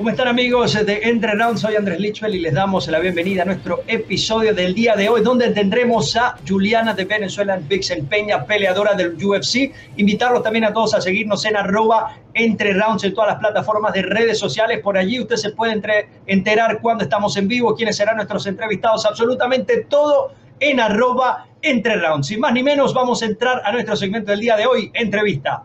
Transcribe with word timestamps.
¿Cómo 0.00 0.08
están 0.08 0.28
amigos 0.28 0.72
de 0.86 1.00
Entre 1.02 1.30
Rounds? 1.32 1.60
Soy 1.60 1.76
Andrés 1.76 2.00
Lichwell 2.00 2.34
y 2.34 2.40
les 2.40 2.54
damos 2.54 2.88
la 2.88 3.00
bienvenida 3.00 3.42
a 3.42 3.44
nuestro 3.44 3.82
episodio 3.86 4.54
del 4.54 4.72
día 4.72 4.96
de 4.96 5.10
hoy, 5.10 5.20
donde 5.20 5.50
tendremos 5.50 6.16
a 6.16 6.38
Juliana 6.48 6.94
de 6.94 7.04
Venezuela 7.04 7.60
Vixen 7.68 8.06
Peña, 8.06 8.46
peleadora 8.46 8.94
del 8.94 9.22
UFC. 9.22 9.70
Invitarlos 9.98 10.42
también 10.42 10.64
a 10.64 10.72
todos 10.72 10.94
a 10.94 11.02
seguirnos 11.02 11.44
en 11.44 11.54
arroba 11.54 12.16
Entre 12.32 12.72
Rounds 12.72 13.04
en 13.04 13.12
todas 13.12 13.32
las 13.32 13.40
plataformas 13.40 13.92
de 13.92 14.00
redes 14.00 14.38
sociales. 14.38 14.80
Por 14.80 14.96
allí 14.96 15.20
usted 15.20 15.36
se 15.36 15.50
puede 15.50 15.78
enterar 16.26 16.80
cuando 16.80 17.04
estamos 17.04 17.36
en 17.36 17.46
vivo, 17.46 17.74
quiénes 17.74 17.98
serán 17.98 18.16
nuestros 18.16 18.46
entrevistados, 18.46 19.04
absolutamente 19.04 19.84
todo 19.86 20.32
en 20.60 20.80
arroba 20.80 21.46
Entre 21.60 21.96
Rounds. 21.96 22.28
Sin 22.28 22.40
más 22.40 22.54
ni 22.54 22.62
menos, 22.62 22.94
vamos 22.94 23.22
a 23.22 23.26
entrar 23.26 23.60
a 23.66 23.70
nuestro 23.70 23.94
segmento 23.96 24.30
del 24.30 24.40
día 24.40 24.56
de 24.56 24.64
hoy, 24.64 24.90
entrevista. 24.94 25.64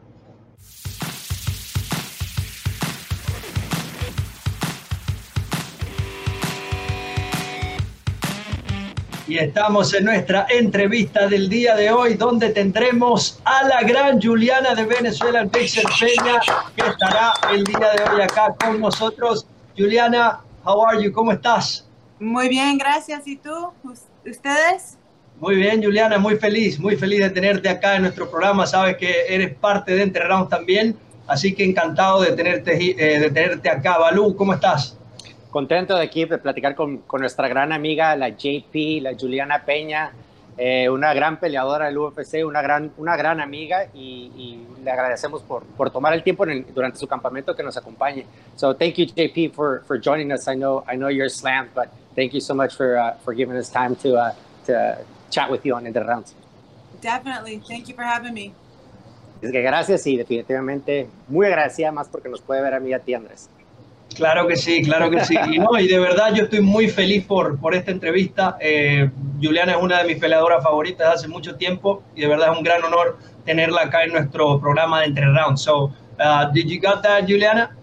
Y 9.36 9.40
estamos 9.40 9.94
en 9.94 10.06
nuestra 10.06 10.48
entrevista 10.50 11.28
del 11.28 11.50
día 11.50 11.76
de 11.76 11.92
hoy, 11.92 12.14
donde 12.14 12.52
tendremos 12.52 13.42
a 13.44 13.68
la 13.68 13.82
gran 13.82 14.22
Juliana 14.22 14.74
de 14.74 14.86
Venezuela, 14.86 15.42
el 15.42 15.50
Pixel 15.50 15.84
Peña, 16.00 16.40
que 16.74 16.90
estará 16.90 17.34
el 17.52 17.66
día 17.66 17.92
de 17.98 18.04
hoy 18.10 18.22
acá 18.22 18.56
con 18.58 18.80
nosotros. 18.80 19.46
Juliana, 19.78 20.40
how 20.64 20.86
are 20.86 21.04
you? 21.04 21.12
¿Cómo 21.12 21.34
estás? 21.34 21.86
Muy 22.18 22.48
bien, 22.48 22.78
gracias. 22.78 23.28
¿Y 23.28 23.36
tú? 23.36 23.74
¿Ustedes? 24.26 24.98
Muy 25.42 25.58
bien, 25.58 25.84
Juliana, 25.84 26.18
muy 26.18 26.38
feliz, 26.38 26.80
muy 26.80 26.96
feliz 26.96 27.20
de 27.20 27.30
tenerte 27.30 27.68
acá 27.68 27.98
en 27.98 28.04
nuestro 28.04 28.32
programa. 28.32 28.66
Sabes 28.66 28.96
que 28.96 29.26
eres 29.28 29.54
parte 29.56 29.96
de 29.96 30.04
Entre 30.04 30.24
también, 30.50 30.96
así 31.28 31.54
que 31.54 31.66
encantado 31.66 32.22
de 32.22 32.32
tenerte, 32.32 32.72
eh, 32.72 33.20
de 33.20 33.30
tenerte 33.32 33.70
acá. 33.70 33.98
Balú, 33.98 34.34
¿cómo 34.38 34.54
estás? 34.54 34.98
Contento 35.56 35.96
de 35.96 36.04
aquí 36.04 36.26
de 36.26 36.38
platicar 36.38 36.76
con, 36.76 36.98
con, 36.98 37.22
nuestra 37.22 37.48
gran 37.48 37.72
amiga, 37.72 38.14
la 38.18 38.28
JP, 38.28 39.02
la 39.02 39.14
Juliana 39.18 39.64
Peña, 39.64 40.12
eh, 40.58 40.90
una 40.90 41.14
gran 41.14 41.40
peleadora 41.40 41.86
del 41.86 41.98
UFC, 41.98 42.46
una 42.46 42.62
gran, 42.62 42.92
una 42.98 43.16
gran 43.16 43.40
amiga 43.40 43.86
y, 43.94 44.34
y 44.36 44.84
le 44.84 44.92
agradecemos 44.92 45.44
por, 45.44 45.64
por 45.64 45.92
tomar 45.92 46.14
el 46.14 46.24
tiempo 46.24 46.44
en 46.44 46.50
el, 46.50 46.66
durante 46.74 47.00
su 47.00 47.08
campamento 47.08 47.56
que 47.56 47.64
nos 47.64 47.78
acompañe. 47.78 48.26
So 48.58 48.76
thank 48.76 48.96
you, 48.96 49.06
JP, 49.06 49.54
for, 49.54 49.82
for 49.88 49.98
joining 49.98 50.34
us. 50.34 50.46
I 50.50 50.56
know, 50.56 50.84
I 50.92 50.98
know 50.98 51.08
you're 51.08 51.30
slammed, 51.30 51.70
but 51.74 51.88
thank 52.18 52.34
you 52.34 52.42
so 52.42 52.54
much 52.54 52.76
for, 52.76 52.98
uh, 52.98 53.14
for 53.24 53.34
giving 53.34 53.56
us 53.58 53.70
time 53.70 53.96
to, 54.04 54.18
uh, 54.18 54.34
to 54.66 55.06
chat 55.30 55.50
with 55.50 55.66
you 55.66 55.74
on 55.74 55.86
the 55.86 56.04
rounds. 56.04 56.36
Definitely. 57.00 57.62
Thank 57.66 57.88
you 57.88 57.96
for 57.96 58.04
having 58.04 58.34
me. 58.34 58.52
Es 59.42 59.52
que 59.54 59.62
gracias 59.62 60.06
y 60.06 60.18
definitivamente 60.18 61.08
muy 61.30 61.46
agradecida 61.48 61.94
más 61.94 62.10
porque 62.10 62.28
nos 62.28 62.42
puede 62.42 62.62
ver 62.62 62.74
a 62.74 62.82
mí 62.82 62.90
y 62.90 62.94
a 62.94 63.00
ti, 63.00 63.14
Andrés. 63.14 63.50
Claro 64.16 64.48
que 64.48 64.56
sí, 64.56 64.82
claro 64.82 65.12
que 65.12 65.24
sí. 65.26 65.36
Y, 65.52 65.60
no, 65.60 65.78
y 65.78 65.88
de 65.88 66.00
verdad 66.00 66.34
yo 66.34 66.44
estoy 66.46 66.62
muy 66.62 66.88
feliz 66.90 67.26
por, 67.26 67.60
por 67.60 67.76
esta 67.76 67.92
entrevista. 67.92 68.58
Eh, 68.60 69.10
Juliana 69.42 69.74
es 69.74 69.78
una 69.82 70.00
de 70.00 70.06
mis 70.06 70.18
peleadoras 70.18 70.64
favoritas 70.64 71.16
hace 71.16 71.28
mucho 71.28 71.56
tiempo 71.56 72.02
y 72.16 72.22
de 72.22 72.28
verdad 72.28 72.52
es 72.52 72.58
un 72.58 72.64
gran 72.64 72.84
honor 72.84 73.18
tenerla 73.46 73.82
acá 73.84 74.04
en 74.04 74.14
nuestro 74.14 74.60
programa 74.60 75.02
de 75.02 75.08
Entre 75.08 75.26
Rounds. 75.26 75.62
So, 75.62 75.92
uh, 76.20 76.52
did 76.54 76.68
you 76.68 76.80
got 76.80 77.04
that, 77.04 77.28
Juliana? 77.28 77.76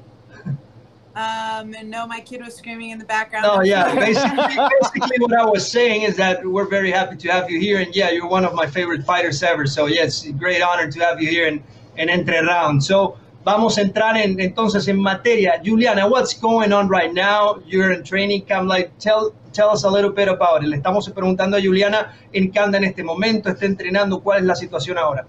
Um, 1.14 1.74
no, 1.90 2.06
my 2.06 2.20
kid 2.20 2.40
was 2.40 2.54
screaming 2.54 2.90
in 2.90 2.98
the 2.98 3.04
background. 3.04 3.44
Oh, 3.46 3.60
yeah. 3.60 3.94
Basically, 3.94 4.56
basically, 4.80 5.18
what 5.18 5.34
I 5.34 5.44
was 5.44 5.70
saying 5.70 6.02
is 6.02 6.16
that 6.16 6.44
we're 6.44 6.68
very 6.68 6.90
happy 6.90 7.16
to 7.16 7.28
have 7.30 7.50
you 7.50 7.60
here. 7.60 7.80
And 7.80 7.94
yeah, 7.94 8.10
you're 8.10 8.26
one 8.28 8.46
of 8.46 8.54
my 8.54 8.66
favorite 8.66 9.04
fighters 9.04 9.42
ever. 9.42 9.66
So, 9.66 9.86
yes, 9.86 10.26
great 10.38 10.62
honor 10.62 10.90
to 10.90 11.00
have 11.00 11.20
you 11.20 11.28
here 11.28 11.46
in, 11.46 11.62
in 11.98 12.08
Entre 12.08 12.40
Rounds. 12.42 12.88
So, 12.88 13.18
Vamos 13.44 13.76
a 13.76 13.82
entrar 13.82 14.16
en, 14.16 14.38
entonces 14.38 14.86
en 14.86 15.00
materia. 15.00 15.60
Juliana, 15.64 16.06
what's 16.06 16.32
going 16.32 16.72
on 16.72 16.88
right 16.88 17.12
now? 17.12 17.60
You're 17.66 17.92
in 17.92 18.04
training 18.04 18.44
camp. 18.46 18.68
Like, 18.68 18.92
tell, 19.00 19.34
tell 19.52 19.70
us 19.70 19.82
a 19.82 19.90
little 19.90 20.12
bit 20.12 20.28
about 20.28 20.62
it. 20.62 20.68
Le 20.68 20.76
estamos 20.76 21.08
preguntando 21.12 21.56
a 21.56 21.60
Juliana 21.60 22.14
en 22.32 22.52
qué 22.52 22.60
anda 22.60 22.78
en 22.78 22.84
este 22.84 23.02
momento, 23.02 23.50
está 23.50 23.66
entrenando, 23.66 24.22
cuál 24.22 24.38
es 24.38 24.44
la 24.44 24.54
situación 24.54 24.96
ahora. 24.96 25.26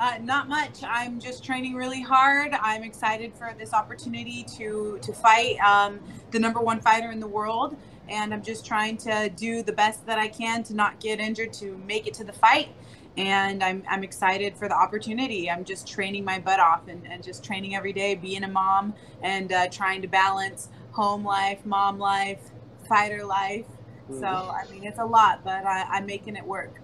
Uh, 0.00 0.18
not 0.22 0.48
much. 0.48 0.82
I'm 0.82 1.20
just 1.20 1.44
training 1.44 1.74
really 1.74 2.00
hard. 2.00 2.54
I'm 2.60 2.82
excited 2.82 3.32
for 3.34 3.54
this 3.56 3.72
opportunity 3.72 4.44
to 4.56 4.98
to 5.00 5.12
fight 5.12 5.60
um, 5.60 6.00
the 6.32 6.40
number 6.40 6.60
one 6.60 6.80
fighter 6.80 7.12
in 7.12 7.20
the 7.20 7.28
world, 7.28 7.76
and 8.08 8.34
I'm 8.34 8.42
just 8.42 8.66
trying 8.66 8.96
to 8.96 9.28
do 9.28 9.62
the 9.62 9.72
best 9.72 10.04
that 10.06 10.18
I 10.18 10.26
can 10.26 10.64
to 10.64 10.74
not 10.74 10.98
get 10.98 11.20
injured 11.20 11.52
to 11.60 11.76
make 11.86 12.08
it 12.08 12.14
to 12.14 12.24
the 12.24 12.32
fight. 12.32 12.70
And 13.16 13.62
I'm, 13.62 13.82
I'm 13.88 14.02
excited 14.04 14.56
for 14.56 14.68
the 14.68 14.74
opportunity. 14.74 15.50
I'm 15.50 15.64
just 15.64 15.86
training 15.86 16.24
my 16.24 16.38
butt 16.38 16.60
off 16.60 16.88
and, 16.88 17.06
and 17.06 17.22
just 17.22 17.44
training 17.44 17.74
every 17.74 17.92
day, 17.92 18.14
being 18.14 18.44
a 18.44 18.48
mom 18.48 18.94
and 19.22 19.52
uh, 19.52 19.68
trying 19.68 20.02
to 20.02 20.08
balance 20.08 20.68
home 20.92 21.24
life, 21.24 21.64
mom 21.64 21.98
life, 21.98 22.40
fighter 22.88 23.24
life. 23.24 23.66
Mm-hmm. 24.10 24.20
So, 24.20 24.26
I 24.26 24.64
mean, 24.70 24.84
it's 24.84 24.98
a 24.98 25.04
lot, 25.04 25.44
but 25.44 25.64
I, 25.64 25.86
I'm 25.90 26.06
making 26.06 26.36
it 26.36 26.44
work. 26.44 26.80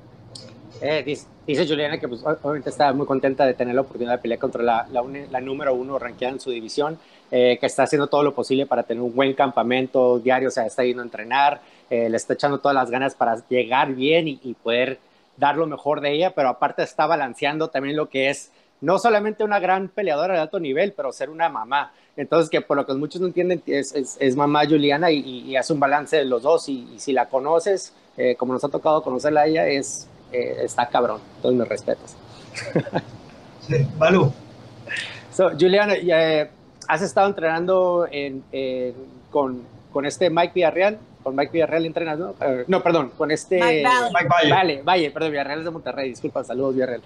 Eh, 0.80 1.02
dice, 1.02 1.26
dice, 1.46 1.66
Juliana 1.66 1.98
que 1.98 2.06
pues, 2.06 2.22
obviamente 2.22 2.70
está 2.70 2.92
muy 2.92 3.06
contenta 3.06 3.46
de 3.46 3.54
tener 3.54 3.74
la 3.74 3.80
oportunidad 3.80 4.12
de 4.12 4.18
pelear 4.18 4.38
contra 4.38 4.62
la, 4.62 4.86
la, 4.90 5.02
la 5.30 5.40
número 5.40 5.74
uno 5.74 5.98
ranqueada 5.98 6.34
en 6.34 6.40
su 6.40 6.50
división, 6.50 6.98
eh, 7.30 7.56
que 7.58 7.66
está 7.66 7.84
haciendo 7.84 8.06
todo 8.06 8.22
lo 8.22 8.34
posible 8.34 8.66
para 8.66 8.82
tener 8.82 9.02
un 9.02 9.14
buen 9.14 9.32
campamento 9.32 10.18
diario, 10.18 10.48
o 10.48 10.50
sea, 10.52 10.66
está 10.66 10.84
yendo 10.84 11.02
a 11.02 11.06
entrenar, 11.06 11.60
eh, 11.90 12.08
le 12.08 12.16
está 12.16 12.34
echando 12.34 12.58
todas 12.58 12.74
las 12.74 12.90
ganas 12.90 13.14
para 13.14 13.42
llegar 13.48 13.94
bien 13.94 14.28
y, 14.28 14.38
y 14.44 14.54
poder 14.54 14.98
dar 15.38 15.56
lo 15.56 15.66
mejor 15.66 16.00
de 16.00 16.12
ella, 16.12 16.34
pero 16.34 16.48
aparte 16.48 16.82
está 16.82 17.06
balanceando 17.06 17.68
también 17.68 17.96
lo 17.96 18.08
que 18.08 18.30
es 18.30 18.50
no 18.80 18.98
solamente 18.98 19.44
una 19.44 19.58
gran 19.58 19.88
peleadora 19.88 20.34
de 20.34 20.40
alto 20.40 20.60
nivel, 20.60 20.92
pero 20.92 21.12
ser 21.12 21.30
una 21.30 21.48
mamá. 21.48 21.92
Entonces, 22.16 22.50
que 22.50 22.60
por 22.60 22.76
lo 22.76 22.86
que 22.86 22.94
muchos 22.94 23.20
no 23.20 23.28
entienden, 23.28 23.62
es, 23.66 23.92
es, 23.92 24.36
mamá 24.36 24.64
Juliana 24.68 25.10
y, 25.10 25.56
hace 25.56 25.72
un 25.72 25.80
balance 25.80 26.16
de 26.16 26.24
los 26.24 26.42
dos. 26.42 26.68
Y, 26.68 26.98
si 26.98 27.12
la 27.12 27.28
conoces, 27.28 27.92
eh, 28.16 28.34
como 28.36 28.52
nos 28.52 28.64
ha 28.64 28.68
tocado 28.68 29.02
conocerla 29.02 29.42
a 29.42 29.46
ella, 29.46 29.66
es, 29.66 30.08
eh, 30.32 30.58
está 30.62 30.88
cabrón. 30.88 31.20
Entonces, 31.36 31.58
me 31.58 31.64
respetas. 31.64 32.16
Sí. 33.60 33.86
So, 35.30 35.50
Juliana, 35.50 35.92
eh, 35.94 36.48
¿has 36.86 37.02
estado 37.02 37.28
entrenando 37.28 38.08
en, 38.10 38.42
con, 39.30 39.62
con 39.92 40.06
este 40.06 40.30
Mike 40.30 40.52
Villarreal? 40.54 40.98
Con 41.28 41.36
Mike 41.36 41.52
Villarreal 41.52 41.84
entrenas, 41.84 42.18
¿no? 42.18 42.34
No, 42.66 42.82
perdón, 42.82 43.12
con 43.14 43.30
este... 43.30 43.60
Mike 43.60 44.28
Valle. 44.30 44.50
Valle. 44.50 44.82
Valle, 44.82 45.10
perdón, 45.10 45.30
Villarreal 45.32 45.58
es 45.58 45.64
de 45.66 45.70
Monterrey, 45.70 46.08
disculpa, 46.08 46.42
saludos 46.42 46.74
Villarreal. 46.74 47.02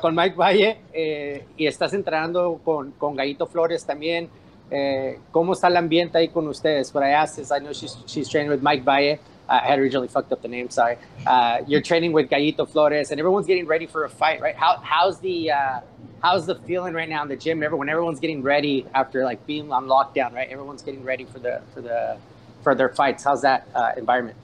Con, 0.00 0.14
Mike 0.14 0.36
Valle 0.36 0.78
eh, 0.90 1.44
y 1.58 1.66
estás 1.66 1.92
entrenando 1.92 2.60
con, 2.64 2.92
con 2.92 3.14
Gallito 3.14 3.46
Flores 3.46 3.84
también. 3.84 4.30
Eh, 4.70 5.18
¿Cómo 5.30 5.52
está 5.52 5.68
el 5.68 5.76
ambiente 5.76 6.16
ahí 6.16 6.28
con 6.28 6.48
ustedes? 6.48 6.90
But 6.90 7.02
I 7.02 7.10
asked 7.10 7.36
this, 7.36 7.52
I 7.52 7.60
know 7.60 7.74
she's, 7.74 7.94
she's 8.06 8.26
training 8.26 8.50
with 8.50 8.62
Mike 8.62 8.84
Valle. 8.84 9.18
Uh, 9.46 9.60
I 9.62 9.72
had 9.72 9.78
originally 9.78 10.08
fucked 10.08 10.32
up 10.32 10.40
the 10.40 10.48
name, 10.48 10.70
sorry. 10.70 10.96
Uh, 11.26 11.58
you're 11.66 11.82
training 11.82 12.14
with 12.14 12.30
Gallito 12.30 12.66
Flores 12.66 13.10
and 13.10 13.20
everyone's 13.20 13.46
getting 13.46 13.66
ready 13.66 13.86
for 13.86 14.04
a 14.04 14.08
fight, 14.08 14.40
right? 14.40 14.56
How, 14.56 14.80
how's 14.82 15.20
the... 15.20 15.50
Uh, 15.50 15.80
how's 16.22 16.46
the 16.46 16.56
feeling 16.66 16.94
right 16.94 17.08
now 17.08 17.22
in 17.22 17.28
the 17.28 17.36
gym? 17.36 17.62
Everyone, 17.62 17.88
everyone's 17.88 18.18
getting 18.18 18.42
ready 18.42 18.84
after 18.92 19.24
like 19.24 19.46
being 19.46 19.70
on 19.70 19.86
lockdown, 19.86 20.32
right? 20.32 20.48
Everyone's 20.48 20.82
getting 20.82 21.04
ready 21.04 21.24
for 21.24 21.38
the 21.38 21.60
for 21.72 21.80
the 21.80 22.16
for 22.62 22.74
their 22.74 22.88
fights. 22.88 23.24
How's 23.24 23.42
that 23.42 23.68
uh, 23.74 23.92
environment? 23.96 24.36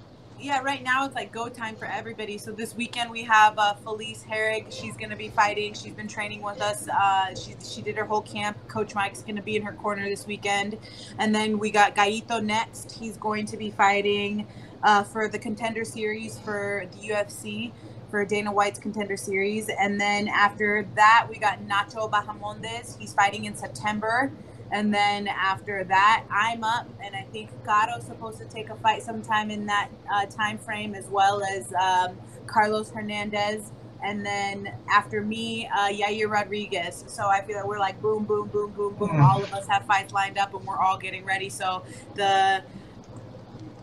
Yeah, 0.45 0.61
right 0.63 0.83
now 0.83 1.07
it's 1.07 1.15
like 1.15 1.33
go 1.33 1.49
time 1.49 1.75
for 1.75 1.87
everybody. 1.87 2.37
So 2.37 2.53
this 2.53 2.75
weekend 2.75 3.11
we 3.11 3.23
have 3.23 3.59
uh, 3.59 3.75
Felice 3.75 4.25
Herrig. 4.25 4.71
She's 4.71 4.95
going 4.95 5.09
to 5.09 5.17
be 5.17 5.29
fighting. 5.29 5.73
She's 5.73 5.95
been 5.95 6.07
training 6.07 6.43
with 6.43 6.61
us. 6.61 6.87
Uh, 6.87 7.35
she 7.35 7.55
she 7.65 7.81
did 7.81 7.97
her 7.97 8.05
whole 8.05 8.21
camp. 8.21 8.59
Coach 8.69 8.95
Mike's 8.95 9.23
going 9.23 9.37
to 9.37 9.43
be 9.43 9.57
in 9.57 9.63
her 9.63 9.73
corner 9.73 10.05
this 10.07 10.27
weekend, 10.27 10.77
and 11.19 11.35
then 11.35 11.59
we 11.59 11.71
got 11.71 11.97
Gaito 11.97 12.45
next. 12.45 12.93
He's 12.93 13.17
going 13.17 13.47
to 13.47 13.57
be 13.57 13.71
fighting 13.71 14.47
uh, 14.83 15.05
for 15.05 15.29
the 15.29 15.39
contender 15.39 15.85
series 15.85 16.39
for 16.41 16.85
the 16.93 17.09
UFC 17.09 17.73
for 18.11 18.25
Dana 18.25 18.53
White's 18.53 18.79
contender 18.79 19.17
series, 19.17 19.71
and 19.71 19.99
then 19.99 20.29
after 20.29 20.87
that 20.95 21.27
we 21.31 21.39
got 21.39 21.67
Nacho 21.67 22.11
Bahamondes. 22.11 22.99
He's 22.99 23.15
fighting 23.15 23.47
in 23.47 23.55
September. 23.55 24.31
And 24.73 24.93
then 24.93 25.29
after 25.29 25.85
that, 25.85 26.25
I'm 26.31 26.65
up, 26.65 26.89
and 27.03 27.15
I 27.15 27.23
think 27.33 27.51
Cato's 27.65 28.05
supposed 28.05 28.39
to 28.39 28.45
take 28.47 28.71
a 28.71 28.77
fight 28.77 29.03
sometime 29.03 29.51
in 29.51 29.67
that 29.67 29.89
uh, 30.13 30.27
time 30.27 30.59
frame, 30.59 30.95
as 30.95 31.07
well 31.07 31.43
as 31.45 31.73
um, 31.75 32.17
Carlos 32.47 32.91
Hernandez. 32.91 33.71
And 34.03 34.25
then 34.25 34.75
after 34.91 35.23
me, 35.23 35.67
uh, 35.67 35.89
Yair 35.89 36.29
Rodriguez. 36.29 37.05
So 37.07 37.27
I 37.27 37.43
feel 37.43 37.57
like 37.57 37.67
we're 37.67 37.79
like 37.79 38.01
boom, 38.03 38.25
boom, 38.25 38.49
boom, 38.49 38.71
boom, 38.73 38.95
boom. 38.95 39.09
Mm-hmm. 39.09 39.23
All 39.23 39.43
of 39.43 39.53
us 39.55 39.67
have 39.69 39.85
fights 39.87 40.13
lined 40.13 40.39
up, 40.39 40.53
and 40.55 40.67
we're 40.67 40.79
all 40.79 40.99
getting 40.99 41.25
ready. 41.25 41.49
So 41.49 41.85
the 42.15 42.63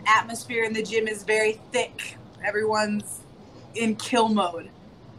atmosphere 0.05 0.63
in 0.63 0.73
the 0.73 0.83
gym 0.83 1.07
is 1.07 1.23
very 1.23 1.59
thick. 1.71 2.17
Everyone's 2.43 3.21
in 3.75 3.95
kill 3.95 4.29
mode. 4.29 4.69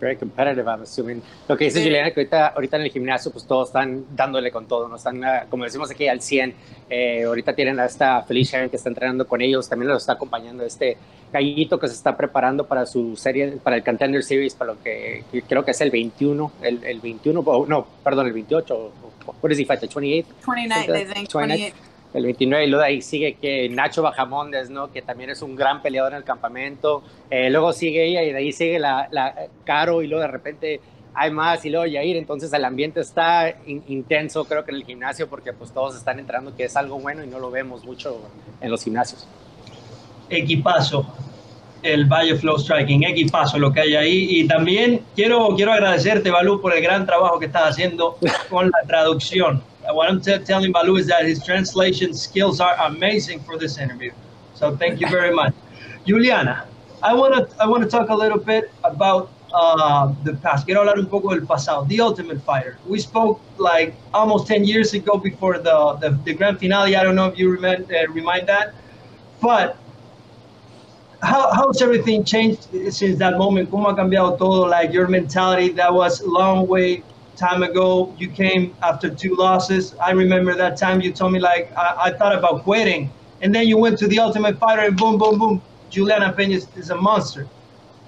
Very 0.02 0.16
competitive, 0.16 0.66
I'm 0.68 0.82
assuming. 0.82 1.22
Lo 1.48 1.56
que 1.56 1.66
dice 1.66 1.82
Juliana, 1.82 2.10
que 2.10 2.20
ahorita, 2.20 2.48
ahorita 2.48 2.76
en 2.76 2.82
el 2.82 2.90
gimnasio, 2.90 3.30
pues 3.30 3.46
todos 3.46 3.68
están 3.68 4.04
dándole 4.14 4.50
con 4.50 4.66
todo, 4.66 4.88
no 4.88 4.96
están, 4.96 5.24
ah, 5.24 5.46
como 5.48 5.64
decimos 5.64 5.90
aquí, 5.90 6.08
al 6.08 6.20
100. 6.20 6.54
Eh, 6.90 7.22
ahorita 7.24 7.54
tienen 7.54 7.78
a 7.78 7.86
esta 7.86 8.22
Felicia 8.22 8.68
que 8.68 8.76
está 8.76 8.88
entrenando 8.88 9.26
con 9.26 9.40
ellos, 9.40 9.68
también 9.68 9.88
los 9.90 10.02
está 10.02 10.14
acompañando 10.14 10.64
este 10.64 10.96
gallito 11.32 11.78
que 11.78 11.88
se 11.88 11.94
está 11.94 12.16
preparando 12.16 12.66
para 12.66 12.84
su 12.84 13.16
serie, 13.16 13.52
para 13.62 13.76
el 13.76 13.84
Contender 13.84 14.22
Series, 14.22 14.54
para 14.54 14.72
lo 14.72 14.82
que 14.82 15.24
creo 15.48 15.64
que 15.64 15.70
es 15.70 15.80
el 15.80 15.90
21, 15.90 16.52
el, 16.62 16.84
el 16.84 17.00
21, 17.00 17.66
no, 17.68 17.86
perdón, 18.04 18.26
el 18.26 18.32
28, 18.32 18.92
what 19.40 19.50
is 19.50 19.58
he 19.58 19.64
fight, 19.64 19.80
the 19.80 19.88
28th? 19.88 20.26
29, 20.44 20.94
I 20.94 21.04
think, 21.06 21.32
28. 21.32 21.91
El 22.14 22.24
29 22.24 22.64
y 22.64 22.68
luego 22.68 22.82
de 22.82 22.88
ahí 22.88 23.02
sigue 23.02 23.34
que 23.34 23.68
Nacho 23.68 24.02
Bajamondes, 24.02 24.70
¿no? 24.70 24.92
Que 24.92 25.02
también 25.02 25.30
es 25.30 25.42
un 25.42 25.56
gran 25.56 25.82
peleador 25.82 26.12
en 26.12 26.18
el 26.18 26.24
campamento. 26.24 27.02
Eh, 27.30 27.50
luego 27.50 27.72
sigue 27.72 28.04
ella 28.06 28.22
y 28.22 28.32
de 28.32 28.38
ahí 28.38 28.52
sigue 28.52 28.78
la, 28.78 29.08
la, 29.10 29.34
Caro 29.64 30.02
y 30.02 30.08
luego 30.08 30.22
de 30.22 30.28
repente 30.28 30.80
hay 31.14 31.30
más 31.30 31.64
y 31.64 31.70
luego 31.70 31.86
Yair. 31.86 32.16
Entonces 32.16 32.52
el 32.52 32.64
ambiente 32.64 33.00
está 33.00 33.54
intenso 33.66 34.44
creo 34.44 34.64
que 34.64 34.72
en 34.72 34.78
el 34.78 34.84
gimnasio 34.84 35.28
porque 35.28 35.52
pues 35.52 35.72
todos 35.72 35.96
están 35.96 36.18
entrando 36.18 36.54
que 36.54 36.64
es 36.64 36.76
algo 36.76 36.98
bueno 36.98 37.24
y 37.24 37.26
no 37.26 37.38
lo 37.38 37.50
vemos 37.50 37.84
mucho 37.84 38.20
en 38.60 38.70
los 38.70 38.84
gimnasios. 38.84 39.26
Equipazo 40.28 41.06
el 41.82 42.06
Valle 42.06 42.36
Flow 42.36 42.58
Striking, 42.58 43.04
equipazo 43.04 43.58
lo 43.58 43.72
que 43.72 43.80
hay 43.80 43.96
ahí. 43.96 44.26
Y 44.30 44.46
también 44.46 45.02
quiero, 45.14 45.54
quiero 45.56 45.72
agradecerte, 45.72 46.30
Balú, 46.30 46.60
por 46.60 46.74
el 46.74 46.82
gran 46.82 47.04
trabajo 47.06 47.38
que 47.38 47.46
estás 47.46 47.70
haciendo 47.70 48.16
con 48.48 48.66
la 48.66 48.86
traducción. 48.86 49.62
What 49.90 50.08
I'm 50.08 50.20
telling 50.20 50.72
Balu 50.72 50.98
is 50.98 51.06
that 51.08 51.24
his 51.24 51.44
translation 51.44 52.14
skills 52.14 52.60
are 52.60 52.76
amazing 52.86 53.40
for 53.40 53.58
this 53.58 53.78
interview. 53.78 54.12
So 54.54 54.76
thank 54.76 55.00
you 55.00 55.08
very 55.08 55.34
much, 55.34 55.54
Juliana. 56.06 56.66
I 57.02 57.14
want 57.14 57.34
to 57.34 57.62
I 57.62 57.66
want 57.66 57.82
to 57.82 57.88
talk 57.88 58.10
a 58.10 58.14
little 58.14 58.38
bit 58.38 58.70
about 58.84 59.30
uh, 59.52 60.12
the 60.22 60.34
past. 60.34 60.66
Quiero 60.66 60.82
hablar 60.82 60.98
un 60.98 61.06
poco 61.06 61.30
del 61.30 61.46
pasado. 61.46 61.86
The 61.88 62.00
Ultimate 62.00 62.40
Fighter. 62.42 62.78
We 62.86 63.00
spoke 63.00 63.40
like 63.58 63.94
almost 64.14 64.46
10 64.46 64.64
years 64.64 64.94
ago 64.94 65.18
before 65.18 65.58
the 65.58 65.94
the, 66.00 66.10
the 66.24 66.34
grand 66.34 66.58
finale. 66.58 66.96
I 66.96 67.02
don't 67.02 67.16
know 67.16 67.26
if 67.26 67.38
you 67.38 67.50
remind 67.50 67.90
uh, 67.92 68.06
remind 68.08 68.48
that, 68.48 68.74
but 69.40 69.76
how 71.22 71.52
how's 71.52 71.80
everything 71.82 72.24
changed 72.24 72.68
since 72.92 73.18
that 73.18 73.36
moment? 73.38 73.70
¿Cómo 73.70 73.88
ha 73.88 73.96
cambiado 73.96 74.38
todo? 74.38 74.66
Like 74.66 74.92
your 74.92 75.08
mentality 75.08 75.70
that 75.70 75.92
was 75.92 76.20
a 76.20 76.28
long 76.28 76.66
way 76.68 77.02
time 77.36 77.62
ago. 77.62 78.14
You 78.18 78.28
came 78.28 78.74
after 78.82 79.10
two 79.10 79.34
losses. 79.34 79.94
I 79.96 80.10
remember 80.12 80.54
that 80.54 80.76
time 80.76 81.00
you 81.00 81.12
told 81.12 81.32
me 81.32 81.40
like 81.40 81.72
I, 81.76 81.94
I 82.06 82.12
thought 82.12 82.34
about 82.34 82.62
quitting, 82.62 83.10
and 83.40 83.54
then 83.54 83.66
you 83.66 83.78
went 83.78 83.98
to 83.98 84.06
the 84.06 84.18
Ultimate 84.18 84.58
Fighter 84.58 84.82
and 84.82 84.96
boom, 84.96 85.18
boom, 85.18 85.38
boom. 85.38 85.62
Juliana 85.90 86.32
Peña 86.32 86.56
is, 86.76 86.90
a 86.90 86.96
monster. 86.96 87.46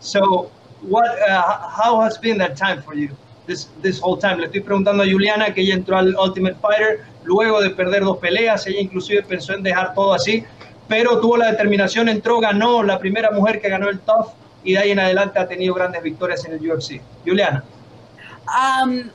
So, 0.00 0.50
what? 0.80 1.10
Uh, 1.28 1.68
how 1.68 2.00
has 2.00 2.16
been 2.18 2.38
that 2.38 2.56
time 2.56 2.82
for 2.82 2.94
you? 2.94 3.10
This 3.46 3.68
this 3.82 3.98
whole 3.98 4.16
time. 4.16 4.38
Le 4.38 4.46
estoy 4.46 4.60
preguntando 4.60 5.02
a 5.02 5.06
Juliana 5.06 5.52
que 5.52 5.60
ella 5.62 5.74
entró 5.74 5.98
al 5.98 6.14
Ultimate 6.16 6.56
Fighter 6.60 7.04
luego 7.24 7.60
de 7.60 7.70
perder 7.70 8.04
dos 8.04 8.18
peleas. 8.18 8.66
Ella 8.66 8.80
inclusive 8.80 9.22
pensó 9.22 9.54
en 9.54 9.62
dejar 9.62 9.94
todo 9.94 10.14
así, 10.14 10.44
pero 10.88 11.20
tuvo 11.20 11.36
la 11.36 11.50
determinación, 11.50 12.08
entró, 12.08 12.40
ganó 12.40 12.82
la 12.82 12.98
primera 12.98 13.30
mujer 13.30 13.60
que 13.60 13.68
ganó 13.68 13.88
el 13.88 13.98
TUF 14.00 14.28
y 14.62 14.72
de 14.72 14.78
ahí 14.78 14.90
en 14.90 14.98
adelante 14.98 15.38
ha 15.38 15.46
tenido 15.46 15.74
grandes 15.74 16.02
victorias 16.02 16.44
en 16.46 16.54
el 16.54 16.70
UFC. 16.70 17.00
Juliana. 17.26 17.64
Um, 18.48 19.10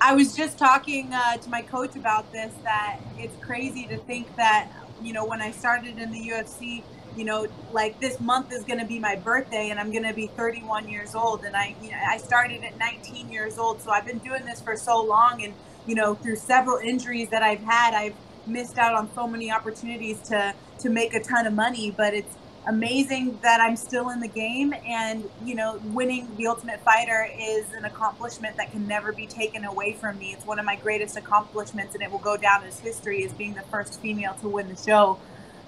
I 0.00 0.14
was 0.14 0.34
just 0.34 0.58
talking 0.58 1.12
uh, 1.12 1.36
to 1.36 1.50
my 1.50 1.62
coach 1.62 1.94
about 1.94 2.32
this 2.32 2.52
that 2.64 3.00
it's 3.18 3.36
crazy 3.44 3.86
to 3.86 3.98
think 3.98 4.34
that, 4.36 4.70
you 5.02 5.12
know, 5.12 5.26
when 5.26 5.42
I 5.42 5.50
started 5.50 5.98
in 5.98 6.10
the 6.10 6.30
UFC, 6.30 6.82
you 7.16 7.24
know, 7.24 7.46
like 7.72 8.00
this 8.00 8.18
month 8.18 8.52
is 8.52 8.64
going 8.64 8.78
to 8.78 8.86
be 8.86 8.98
my 8.98 9.16
birthday 9.16 9.68
and 9.70 9.78
I'm 9.78 9.90
going 9.90 10.04
to 10.04 10.14
be 10.14 10.28
31 10.28 10.88
years 10.88 11.14
old. 11.14 11.44
And 11.44 11.54
I, 11.54 11.74
you 11.82 11.90
know, 11.90 11.98
I 12.08 12.16
started 12.16 12.64
at 12.64 12.78
19 12.78 13.30
years 13.30 13.58
old. 13.58 13.82
So 13.82 13.90
I've 13.90 14.06
been 14.06 14.18
doing 14.18 14.44
this 14.46 14.60
for 14.60 14.76
so 14.76 15.02
long. 15.02 15.42
And, 15.44 15.52
you 15.86 15.94
know, 15.94 16.14
through 16.14 16.36
several 16.36 16.78
injuries 16.78 17.28
that 17.30 17.42
I've 17.42 17.62
had, 17.62 17.94
I've 17.94 18.14
missed 18.46 18.78
out 18.78 18.94
on 18.94 19.12
so 19.14 19.26
many 19.26 19.52
opportunities 19.52 20.20
to, 20.28 20.54
to 20.78 20.88
make 20.88 21.14
a 21.14 21.22
ton 21.22 21.46
of 21.46 21.52
money. 21.52 21.90
But 21.90 22.14
it's, 22.14 22.34
amazing 22.70 23.36
that 23.42 23.60
I'm 23.60 23.74
still 23.74 24.10
in 24.10 24.20
the 24.20 24.28
game. 24.28 24.72
And, 24.86 25.28
you 25.44 25.56
know, 25.56 25.80
winning 25.86 26.28
the 26.36 26.46
Ultimate 26.46 26.80
Fighter 26.82 27.28
is 27.36 27.72
an 27.72 27.84
accomplishment 27.84 28.56
that 28.58 28.70
can 28.70 28.86
never 28.86 29.12
be 29.12 29.26
taken 29.26 29.64
away 29.64 29.92
from 29.92 30.18
me. 30.18 30.32
It's 30.32 30.46
one 30.46 30.60
of 30.60 30.64
my 30.64 30.76
greatest 30.76 31.16
accomplishments, 31.16 31.94
and 31.94 32.02
it 32.02 32.10
will 32.10 32.20
go 32.20 32.36
down 32.36 32.62
as 32.62 32.78
history 32.78 33.24
as 33.24 33.32
being 33.32 33.54
the 33.54 33.62
first 33.62 34.00
female 34.00 34.34
to 34.40 34.48
win 34.48 34.68
the 34.68 34.76
show. 34.76 35.18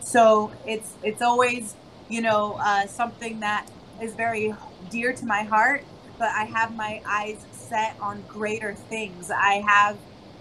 So 0.00 0.52
it's 0.64 0.94
it's 1.02 1.22
always, 1.22 1.74
you 2.08 2.20
know, 2.20 2.56
uh, 2.60 2.86
something 2.86 3.40
that 3.40 3.68
is 4.00 4.14
very 4.14 4.54
dear 4.88 5.12
to 5.12 5.26
my 5.26 5.42
heart. 5.42 5.82
But 6.18 6.28
I 6.28 6.44
have 6.44 6.76
my 6.76 7.02
eyes 7.04 7.44
set 7.50 7.96
on 8.00 8.22
greater 8.28 8.74
things. 8.74 9.30
I 9.30 9.54
have 9.66 9.96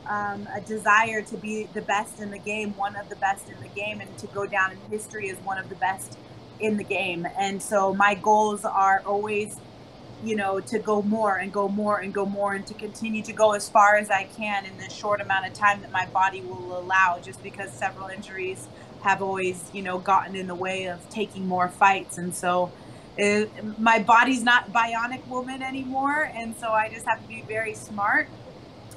um, 0.08 0.48
a 0.54 0.62
desire 0.62 1.24
to 1.24 1.38
be 1.38 1.68
the 1.74 1.82
best 1.82 2.20
in 2.20 2.30
the 2.30 2.38
game, 2.38 2.78
one 2.78 2.96
of 2.96 3.10
the 3.10 3.16
best 3.16 3.50
in 3.50 3.60
the 3.64 3.70
game, 3.70 4.00
and 4.00 4.16
to 4.20 4.28
go 4.28 4.46
down 4.46 4.72
in 4.72 4.78
history 4.92 5.32
as 5.32 5.38
one 5.38 5.58
of 5.58 5.70
the 5.70 5.76
best 5.76 6.20
in 6.62 6.78
the 6.78 6.84
game. 6.84 7.28
And 7.38 7.62
so 7.62 7.94
my 7.94 8.14
goals 8.16 8.64
are 8.66 9.02
always, 9.06 9.58
you 10.24 10.36
know, 10.36 10.60
to 10.60 10.80
go 10.80 11.02
more 11.02 11.38
and 11.38 11.52
go 11.52 11.68
more 11.68 12.00
and 12.00 12.14
go 12.14 12.26
more 12.26 12.54
and 12.54 12.66
to 12.68 12.74
continue 12.74 13.24
to 13.24 13.34
go 13.34 13.54
as 13.54 13.68
far 13.68 13.96
as 13.96 14.10
I 14.10 14.26
can 14.26 14.66
in 14.66 14.78
the 14.78 14.90
short 14.90 15.20
amount 15.22 15.48
of 15.48 15.54
time 15.54 15.82
that 15.82 15.92
my 15.92 16.06
body 16.08 16.42
will 16.42 16.78
allow, 16.78 17.20
just 17.22 17.42
because 17.44 17.72
several 17.72 18.08
injuries 18.08 18.68
have 19.02 19.22
always, 19.22 19.70
you 19.74 19.82
know, 19.82 19.98
gotten 19.98 20.36
in 20.36 20.48
the 20.48 20.56
way 20.56 20.86
of 20.86 21.10
taking 21.10 21.48
more 21.48 21.68
fights. 21.68 22.18
And 22.18 22.36
so 22.36 22.72
it, 23.18 23.50
my 23.80 24.00
body's 24.00 24.44
not 24.44 24.72
bionic 24.72 25.28
woman 25.28 25.62
anymore. 25.62 26.32
And 26.36 26.56
so 26.58 26.70
I 26.72 26.90
just 26.90 27.06
have 27.08 27.22
to 27.22 27.28
be 27.28 27.42
very 27.42 27.74
smart 27.74 28.30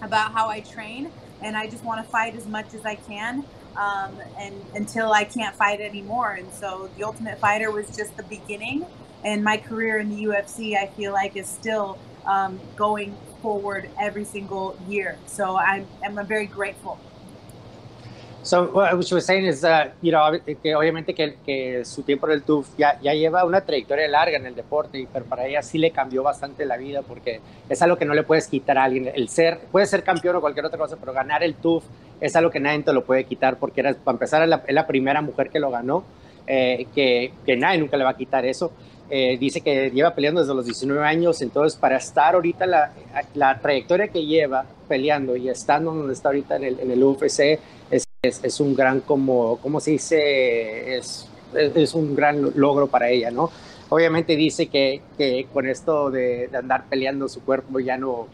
about 0.03 0.33
how 0.33 0.49
I 0.49 0.61
train. 0.61 1.11
And 1.41 1.57
I 1.57 1.69
just 1.69 1.85
want 1.85 2.05
to 2.05 2.11
fight 2.11 2.37
as 2.37 2.47
much 2.47 2.75
as 2.75 2.85
I 2.85 2.97
can 2.97 3.45
um, 3.77 4.21
and 4.39 4.55
until 4.75 5.13
I 5.13 5.25
can't 5.25 5.55
fight 5.57 5.81
anymore. 5.81 6.33
And 6.33 6.53
so 6.53 6.91
the 6.97 7.05
Ultimate 7.05 7.39
Fighter 7.39 7.71
was 7.71 7.95
just 7.97 8.17
the 8.17 8.23
beginning, 8.25 8.87
and 9.25 9.43
my 9.43 9.57
career 9.57 9.99
in 9.99 10.11
the 10.11 10.25
UFC, 10.25 10.77
I 10.77 10.87
feel 10.87 11.13
like, 11.13 11.37
is 11.37 11.49
still 11.49 11.99
um, 12.27 12.61
going 12.77 13.17
forward 13.43 13.91
every 14.01 14.25
single 14.25 14.77
year. 14.89 15.19
So 15.27 15.57
I'm, 15.57 15.87
I'm 16.05 16.27
very 16.27 16.47
grateful. 16.47 16.99
So 18.45 18.67
what 18.75 19.03
she 19.03 19.15
was 19.15 19.25
saying 19.25 19.47
is, 19.47 19.65
uh, 19.65 19.89
you 20.03 20.13
know, 20.13 20.31
que 20.63 20.75
obviamente 20.75 21.15
que, 21.15 21.83
su 21.87 22.03
tiempo 22.03 22.27
en 22.27 22.35
el 22.35 22.43
TUF 22.43 22.69
ya, 22.77 23.01
lleva 23.01 23.43
una 23.47 23.63
trayectoria 23.63 24.07
larga 24.07 24.37
en 24.37 24.45
el 24.45 24.55
deporte, 24.55 25.09
pero 25.11 25.25
para 25.25 25.47
ella 25.47 25.63
sí 25.63 25.79
le 25.79 25.93
cambió 25.93 26.23
bastante 26.23 26.67
la 26.67 26.77
vida 26.77 27.01
porque 27.01 27.41
es 27.71 27.81
algo 27.81 27.97
que 27.97 28.05
no 28.05 28.13
le 28.13 28.23
puedes 28.23 28.47
quitar 28.47 28.77
a 28.77 28.85
alguien. 28.85 29.11
El 29.15 29.31
ser, 29.31 29.61
puede 29.73 29.87
ser 29.87 30.03
campeón 30.03 30.37
o 30.37 30.41
cualquier 30.43 30.67
otra 30.67 30.79
cosa, 30.79 30.97
pero 31.01 31.15
ganar 31.15 31.43
el 31.43 31.55
TUF 31.55 31.85
es 32.21 32.37
algo 32.37 32.51
que 32.51 32.61
nadie 32.61 32.83
te 32.83 32.93
lo 32.93 33.03
puede 33.03 33.25
quitar 33.25 33.59
porque 33.59 33.81
era, 33.81 33.95
para 33.95 34.17
empezar 34.17 34.43
es 34.43 34.75
la, 34.75 34.87
primera 34.87 35.23
mujer 35.23 35.49
que 35.49 35.59
lo 35.59 35.71
ganó, 35.71 36.05
eh, 36.47 36.87
que, 36.95 37.33
nadie 37.57 37.79
nunca 37.79 37.97
le 37.97 38.05
va 38.05 38.11
a 38.11 38.17
quitar 38.17 38.45
eso. 38.45 38.73
Eh, 39.09 39.39
dice 39.39 39.63
que 39.63 39.91
lleva 39.91 40.15
peleando 40.15 40.43
desde 40.43 40.55
los 40.55 40.67
19 40.67 41.03
años, 41.03 41.41
entonces 41.41 41.79
para 41.79 41.97
estar 41.97 42.35
ahorita 42.35 42.67
la, 42.67 42.93
la 43.33 43.59
trayectoria 43.59 44.09
que 44.09 44.27
lleva 44.27 44.67
peleando 44.87 45.35
y 45.35 45.49
estando 45.49 45.95
donde 45.95 46.13
está 46.13 46.29
ahorita 46.29 46.57
en 46.57 46.79
en 46.79 46.91
el 46.91 47.03
UFC 47.03 47.59
es, 47.91 48.05
un 48.61 48.75
gran, 48.75 49.01
como, 49.01 49.59
¿cómo 49.59 49.81
se 49.81 49.93
dice? 49.93 50.97
Es, 50.97 51.27
es, 51.55 51.95
un 51.95 52.15
gran 52.15 52.53
logro 52.55 52.87
para 52.87 53.11
ella, 53.11 53.31
¿no? 53.31 53.51
Obviamente 53.89 54.37
dice 54.37 54.67
que, 54.67 55.03
que 55.17 55.47
con 55.53 55.67
esto 55.67 56.11
de, 56.11 56.51
andar 56.53 56.85
peleando 56.89 57.29
su 57.29 57.43
cuerpo 57.43 57.81
ya 57.81 57.97
no 57.97 58.29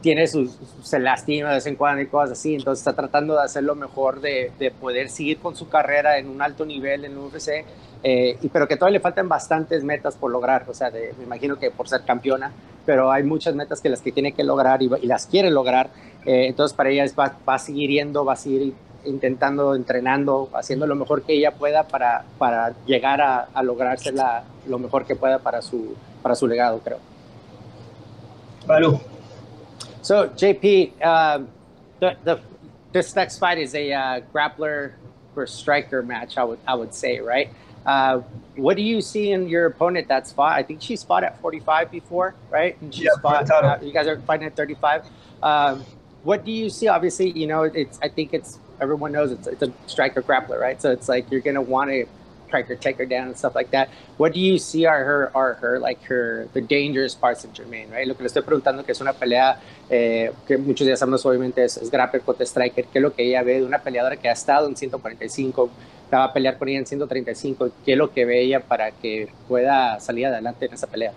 tiene 0.00 0.26
sus, 0.26 0.56
se 0.82 0.98
lastima 0.98 1.50
de 1.50 1.56
vez 1.56 1.66
en 1.66 1.76
cuando 1.76 2.02
y 2.02 2.06
cosas 2.06 2.32
así, 2.32 2.54
entonces 2.54 2.80
está 2.80 2.94
tratando 2.94 3.34
de 3.34 3.42
hacer 3.42 3.64
lo 3.64 3.74
mejor 3.74 4.20
de, 4.20 4.52
de 4.58 4.70
poder 4.70 5.10
seguir 5.10 5.38
con 5.38 5.56
su 5.56 5.68
carrera 5.68 6.18
en 6.18 6.28
un 6.28 6.42
alto 6.42 6.64
nivel 6.64 7.04
en 7.04 7.16
UFC, 7.18 7.64
eh, 8.02 8.38
y, 8.40 8.48
pero 8.48 8.68
que 8.68 8.76
todavía 8.76 8.98
le 8.98 9.02
faltan 9.02 9.28
bastantes 9.28 9.82
metas 9.82 10.16
por 10.16 10.30
lograr, 10.30 10.64
o 10.68 10.74
sea, 10.74 10.90
me 10.90 11.24
imagino 11.24 11.58
que 11.58 11.70
por 11.70 11.88
ser 11.88 12.02
campeona, 12.04 12.52
pero 12.84 13.10
hay 13.10 13.24
muchas 13.24 13.54
metas 13.54 13.80
que 13.80 13.88
las 13.88 14.00
que 14.00 14.12
tiene 14.12 14.32
que 14.32 14.44
lograr 14.44 14.82
y, 14.82 14.90
y 15.02 15.06
las 15.06 15.26
quiere 15.26 15.50
lograr, 15.50 15.90
eh, 16.24 16.46
entonces 16.46 16.76
para 16.76 16.90
ella 16.90 17.04
es, 17.04 17.18
va, 17.18 17.36
va, 17.48 17.54
a 17.54 17.58
seguir 17.58 17.90
yendo, 17.90 18.24
va 18.24 18.34
a 18.34 18.36
seguir 18.36 18.74
intentando, 19.06 19.74
entrenando, 19.74 20.48
haciendo 20.54 20.86
lo 20.86 20.94
mejor 20.94 21.22
que 21.22 21.34
ella 21.34 21.52
pueda 21.52 21.84
para, 21.84 22.24
para 22.38 22.74
llegar 22.86 23.20
a, 23.20 23.48
a 23.54 23.62
lograrse 23.62 24.12
la, 24.12 24.44
lo 24.66 24.78
mejor 24.78 25.04
que 25.04 25.16
pueda 25.16 25.38
para 25.38 25.62
su, 25.62 25.94
para 26.22 26.34
su 26.34 26.46
legado, 26.46 26.80
creo. 26.80 26.98
Balu. 28.66 29.00
So, 30.02 30.28
JP, 30.28 30.92
uh, 31.02 31.44
the, 32.00 32.16
the, 32.24 32.40
this 32.92 33.14
next 33.16 33.38
fight 33.38 33.58
is 33.58 33.74
a 33.74 33.92
uh, 33.92 34.20
grappler 34.32 34.92
for 35.34 35.46
striker 35.46 36.02
match, 36.02 36.38
I 36.38 36.44
would, 36.44 36.58
I 36.66 36.74
would 36.74 36.94
say, 36.94 37.20
right? 37.20 37.50
Uh, 37.84 38.22
what 38.56 38.76
do 38.76 38.82
you 38.82 39.00
see 39.00 39.30
in 39.30 39.48
your 39.48 39.66
opponent 39.66 40.08
that's 40.08 40.32
fought? 40.32 40.56
I 40.56 40.62
think 40.62 40.82
she's 40.82 41.04
fought 41.04 41.22
at 41.22 41.40
45 41.40 41.90
before, 41.90 42.34
right? 42.50 42.80
And 42.80 42.92
she's 42.92 43.04
yeah, 43.04 43.20
fought, 43.22 43.50
uh, 43.50 43.78
you 43.80 43.92
guys 43.92 44.06
are 44.08 44.18
fighting 44.20 44.46
at 44.46 44.56
35. 44.56 45.06
Um, 45.42 45.84
what 46.24 46.44
do 46.44 46.50
you 46.50 46.68
see? 46.68 46.88
Obviously, 46.88 47.30
you 47.30 47.46
know, 47.46 47.62
it's 47.62 47.98
I 48.02 48.08
think 48.08 48.34
it's 48.34 48.58
everyone 48.80 49.12
knows 49.12 49.32
it's, 49.32 49.46
it's 49.46 49.62
a 49.62 49.72
striker 49.86 50.22
grappler, 50.22 50.58
right? 50.58 50.80
So 50.80 50.90
it's 50.90 51.08
like 51.08 51.30
you're 51.30 51.40
gonna 51.40 51.62
want 51.62 51.90
to 51.90 52.06
try 52.48 52.62
to 52.62 52.76
take 52.76 52.96
her 52.98 53.06
down 53.06 53.28
and 53.28 53.36
stuff 53.36 53.54
like 53.54 53.70
that. 53.70 53.88
What 54.16 54.32
do 54.32 54.40
you 54.40 54.58
see 54.58 54.86
are 54.86 55.04
her 55.04 55.30
are 55.34 55.54
her 55.54 55.78
like 55.78 56.02
her 56.04 56.48
the 56.52 56.60
dangerous 56.60 57.14
parts 57.14 57.44
of 57.44 57.52
Jermaine, 57.52 57.90
right? 57.90 58.06
Lo 58.06 58.14
que 58.14 58.22
le 58.22 58.28
estoy 58.28 58.42
preguntando 58.42 58.84
que 58.84 58.92
es 58.92 59.00
una 59.00 59.12
pelea 59.12 59.58
eh, 59.90 60.32
que 60.46 60.56
muchos 60.56 60.86
ya 60.86 60.96
sabemos 60.96 61.24
obviamente 61.26 61.64
es, 61.64 61.76
es 61.76 61.90
grappler 61.90 62.22
contra 62.22 62.44
striker, 62.46 62.86
¿qué 62.86 62.98
es 62.98 63.02
lo 63.02 63.14
que 63.14 63.24
ella 63.24 63.42
ve 63.42 63.60
de 63.60 63.64
una 63.64 63.78
peleadora 63.78 64.16
que 64.16 64.28
ha 64.28 64.32
estado 64.32 64.68
en 64.68 64.76
145, 64.76 65.70
va 66.12 66.24
a 66.24 66.32
pelear 66.32 66.58
con 66.58 66.68
ella 66.68 66.78
en 66.78 66.86
135, 66.86 67.70
qué 67.84 67.92
es 67.92 67.98
lo 67.98 68.12
que 68.12 68.24
ve 68.24 68.40
ella 68.40 68.60
para 68.60 68.90
que 68.90 69.28
pueda 69.48 70.00
salir 70.00 70.26
adelante 70.26 70.66
en 70.66 70.74
esa 70.74 70.86
pelea? 70.86 71.12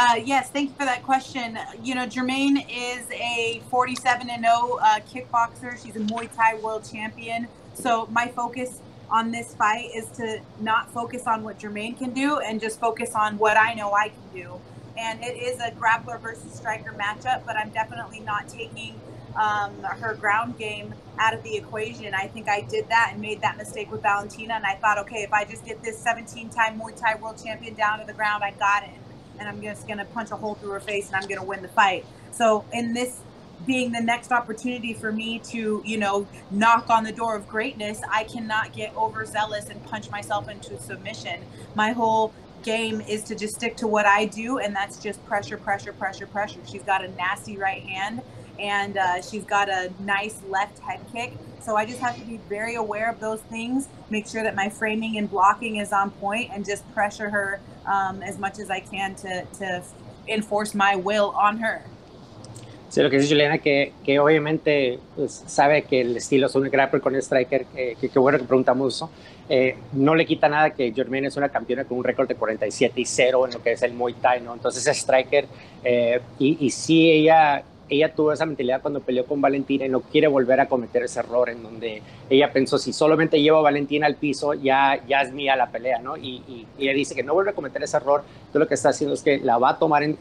Uh, 0.00 0.14
yes, 0.14 0.48
thank 0.48 0.68
you 0.70 0.76
for 0.76 0.84
that 0.84 1.02
question. 1.02 1.58
You 1.82 1.96
know, 1.96 2.06
Jermaine 2.06 2.64
is 2.70 3.04
a 3.10 3.60
47 3.68 4.30
and 4.30 4.44
0 4.44 4.78
uh, 4.80 5.00
kickboxer. 5.12 5.72
She's 5.72 5.96
a 5.96 5.98
Muay 5.98 6.32
Thai 6.36 6.54
world 6.60 6.88
champion. 6.88 7.48
So 7.74 8.06
my 8.12 8.28
focus 8.28 8.78
on 9.10 9.32
this 9.32 9.56
fight 9.56 9.90
is 9.92 10.06
to 10.10 10.40
not 10.60 10.88
focus 10.92 11.26
on 11.26 11.42
what 11.42 11.58
Jermaine 11.58 11.98
can 11.98 12.10
do 12.10 12.38
and 12.38 12.60
just 12.60 12.78
focus 12.78 13.16
on 13.16 13.38
what 13.38 13.56
I 13.56 13.74
know 13.74 13.92
I 13.92 14.10
can 14.10 14.22
do. 14.32 14.60
And 14.96 15.18
it 15.20 15.36
is 15.36 15.58
a 15.58 15.72
grappler 15.72 16.20
versus 16.20 16.52
striker 16.52 16.92
matchup, 16.92 17.44
but 17.44 17.56
I'm 17.56 17.70
definitely 17.70 18.20
not 18.20 18.48
taking 18.48 19.00
um, 19.34 19.82
her 19.82 20.14
ground 20.14 20.58
game 20.58 20.94
out 21.18 21.34
of 21.34 21.42
the 21.42 21.56
equation. 21.56 22.14
I 22.14 22.28
think 22.28 22.48
I 22.48 22.60
did 22.60 22.88
that 22.90 23.10
and 23.14 23.20
made 23.20 23.40
that 23.40 23.56
mistake 23.56 23.90
with 23.90 24.02
Valentina. 24.02 24.54
And 24.54 24.64
I 24.64 24.76
thought, 24.76 24.98
okay, 24.98 25.24
if 25.24 25.32
I 25.32 25.44
just 25.44 25.64
get 25.64 25.82
this 25.82 25.98
17 25.98 26.50
time 26.50 26.78
Muay 26.78 26.94
Thai 26.94 27.16
world 27.16 27.42
champion 27.44 27.74
down 27.74 27.98
to 27.98 28.06
the 28.06 28.12
ground, 28.12 28.44
I 28.44 28.52
got 28.52 28.84
it. 28.84 28.90
And 29.38 29.48
I'm 29.48 29.62
just 29.62 29.86
to 29.98 30.04
punch 30.06 30.30
a 30.30 30.36
hole 30.36 30.54
through 30.54 30.70
her 30.70 30.80
face 30.80 31.06
and 31.06 31.16
I'm 31.16 31.28
to 31.40 31.46
win 31.46 31.62
the 31.62 31.68
fight. 31.68 32.04
So 32.32 32.64
in 32.72 32.94
this 32.94 33.20
being 33.66 33.92
the 33.92 34.00
next 34.00 34.32
opportunity 34.32 34.94
for 34.94 35.12
me 35.12 35.38
to, 35.40 35.82
you 35.84 35.98
know, 35.98 36.26
knock 36.50 36.90
on 36.90 37.04
the 37.04 37.12
door 37.12 37.36
of 37.36 37.48
greatness, 37.48 38.00
I 38.10 38.24
cannot 38.24 38.72
get 38.72 38.96
overzealous 38.96 39.68
and 39.68 39.84
punch 39.84 40.10
myself 40.10 40.48
into 40.48 40.78
submission. 40.80 41.42
My 41.74 41.92
whole 41.92 42.32
game 42.62 43.00
is 43.00 43.24
to 43.24 43.34
just 43.34 43.54
stick 43.54 43.76
to 43.76 43.86
what 43.86 44.06
I 44.06 44.24
do, 44.24 44.58
and 44.58 44.74
that's 44.74 45.02
just 45.02 45.24
pressure, 45.26 45.56
pressure, 45.56 45.92
pressure, 45.92 46.26
pressure. 46.26 46.60
She's 46.66 46.82
got 46.82 47.04
a 47.04 47.08
nasty 47.08 47.56
right 47.56 47.82
hand, 47.82 48.22
and 48.58 48.96
uh, 48.96 49.22
she's 49.22 49.44
got 49.44 49.68
a 49.68 49.92
nice 50.00 50.40
left 50.48 50.78
head 50.80 51.00
kick. 51.12 51.32
So 51.60 51.76
I 51.76 51.84
just 51.84 51.98
have 52.00 52.16
to 52.18 52.24
be 52.24 52.38
very 52.48 52.76
aware 52.76 53.10
of 53.10 53.20
those 53.20 53.40
things, 53.42 53.88
make 54.10 54.26
sure 54.26 54.42
that 54.42 54.54
my 54.54 54.68
framing 54.68 55.18
and 55.18 55.28
blocking 55.30 55.76
is 55.76 55.92
on 55.92 56.10
point, 56.12 56.50
and 56.52 56.64
just 56.64 56.90
pressure 56.94 57.30
her 57.30 57.60
um, 57.88 58.22
as 58.22 58.38
much 58.38 58.58
as 58.58 58.70
I 58.70 58.80
can 58.80 59.14
to, 59.16 59.42
to 59.58 59.82
enforce 60.28 60.74
my 60.74 60.94
will 60.96 61.32
on 61.34 61.58
her. 61.58 61.82
Sí, 62.90 63.02
lo 63.02 63.10
que 63.10 63.18
dice 63.18 63.28
Juliana, 63.28 63.58
que, 63.58 63.92
que 64.02 64.18
obviamente 64.18 64.98
pues, 65.14 65.44
sabe 65.46 65.82
que 65.82 66.00
el 66.00 66.16
estilo 66.16 66.46
es 66.46 66.54
un 66.54 66.70
grappler 66.70 67.02
con 67.02 67.14
striker, 67.16 67.66
que, 67.66 67.96
que, 68.00 68.18
bueno 68.18 68.38
que 68.38 68.44
preguntamos 68.44 68.94
eso. 68.94 69.10
Eh, 69.50 69.76
no 69.92 70.14
le 70.14 70.24
quita 70.24 70.48
nada 70.48 70.70
que 70.70 70.92
Germaine 70.92 71.28
es 71.28 71.36
una 71.36 71.50
campeona 71.50 71.84
con 71.84 71.98
un 71.98 72.04
récord 72.04 72.28
de 72.28 72.34
47 72.34 73.00
y 73.00 73.04
0 73.04 73.46
en 73.46 73.52
lo 73.54 73.62
que 73.62 73.72
es 73.72 73.82
el 73.82 73.92
Muay 73.92 74.14
Thai, 74.14 74.40
¿no? 74.40 74.54
Entonces 74.54 74.86
es 74.86 74.96
striker 74.98 75.46
eh, 75.84 76.20
y, 76.38 76.66
y 76.66 76.70
sí 76.70 77.10
ella 77.10 77.62
ella 77.88 78.12
tuvo 78.12 78.32
esa 78.32 78.46
mentalidad 78.46 78.82
cuando 78.82 79.00
peleó 79.00 79.24
con 79.24 79.40
Valentina 79.40 79.86
y 79.86 79.88
no 79.88 80.00
quiere 80.00 80.28
volver 80.28 80.60
a 80.60 80.68
cometer 80.68 81.02
ese 81.02 81.20
error 81.20 81.48
en 81.48 81.62
donde 81.62 82.02
ella 82.30 82.52
pensó, 82.52 82.78
si 82.78 82.92
solamente 82.92 83.40
llevo 83.40 83.58
a 83.58 83.62
Valentina 83.62 84.06
al 84.06 84.16
piso, 84.16 84.54
ya, 84.54 85.00
ya 85.06 85.22
es 85.22 85.32
mía 85.32 85.56
la 85.56 85.70
pelea, 85.70 85.98
¿no? 85.98 86.16
Y, 86.16 86.42
y, 86.48 86.66
ella 86.78 86.92
dice 86.92 87.14
que 87.14 87.22
no 87.22 87.34
vuelve 87.34 87.50
a 87.50 87.54
cometer 87.54 87.82
ese 87.82 87.96
error, 87.96 88.22
todo 88.52 88.60
lo 88.60 88.68
que 88.68 88.74
está 88.74 88.90
haciendo 88.90 89.14
es 89.14 89.22
que 89.22 89.38
la 89.38 89.58
va 89.58 89.70
a 89.70 89.78
tomar, 89.78 90.02
en, 90.02 90.18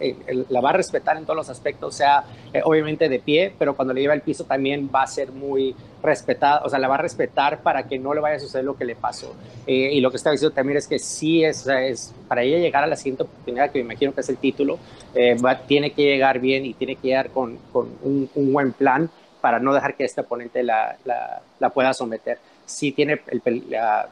la 0.49 0.61
va 0.61 0.71
a 0.71 0.73
respetar 0.73 1.17
en 1.17 1.23
todos 1.23 1.35
los 1.35 1.49
aspectos, 1.49 1.93
o 1.93 1.97
sea, 1.97 2.23
eh, 2.53 2.61
obviamente 2.63 3.09
de 3.09 3.19
pie, 3.19 3.53
pero 3.57 3.75
cuando 3.75 3.93
le 3.93 4.01
lleva 4.01 4.13
al 4.13 4.21
piso 4.21 4.45
también 4.45 4.89
va 4.93 5.03
a 5.03 5.07
ser 5.07 5.31
muy 5.31 5.75
respetada, 6.01 6.61
o 6.63 6.69
sea, 6.69 6.79
la 6.79 6.87
va 6.87 6.95
a 6.95 6.99
respetar 6.99 7.61
para 7.61 7.83
que 7.83 7.99
no 7.99 8.13
le 8.13 8.21
vaya 8.21 8.37
a 8.37 8.39
suceder 8.39 8.65
lo 8.65 8.77
que 8.77 8.85
le 8.85 8.95
pasó. 8.95 9.35
Eh, 9.65 9.91
y 9.93 10.01
lo 10.01 10.09
que 10.11 10.17
está 10.17 10.31
diciendo 10.31 10.53
también 10.53 10.77
es 10.77 10.87
que 10.87 10.99
sí 10.99 11.43
es, 11.43 11.67
es, 11.67 12.13
para 12.27 12.43
ella 12.43 12.59
llegar 12.59 12.83
a 12.83 12.87
la 12.87 12.95
siguiente 12.95 13.23
oportunidad, 13.23 13.71
que 13.71 13.79
me 13.79 13.85
imagino 13.85 14.13
que 14.13 14.21
es 14.21 14.29
el 14.29 14.37
título, 14.37 14.77
eh, 15.15 15.35
va, 15.35 15.59
tiene 15.59 15.91
que 15.91 16.03
llegar 16.03 16.39
bien 16.39 16.65
y 16.65 16.73
tiene 16.73 16.95
que 16.95 17.07
llegar 17.07 17.29
con, 17.29 17.56
con 17.71 17.89
un, 18.01 18.29
buen 18.53 18.73
plan 18.73 19.09
para 19.41 19.59
no 19.59 19.73
dejar 19.73 19.95
que 19.95 20.05
este 20.05 20.21
oponente 20.21 20.63
la, 20.63 20.97
la, 21.05 21.69
pueda 21.69 21.93
someter. 21.93 22.39
Sí 22.65 22.91
tiene 22.91 23.21
el, 23.27 23.65
la, 23.69 24.09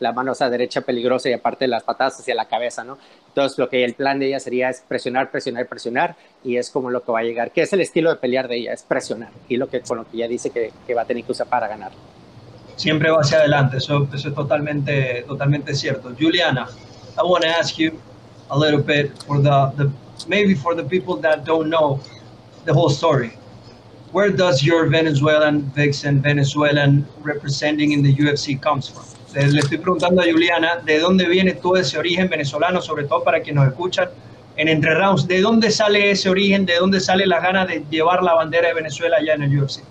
la 0.00 0.12
mano 0.12 0.32
o 0.32 0.50
derecha 0.50 0.80
peligrosa 0.80 1.28
y 1.28 1.32
aparte 1.32 1.66
las 1.66 1.82
patadas 1.82 2.20
hacia 2.20 2.34
la 2.34 2.46
cabeza, 2.46 2.84
¿no? 2.84 2.98
Entonces 3.28 3.58
lo 3.58 3.68
que 3.68 3.84
el 3.84 3.94
plan 3.94 4.18
de 4.18 4.28
ella 4.28 4.40
sería 4.40 4.70
es 4.70 4.82
presionar, 4.86 5.30
presionar, 5.30 5.66
presionar 5.66 6.16
y 6.44 6.56
es 6.56 6.70
como 6.70 6.90
lo 6.90 7.02
que 7.02 7.12
va 7.12 7.20
a 7.20 7.22
llegar, 7.22 7.50
que 7.50 7.62
es 7.62 7.72
el 7.72 7.80
estilo 7.80 8.10
de 8.10 8.16
pelear 8.16 8.48
de 8.48 8.56
ella, 8.56 8.72
es 8.72 8.82
presionar 8.82 9.30
y 9.48 9.56
lo 9.56 9.68
que 9.68 9.80
con 9.80 9.98
lo 9.98 10.04
que 10.04 10.16
ella 10.16 10.28
dice 10.28 10.50
que, 10.50 10.72
que 10.86 10.94
va 10.94 11.02
a 11.02 11.04
tener 11.04 11.24
que 11.24 11.32
usar 11.32 11.46
para 11.46 11.68
ganar. 11.68 11.92
Siempre 12.76 13.10
va 13.10 13.20
hacia 13.20 13.38
adelante, 13.38 13.78
eso, 13.78 14.08
eso 14.12 14.28
es 14.28 14.34
totalmente, 14.34 15.24
totalmente 15.26 15.74
cierto. 15.74 16.12
Juliana, 16.18 16.68
I 17.16 17.22
want 17.22 17.44
to 17.44 17.50
ask 17.50 17.76
you 17.76 17.92
a 18.50 18.58
little 18.58 18.82
bit 18.82 19.10
for 19.26 19.42
the, 19.42 19.72
the 19.76 19.90
maybe 20.28 20.54
for 20.54 20.74
the 20.74 20.84
people 20.84 21.20
that 21.20 21.44
don't 21.44 21.68
know 21.68 22.00
the 22.66 22.74
whole 22.74 22.90
story. 22.90 23.30
Where 24.12 24.30
does 24.30 24.62
your 24.62 24.86
Venezuelan 24.86 25.62
vixen, 25.74 26.20
Venezuelan 26.20 27.06
representing 27.22 27.92
in 27.92 28.02
the 28.02 28.14
UFC 28.14 28.60
comes 28.60 28.88
from? 28.88 29.04
Le 29.34 29.60
estoy 29.60 29.76
preguntando 29.76 30.22
a 30.22 30.24
Juliana 30.24 30.80
de 30.84 30.98
dónde 30.98 31.28
viene 31.28 31.52
todo 31.52 31.76
ese 31.76 31.98
origen 31.98 32.28
venezolano, 32.28 32.80
sobre 32.80 33.04
todo 33.04 33.22
para 33.22 33.40
quienes 33.40 33.64
nos 33.64 33.72
escuchan 33.72 34.08
en 34.56 34.68
Entre 34.68 34.94
Rounds. 34.94 35.26
¿De 35.28 35.42
dónde 35.42 35.70
sale 35.70 36.10
ese 36.10 36.30
origen? 36.30 36.64
¿De 36.64 36.76
dónde 36.76 37.00
sale 37.00 37.26
la 37.26 37.40
gana 37.40 37.66
de 37.66 37.84
llevar 37.90 38.22
la 38.22 38.32
bandera 38.32 38.68
de 38.68 38.74
Venezuela 38.74 39.18
allá 39.18 39.34
en 39.34 39.42
el 39.42 39.62
UFC? 39.62 39.82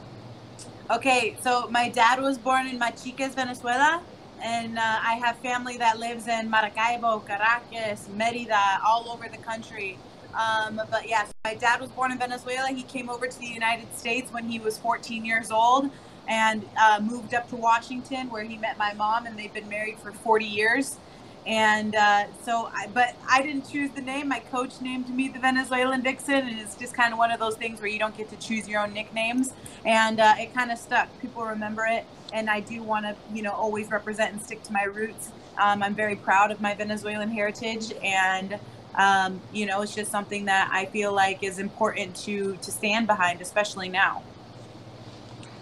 Okay, 0.89 1.35
so 1.43 1.67
my 1.69 1.89
dad 1.89 2.19
was 2.19 2.39
born 2.39 2.67
in 2.67 2.79
Machiques, 2.79 3.35
Venezuela, 3.35 4.01
and 4.41 4.77
uh, 4.77 4.81
I 4.81 5.19
have 5.23 5.37
family 5.37 5.77
that 5.77 5.99
lives 5.99 6.27
in 6.27 6.49
Maracaibo, 6.49 7.23
Caracas, 7.25 8.07
Merida, 8.15 8.79
all 8.83 9.09
over 9.09 9.29
the 9.29 9.41
country. 9.43 9.97
Um, 10.35 10.81
but 10.91 11.07
yeah, 11.07 11.25
my 11.43 11.55
dad 11.55 11.79
was 11.79 11.89
born 11.91 12.11
in 12.11 12.17
Venezuela. 12.17 12.69
He 12.69 12.83
came 12.83 13.09
over 13.09 13.27
to 13.27 13.39
the 13.39 13.45
United 13.45 13.95
States 13.95 14.31
when 14.31 14.49
he 14.49 14.59
was 14.59 14.77
14 14.77 15.25
years 15.25 15.51
old 15.51 15.89
and 16.27 16.67
uh, 16.79 16.99
moved 17.01 17.33
up 17.33 17.47
to 17.49 17.55
Washington 17.55 18.29
where 18.29 18.43
he 18.43 18.57
met 18.57 18.77
my 18.77 18.93
mom, 18.93 19.25
and 19.25 19.37
they've 19.37 19.53
been 19.53 19.69
married 19.69 19.97
for 19.99 20.11
40 20.11 20.45
years. 20.45 20.97
And 21.45 21.95
uh, 21.95 22.25
so, 22.43 22.71
I, 22.73 22.87
but 22.87 23.15
I 23.29 23.43
didn't 23.43 23.69
choose 23.69 23.91
the 23.91 24.01
name. 24.01 24.27
My 24.27 24.39
coach 24.39 24.81
named 24.81 25.09
me 25.09 25.27
the 25.27 25.39
Venezuelan 25.39 26.01
Vixen, 26.01 26.47
and 26.47 26.59
it's 26.59 26.75
just 26.75 26.95
kind 26.95 27.13
of 27.13 27.19
one 27.19 27.31
of 27.31 27.39
those 27.39 27.55
things 27.55 27.79
where 27.79 27.89
you 27.89 27.99
don't 27.99 28.17
get 28.17 28.29
to 28.31 28.37
choose 28.37 28.67
your 28.67 28.81
own 28.81 28.93
nicknames. 28.93 29.53
And 29.85 30.19
uh, 30.19 30.33
it 30.39 30.55
kind 30.55 30.71
of 30.71 30.79
stuck. 30.79 31.07
People 31.21 31.43
remember 31.43 31.85
it, 31.85 32.05
and 32.33 32.49
I 32.49 32.61
do 32.61 32.81
want 32.81 33.05
to, 33.05 33.15
you 33.31 33.43
know, 33.43 33.51
always 33.51 33.91
represent 33.91 34.33
and 34.33 34.41
stick 34.41 34.63
to 34.63 34.73
my 34.73 34.83
roots. 34.83 35.31
Um, 35.61 35.83
I'm 35.83 35.93
very 35.93 36.15
proud 36.15 36.49
of 36.49 36.61
my 36.61 36.73
Venezuelan 36.73 37.29
heritage, 37.29 37.93
and 38.03 38.59
um, 38.97 39.39
you 39.53 39.65
know, 39.65 39.81
it's 39.81 39.93
just 39.95 40.11
something 40.11 40.45
that 40.45 40.69
I 40.71 40.85
feel 40.85 41.13
like 41.13 41.43
is 41.43 41.59
important 41.59 42.15
to 42.25 42.55
to 42.61 42.71
stand 42.71 43.07
behind, 43.07 43.41
especially 43.41 43.89
now. 43.89 44.21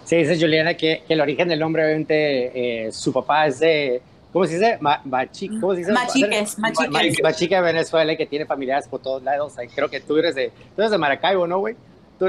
Sí, 0.04 0.16
dice 0.16 0.38
Juliana 0.38 0.74
que, 0.74 1.02
que 1.06 1.14
el 1.14 1.20
origen 1.20 1.48
del 1.48 1.58
nombre, 1.58 1.82
obviamente, 1.82 2.86
eh, 2.86 2.92
su 2.92 3.10
papá 3.10 3.46
es 3.46 3.58
de, 3.58 4.02
¿cómo 4.32 4.46
se 4.46 4.54
dice? 4.54 4.76
Ma, 4.80 5.00
machi, 5.02 5.48
¿Cómo 5.48 5.72
se 5.72 5.78
dice? 5.78 5.92
Machiques, 5.92 6.58
machiques. 6.58 7.22
Machique 7.22 7.54
de 7.54 7.62
Venezuela, 7.62 8.14
que 8.14 8.26
tiene 8.26 8.44
familiares 8.44 8.86
por 8.86 9.00
todos 9.00 9.22
lados. 9.22 9.54
Creo 9.74 9.88
que 9.88 10.00
tú 10.00 10.18
eres 10.18 10.34
de, 10.34 10.50
tú 10.76 10.82
eres 10.82 10.90
de 10.90 10.98
Maracaibo, 10.98 11.46
¿no, 11.46 11.58
güey? 11.58 11.74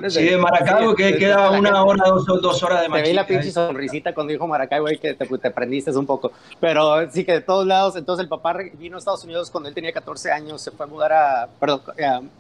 Sí, 0.10 0.24
de, 0.24 0.38
Maracaibo, 0.38 0.96
que 0.96 1.18
queda 1.18 1.52
una 1.52 1.84
hora, 1.84 2.04
dos, 2.06 2.26
dos 2.26 2.64
horas 2.64 2.82
de 2.82 2.90
Machique. 2.90 3.04
Te 3.04 3.10
vi 3.10 3.16
la 3.16 3.28
pinche 3.28 3.52
sonrisita 3.52 4.14
cuando 4.14 4.32
dijo 4.32 4.48
Maracaibo 4.48 4.90
y 4.90 4.98
que 4.98 5.14
te, 5.14 5.26
te 5.26 5.52
prendiste 5.52 5.92
un 5.92 6.06
poco. 6.06 6.32
Pero 6.60 7.10
sí 7.12 7.24
que 7.24 7.34
de 7.34 7.42
todos 7.42 7.66
lados, 7.66 7.96
entonces 7.96 8.24
el 8.24 8.30
papá 8.30 8.56
vino 8.74 8.98
a 8.98 9.00
Estados 9.00 9.24
Unidos 9.24 9.50
cuando 9.50 9.70
él 9.70 9.76
tenía 9.76 9.92
14 9.92 10.32
años, 10.32 10.62
se 10.62 10.72
fue 10.72 10.86
a 10.86 10.90
mudar 10.90 11.14
a, 11.14 11.48
perdón, 11.60 11.82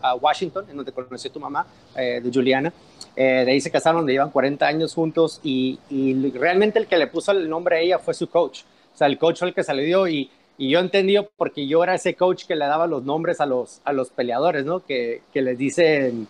a, 0.02 0.16
Washington, 0.16 0.66
en 0.70 0.78
donde 0.78 0.92
conoció 0.92 1.30
a 1.30 1.34
tu 1.34 1.40
mamá, 1.40 1.66
eh, 1.96 2.22
de 2.24 2.32
Juliana. 2.32 2.74
Eh, 3.16 3.44
de 3.46 3.52
ahí 3.52 3.62
se 3.62 3.72
casaron, 3.72 4.02
donde 4.02 4.14
llevan 4.14 4.30
40 4.30 4.66
años 4.66 4.94
juntos 4.94 5.40
y, 5.44 5.80
y, 5.90 6.30
realmente 6.32 6.80
el 6.80 6.88
que 6.88 6.98
le 6.98 7.08
puso 7.08 7.32
el 7.32 7.50
nombre 7.50 7.78
a 7.78 7.80
ella 7.80 8.00
fue 8.00 8.14
su 8.14 8.30
coach. 8.30 8.64
O 8.94 8.98
sea, 8.98 9.08
el 9.08 9.18
coach 9.18 9.40
fue 9.40 9.50
el 9.50 9.54
que 9.54 9.64
se 9.64 9.74
le 9.74 9.84
dio 9.84 10.08
y, 10.08 10.30
y 10.58 10.70
yo 10.70 10.80
entendí 10.80 11.18
porque 11.38 11.68
yo 11.68 11.84
era 11.84 11.96
ese 11.96 12.16
coach 12.16 12.46
que 12.46 12.56
le 12.56 12.66
daba 12.66 12.88
los 12.88 13.04
nombres 13.04 13.42
a 13.42 13.46
los, 13.46 13.82
a 13.84 13.94
los 13.94 14.10
peleadores, 14.10 14.66
¿no? 14.66 14.86
Que, 14.86 15.22
que 15.34 15.42
les 15.42 15.58
dicen, 15.58 16.28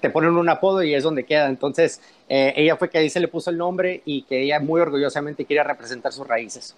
te 0.00 0.10
ponen 0.10 0.30
un 0.30 0.48
apodo 0.48 0.82
y 0.82 0.94
es 0.94 1.02
donde 1.02 1.24
queda. 1.24 1.48
Entonces, 1.48 2.00
eh, 2.28 2.52
ella 2.56 2.76
fue 2.76 2.88
que 2.90 2.98
ahí 2.98 3.10
se 3.10 3.20
le 3.20 3.28
puso 3.28 3.50
el 3.50 3.58
nombre 3.58 4.02
y 4.04 4.22
que 4.22 4.42
ella 4.42 4.60
muy 4.60 4.80
orgullosamente 4.80 5.44
quería 5.44 5.64
representar 5.64 6.12
sus 6.12 6.26
raíces. 6.26 6.74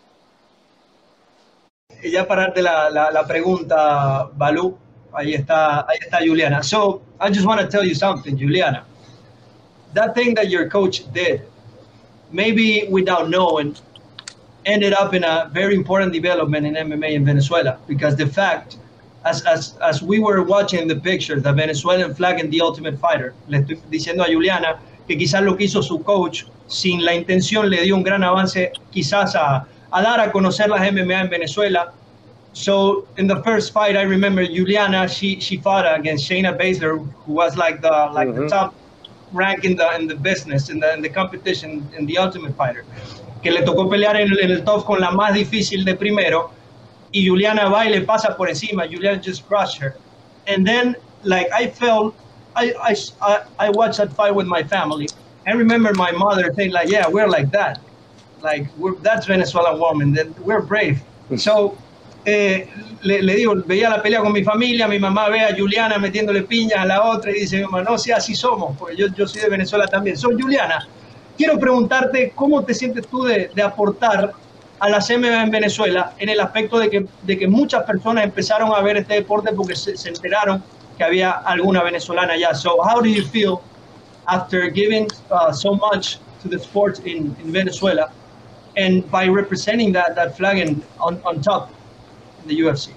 Y 2.02 2.10
ya 2.10 2.26
para 2.26 2.42
darte 2.42 2.62
la, 2.62 2.88
la, 2.90 3.10
la 3.10 3.26
pregunta, 3.26 4.30
Balú, 4.34 4.76
ahí 5.12 5.34
está, 5.34 5.80
ahí 5.80 5.98
está 6.00 6.18
Juliana. 6.18 6.62
So, 6.62 7.02
I 7.20 7.28
just 7.28 7.44
want 7.44 7.60
to 7.60 7.68
tell 7.68 7.86
you 7.86 7.94
something, 7.94 8.36
Juliana. 8.36 8.86
that 9.94 10.14
thing 10.14 10.34
that 10.34 10.48
your 10.48 10.68
coach 10.68 11.12
did, 11.12 11.42
maybe 12.30 12.86
without 12.88 13.28
knowing, 13.28 13.76
ended 14.64 14.92
up 14.92 15.14
in 15.14 15.24
a 15.24 15.50
very 15.52 15.74
important 15.74 16.12
development 16.12 16.66
in 16.66 16.74
MMA 16.74 17.12
in 17.12 17.24
Venezuela 17.24 17.78
because 17.88 18.16
the 18.16 18.26
fact, 18.26 18.76
as, 19.24 19.44
as, 19.44 19.76
as 19.82 20.02
we 20.02 20.18
were 20.18 20.42
watching 20.42 20.88
the 20.88 20.96
picture, 20.96 21.40
the 21.40 21.52
Venezuelan 21.52 22.14
flag 22.14 22.40
and 22.40 22.50
the 22.50 22.60
Ultimate 22.60 22.98
Fighter, 22.98 23.34
le 23.48 23.58
estoy 23.58 23.78
diciendo 23.90 24.22
a 24.22 24.30
Juliana 24.32 24.78
que 25.06 25.16
quizás 25.16 25.42
lo 25.42 25.56
que 25.56 25.64
hizo 25.64 25.82
su 25.82 26.02
coach 26.02 26.44
sin 26.68 27.04
la 27.04 27.14
intención 27.14 27.68
le 27.68 27.82
dio 27.82 27.96
un 27.96 28.02
gran 28.02 28.22
avance 28.22 28.72
quizás 28.92 29.34
a, 29.34 29.66
a 29.90 30.02
dar 30.02 30.20
a 30.20 30.30
conocer 30.30 30.68
las 30.68 30.80
MMA 30.92 31.22
en 31.22 31.28
Venezuela. 31.28 31.92
So 32.52 33.06
in 33.16 33.26
the 33.26 33.42
first 33.42 33.72
fight, 33.72 33.96
I 33.96 34.02
remember 34.02 34.44
Juliana, 34.44 35.08
she, 35.08 35.38
she 35.40 35.58
fought 35.58 35.84
against 35.86 36.28
Shayna 36.28 36.56
Baszler, 36.56 36.98
who 37.26 37.32
was 37.32 37.56
like 37.56 37.80
the 37.80 38.10
like 38.12 38.28
mm 38.28 38.34
-hmm. 38.34 38.48
the 38.48 38.56
top 38.56 38.74
rank 39.32 39.64
in 39.64 39.76
the, 39.76 39.86
in 39.98 40.08
the 40.08 40.16
business, 40.16 40.70
in 40.70 40.80
the, 40.80 40.92
in 40.94 41.02
the 41.02 41.08
competition, 41.08 41.88
in 41.98 42.06
the 42.06 42.18
Ultimate 42.18 42.54
Fighter, 42.54 42.84
que 43.42 43.50
le 43.50 43.62
tocó 43.62 43.88
pelear 43.88 44.16
en, 44.16 44.28
en 44.42 44.50
el 44.50 44.62
top 44.64 44.84
con 44.84 45.00
la 45.00 45.10
más 45.10 45.34
difícil 45.34 45.84
de 45.84 45.94
primero, 45.94 46.50
y 47.12 47.26
Juliana 47.26 47.68
va 47.68 47.86
y 47.86 47.90
le 47.90 48.02
pasa 48.02 48.36
por 48.36 48.48
encima, 48.48 48.86
Juliana 48.86 49.20
just 49.20 49.46
crushed 49.48 49.80
her. 49.80 49.94
and 50.50 50.66
then 50.66 50.96
like 51.22 51.48
I 51.52 51.68
felt 51.68 52.14
I 52.56 52.72
I 52.90 53.38
I, 53.58 53.70
watched 53.70 53.98
that 53.98 54.12
fight 54.12 54.34
with 54.34 54.46
my 54.46 54.62
family. 54.62 55.08
I 55.46 55.52
remember 55.52 55.92
my 55.94 56.12
mother 56.12 56.52
saying 56.54 56.72
like, 56.72 56.88
yeah, 56.88 57.08
we're 57.08 57.28
like 57.28 57.50
that, 57.52 57.80
like 58.42 58.66
we're, 58.76 58.96
that's 58.96 59.26
Venezuelan 59.26 59.78
woman, 59.78 60.12
that 60.14 60.28
we're 60.40 60.60
brave. 60.60 61.02
So 61.36 61.78
eh, 62.26 62.66
le, 63.02 63.22
le, 63.22 63.34
digo, 63.36 63.54
veía 63.64 63.88
la 63.88 64.02
pelea 64.02 64.20
con 64.20 64.32
mi 64.32 64.42
familia, 64.42 64.86
mi 64.88 64.98
mamá 64.98 65.30
ve 65.30 65.40
a 65.40 65.54
Juliana 65.56 65.96
metiéndole 65.98 66.42
piña 66.42 66.82
a 66.82 66.86
la 66.86 67.02
otra 67.02 67.30
y 67.30 67.40
dice, 67.40 67.56
mi 67.56 67.62
mamá, 67.62 67.82
no, 67.82 67.96
sí, 67.96 68.12
así 68.12 68.34
somos, 68.34 68.76
porque 68.76 68.96
yo, 68.96 69.06
yo 69.16 69.26
soy 69.26 69.42
de 69.42 69.48
Venezuela 69.48 69.86
también. 69.86 70.18
Soy 70.18 70.36
Juliana, 70.38 70.86
quiero 71.38 71.58
preguntarte 71.58 72.32
cómo 72.34 72.62
te 72.62 72.74
sientes 72.74 73.06
tú 73.06 73.24
de, 73.24 73.50
de 73.54 73.62
aportar 73.62 74.32
a 74.80 74.88
la 74.88 74.98
MMA 74.98 75.42
en 75.42 75.50
Venezuela 75.50 76.14
en 76.18 76.28
el 76.30 76.40
aspecto 76.40 76.78
de 76.78 76.90
que, 76.90 77.06
de 77.22 77.38
que 77.38 77.46
muchas 77.46 77.84
personas 77.84 78.24
empezaron 78.24 78.72
a 78.74 78.80
ver 78.80 78.96
este 78.96 79.14
deporte 79.14 79.52
porque 79.52 79.76
se, 79.76 79.96
se 79.96 80.08
enteraron 80.08 80.62
que 80.96 81.04
había 81.04 81.30
alguna 81.30 81.82
venezolana 81.82 82.32
allá. 82.32 82.54
So, 82.54 82.82
how 82.82 83.00
do 83.00 83.08
you 83.08 83.24
feel 83.24 83.62
after 84.26 84.70
giving 84.70 85.08
uh, 85.30 85.52
so 85.52 85.74
much 85.74 86.18
to 86.42 86.48
the 86.48 86.58
sport 86.58 87.00
in, 87.06 87.36
in 87.42 87.52
Venezuela 87.52 88.10
and 88.76 89.08
by 89.10 89.28
representing 89.28 89.92
that, 89.92 90.14
that 90.14 90.36
flag 90.36 90.58
in, 90.58 90.82
on, 90.98 91.20
on 91.24 91.40
top 91.42 91.70
in 92.42 92.48
the 92.48 92.60
UFC? 92.60 92.92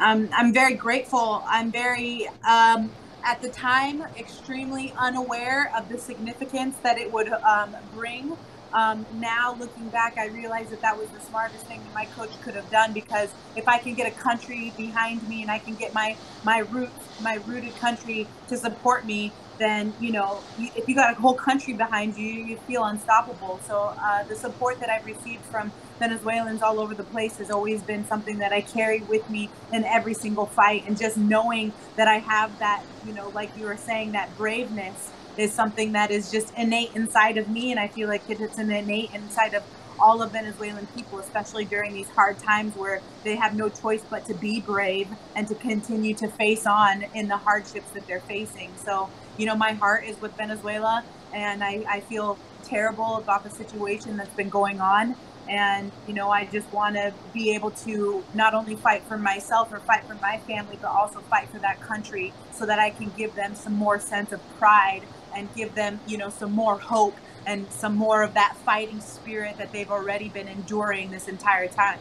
Um, 0.00 0.28
I'm 0.32 0.52
very 0.52 0.74
grateful. 0.74 1.44
I'm 1.46 1.70
very, 1.70 2.28
um, 2.48 2.90
at 3.24 3.40
the 3.42 3.48
time, 3.50 4.02
extremely 4.16 4.92
unaware 4.98 5.70
of 5.76 5.88
the 5.88 5.98
significance 5.98 6.76
that 6.82 6.98
it 6.98 7.12
would 7.12 7.28
um, 7.28 7.76
bring. 7.94 8.36
Um, 8.72 9.04
now 9.14 9.54
looking 9.58 9.88
back, 9.90 10.16
I 10.16 10.26
realize 10.26 10.70
that 10.70 10.80
that 10.80 10.96
was 10.96 11.08
the 11.10 11.20
smartest 11.20 11.66
thing 11.66 11.82
that 11.84 11.94
my 11.94 12.06
coach 12.06 12.30
could 12.40 12.54
have 12.54 12.70
done 12.70 12.92
because 12.92 13.30
if 13.54 13.68
I 13.68 13.78
can 13.78 13.94
get 13.94 14.10
a 14.10 14.16
country 14.18 14.72
behind 14.76 15.28
me 15.28 15.42
and 15.42 15.50
I 15.50 15.58
can 15.58 15.74
get 15.74 15.92
my 15.92 16.16
my 16.42 16.58
roots, 16.58 16.92
my 17.20 17.34
rooted 17.46 17.76
country 17.76 18.26
to 18.48 18.56
support 18.56 19.04
me, 19.04 19.30
then 19.58 19.92
you 20.00 20.10
know 20.10 20.42
if 20.58 20.88
you 20.88 20.94
got 20.94 21.12
a 21.12 21.20
whole 21.20 21.34
country 21.34 21.74
behind 21.74 22.16
you, 22.16 22.26
you 22.26 22.56
feel 22.56 22.84
unstoppable. 22.84 23.60
So 23.66 23.94
uh, 24.02 24.24
the 24.24 24.36
support 24.36 24.80
that 24.80 24.88
I've 24.88 25.04
received 25.04 25.44
from 25.44 25.70
Venezuelans 25.98 26.62
all 26.62 26.80
over 26.80 26.94
the 26.94 27.04
place 27.04 27.36
has 27.36 27.50
always 27.50 27.82
been 27.82 28.06
something 28.06 28.38
that 28.38 28.52
I 28.52 28.62
carry 28.62 29.00
with 29.02 29.28
me 29.28 29.50
in 29.70 29.84
every 29.84 30.14
single 30.14 30.46
fight, 30.46 30.84
and 30.86 30.98
just 30.98 31.18
knowing 31.18 31.72
that 31.96 32.08
I 32.08 32.18
have 32.18 32.58
that, 32.58 32.82
you 33.06 33.12
know, 33.12 33.28
like 33.34 33.54
you 33.58 33.66
were 33.66 33.76
saying, 33.76 34.12
that 34.12 34.34
braveness 34.38 35.12
is 35.36 35.52
something 35.52 35.92
that 35.92 36.10
is 36.10 36.30
just 36.30 36.52
innate 36.56 36.94
inside 36.94 37.38
of 37.38 37.48
me, 37.48 37.70
and 37.70 37.80
I 37.80 37.88
feel 37.88 38.08
like 38.08 38.22
it's 38.28 38.58
an 38.58 38.70
innate 38.70 39.14
inside 39.14 39.54
of 39.54 39.62
all 39.98 40.20
of 40.22 40.32
Venezuelan 40.32 40.86
people, 40.96 41.20
especially 41.20 41.64
during 41.64 41.92
these 41.92 42.08
hard 42.10 42.38
times 42.38 42.74
where 42.76 43.00
they 43.24 43.36
have 43.36 43.54
no 43.56 43.68
choice 43.68 44.02
but 44.10 44.26
to 44.26 44.34
be 44.34 44.60
brave 44.60 45.06
and 45.36 45.46
to 45.46 45.54
continue 45.54 46.14
to 46.14 46.28
face 46.28 46.66
on 46.66 47.04
in 47.14 47.28
the 47.28 47.36
hardships 47.36 47.90
that 47.92 48.06
they're 48.06 48.20
facing. 48.20 48.70
So, 48.84 49.08
you 49.36 49.46
know, 49.46 49.54
my 49.54 49.72
heart 49.72 50.04
is 50.04 50.20
with 50.20 50.36
Venezuela, 50.36 51.04
and 51.32 51.62
I, 51.62 51.84
I 51.88 52.00
feel 52.00 52.36
terrible 52.64 53.16
about 53.16 53.44
the 53.44 53.50
situation 53.50 54.16
that's 54.16 54.34
been 54.34 54.48
going 54.48 54.80
on. 54.80 55.14
And, 55.48 55.90
you 56.06 56.14
know, 56.14 56.30
I 56.30 56.46
just 56.46 56.72
want 56.72 56.94
to 56.96 57.12
be 57.32 57.54
able 57.54 57.70
to 57.70 58.24
not 58.32 58.54
only 58.54 58.76
fight 58.76 59.02
for 59.04 59.18
myself 59.18 59.72
or 59.72 59.80
fight 59.80 60.04
for 60.04 60.14
my 60.14 60.38
family, 60.46 60.78
but 60.80 60.90
also 60.90 61.18
fight 61.20 61.48
for 61.48 61.58
that 61.58 61.80
country 61.80 62.32
so 62.52 62.64
that 62.66 62.78
I 62.78 62.90
can 62.90 63.10
give 63.16 63.34
them 63.34 63.54
some 63.54 63.74
more 63.74 63.98
sense 63.98 64.32
of 64.32 64.40
pride 64.58 65.02
and 65.34 65.48
give 65.54 65.74
them, 65.74 66.00
you 66.06 66.18
know, 66.18 66.30
some 66.30 66.52
more 66.52 66.78
hope 66.78 67.16
and 67.46 67.70
some 67.70 67.96
more 67.96 68.22
of 68.22 68.34
that 68.34 68.56
fighting 68.64 69.00
spirit 69.00 69.56
that 69.58 69.72
they've 69.72 69.90
already 69.90 70.28
been 70.28 70.48
enduring 70.48 71.10
this 71.10 71.28
entire 71.28 71.68
time. 71.68 71.98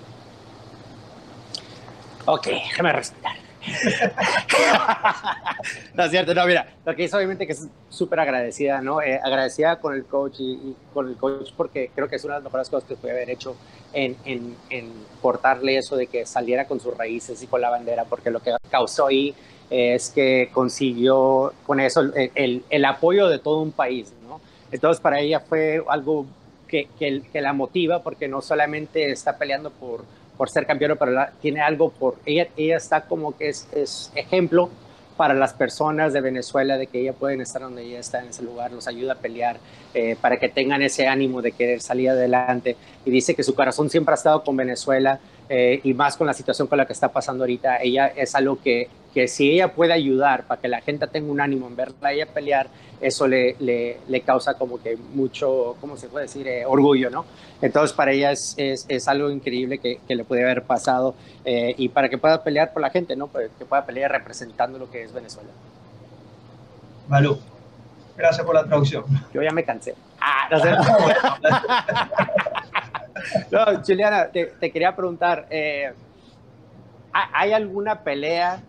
Ok, 2.28 2.48
déjame 2.48 2.94
respirar. 2.94 3.36
no 5.94 6.04
es 6.04 6.12
cierto, 6.12 6.34
no, 6.34 6.46
mira, 6.48 6.66
lo 6.84 6.96
que 6.96 7.04
es 7.04 7.14
obviamente 7.14 7.46
que 7.46 7.54
es 7.54 7.68
súper 7.90 8.20
agradecida, 8.20 8.82
¿no? 8.82 9.02
Eh, 9.02 9.20
agradecida 9.24 9.80
con 9.80 9.94
el 9.94 10.06
coach 10.06 10.40
y, 10.40 10.54
y, 10.54 10.76
con 10.94 11.08
el 11.08 11.16
coach 11.16 11.52
porque 11.56 11.92
creo 11.94 12.08
que 12.08 12.16
es 12.16 12.24
una 12.24 12.36
de 12.36 12.40
las 12.40 12.46
mejores 12.46 12.70
cosas 12.70 12.88
que 12.88 12.96
puede 12.96 13.14
haber 13.14 13.30
hecho 13.30 13.56
en, 13.94 14.18
en, 14.26 14.56
en, 14.70 14.92
portarle 15.22 15.78
eso 15.78 15.96
de 15.96 16.08
que 16.08 16.26
saliera 16.26 16.66
con 16.66 16.80
sus 16.80 16.98
raíces 16.98 17.44
y 17.44 17.48
con 17.48 17.62
la 17.62 17.70
bandera, 17.70 18.06
porque 18.06 18.32
lo 18.32 18.42
que 18.42 18.56
causó 18.72 19.08
ahí 19.08 19.36
es 19.72 20.10
que 20.10 20.50
consiguió 20.54 21.54
con 21.66 21.80
eso 21.80 22.02
el, 22.36 22.64
el, 22.70 22.86
apoyo 22.86 23.28
de 23.28 23.40
todo 23.40 23.62
un 23.62 23.72
país, 23.72 24.14
¿no? 24.28 24.42
Entonces 24.72 25.02
para 25.02 25.22
ella 25.22 25.40
fue 25.40 25.82
algo 25.88 26.26
que, 26.68 26.90
que, 27.00 27.42
la 27.42 27.54
motiva 27.54 28.04
porque 28.04 28.28
no 28.28 28.42
solamente 28.42 29.12
está 29.12 29.38
peleando 29.38 29.72
por 29.72 30.04
por 30.38 30.50
ser 30.50 30.66
campeona, 30.66 30.96
pero 30.96 31.12
tiene 31.40 31.62
algo 31.62 31.92
por 31.92 32.16
ella, 32.26 32.48
ella 32.58 32.78
está 32.78 33.02
como 33.02 33.38
que 33.38 33.50
es, 33.50 33.68
es, 33.74 34.12
ejemplo 34.16 34.70
para 35.16 35.36
las 35.36 35.54
personas 35.54 36.14
de 36.14 36.22
Venezuela 36.22 36.78
de 36.78 36.88
que 36.88 37.00
ella 37.00 37.14
pueden 37.14 37.42
estar 37.42 37.62
donde 37.62 37.84
ella 37.84 38.00
está 38.00 38.22
en 38.24 38.30
ese 38.30 38.42
lugar, 38.42 38.72
los 38.72 38.88
ayuda 38.88 39.14
a 39.14 39.16
pelear 39.18 39.58
eh, 39.94 40.16
para 40.20 40.38
que 40.38 40.50
tengan 40.50 40.82
ese 40.82 41.08
ánimo 41.08 41.44
de 41.44 41.52
querer 41.52 41.80
salir 41.80 42.10
adelante 42.10 42.76
y 43.06 43.12
dice 43.12 43.36
que 43.36 43.44
su 43.44 43.54
corazón 43.54 43.92
siempre 43.92 44.14
ha 44.14 44.16
estado 44.16 44.44
con 44.44 44.58
Venezuela 44.58 45.20
eh, 45.54 45.82
y 45.84 45.94
más 45.94 46.16
con 46.16 46.28
la 46.28 46.34
situación 46.34 46.70
con 46.70 46.78
la 46.78 46.86
que 46.86 46.94
está 46.94 47.10
pasando 47.12 47.44
ahorita, 47.44 47.82
ella 47.82 48.08
es 48.08 48.36
algo 48.36 48.62
que, 48.62 48.88
que 49.14 49.28
si 49.28 49.52
ella 49.52 49.74
puede 49.74 49.92
ayudar 49.92 50.48
para 50.48 50.62
que 50.62 50.70
la 50.70 50.80
gente 50.80 51.06
tenga 51.08 51.30
un 51.30 51.42
ánimo 51.42 51.68
en 51.68 51.76
verla 51.76 52.08
a 52.08 52.14
ella 52.14 52.26
pelear, 52.26 52.70
eso 53.02 53.28
le, 53.28 53.58
le, 53.60 53.98
le, 54.08 54.22
causa 54.22 54.54
como 54.54 54.82
que 54.82 54.96
mucho, 54.96 55.76
¿cómo 55.82 55.98
se 55.98 56.08
puede 56.08 56.28
decir? 56.28 56.48
Eh, 56.48 56.66
orgullo, 56.66 57.10
¿no? 57.10 57.26
Entonces 57.62 57.92
para 57.94 58.14
ella 58.14 58.32
es, 58.32 58.54
es, 58.56 58.86
es 58.88 59.10
algo 59.10 59.30
increíble 59.30 59.80
que, 59.80 60.00
que, 60.08 60.16
le 60.16 60.24
puede 60.24 60.44
haber 60.44 60.64
pasado 60.64 61.16
eh, 61.44 61.76
y 61.78 61.90
para 61.90 62.08
que 62.08 62.18
pueda 62.18 62.42
pelear 62.42 62.72
por 62.72 62.82
la 62.82 62.90
gente, 62.90 63.18
¿no? 63.18 63.30
Que 63.30 63.66
pueda 63.66 63.86
pelear 63.86 64.10
representando 64.10 64.80
lo 64.80 64.90
que 64.90 65.04
es 65.04 65.12
Venezuela. 65.12 65.50
Malú, 67.10 67.38
gracias 68.16 68.46
por 68.46 68.56
la 68.56 68.64
traducción. 68.64 69.04
Yo 69.34 69.42
ya 69.44 69.52
me 69.52 69.66
cansé. 69.66 69.96
Ah, 70.22 70.48
no, 70.52 70.60
sé. 70.60 70.72
Juliana, 73.86 74.30
te, 74.30 74.72
quería 74.72 74.96
preguntar, 74.96 75.48
eh, 75.50 75.92
¿hay 77.12 77.54
alguna 77.54 78.04
pelea 78.04 78.62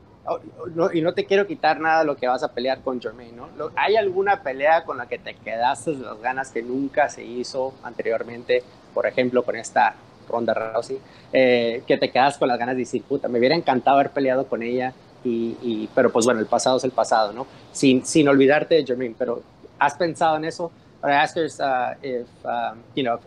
no, 0.74 0.92
y 0.92 1.00
no 1.00 1.14
te 1.14 1.24
quiero 1.24 1.46
quitar 1.46 1.80
nada 1.80 2.04
lo 2.04 2.16
que 2.16 2.28
vas 2.28 2.42
a 2.42 2.52
pelear 2.52 2.80
con 2.80 3.00
Jermaine, 3.00 3.36
¿no? 3.36 3.70
¿Hay 3.74 3.96
alguna 3.96 4.42
pelea 4.42 4.84
con 4.84 4.96
la 4.96 5.06
que 5.06 5.18
te 5.18 5.34
quedaste 5.34 5.94
las 5.94 6.20
ganas 6.20 6.50
que 6.50 6.62
nunca 6.62 7.08
se 7.08 7.24
hizo 7.24 7.74
anteriormente? 7.82 8.62
Por 8.94 9.06
ejemplo, 9.06 9.42
con 9.42 9.56
esta 9.56 9.94
Ronda 10.28 10.54
Rousey, 10.54 10.98
eh, 11.32 11.82
que 11.86 11.98
te 11.98 12.10
quedas 12.10 12.38
con 12.38 12.48
las 12.48 12.58
ganas 12.58 12.76
de 12.76 12.80
decir, 12.80 13.02
puta, 13.02 13.28
me 13.28 13.38
hubiera 13.40 13.56
encantado 13.56 13.98
haber 13.98 14.10
peleado 14.10 14.46
con 14.46 14.62
ella, 14.62 14.92
y, 15.24 15.56
y, 15.60 15.90
pero 15.94 16.12
pues 16.12 16.24
bueno, 16.24 16.40
el 16.40 16.46
pasado 16.46 16.76
es 16.76 16.84
el 16.84 16.92
pasado, 16.92 17.32
¿no? 17.32 17.46
Sin, 17.72 18.04
sin 18.06 18.28
olvidarte 18.28 18.76
de 18.76 18.86
Jermaine, 18.86 19.16
pero 19.18 19.42
¿has 19.78 19.94
pensado 19.96 20.36
en 20.36 20.44
eso? 20.44 20.70
I 21.02 21.12
asked 21.12 21.36
her 21.36 21.48
uh, 21.60 21.94
if, 22.02 22.28
um, 22.46 22.82
you 22.94 23.02
know, 23.02 23.20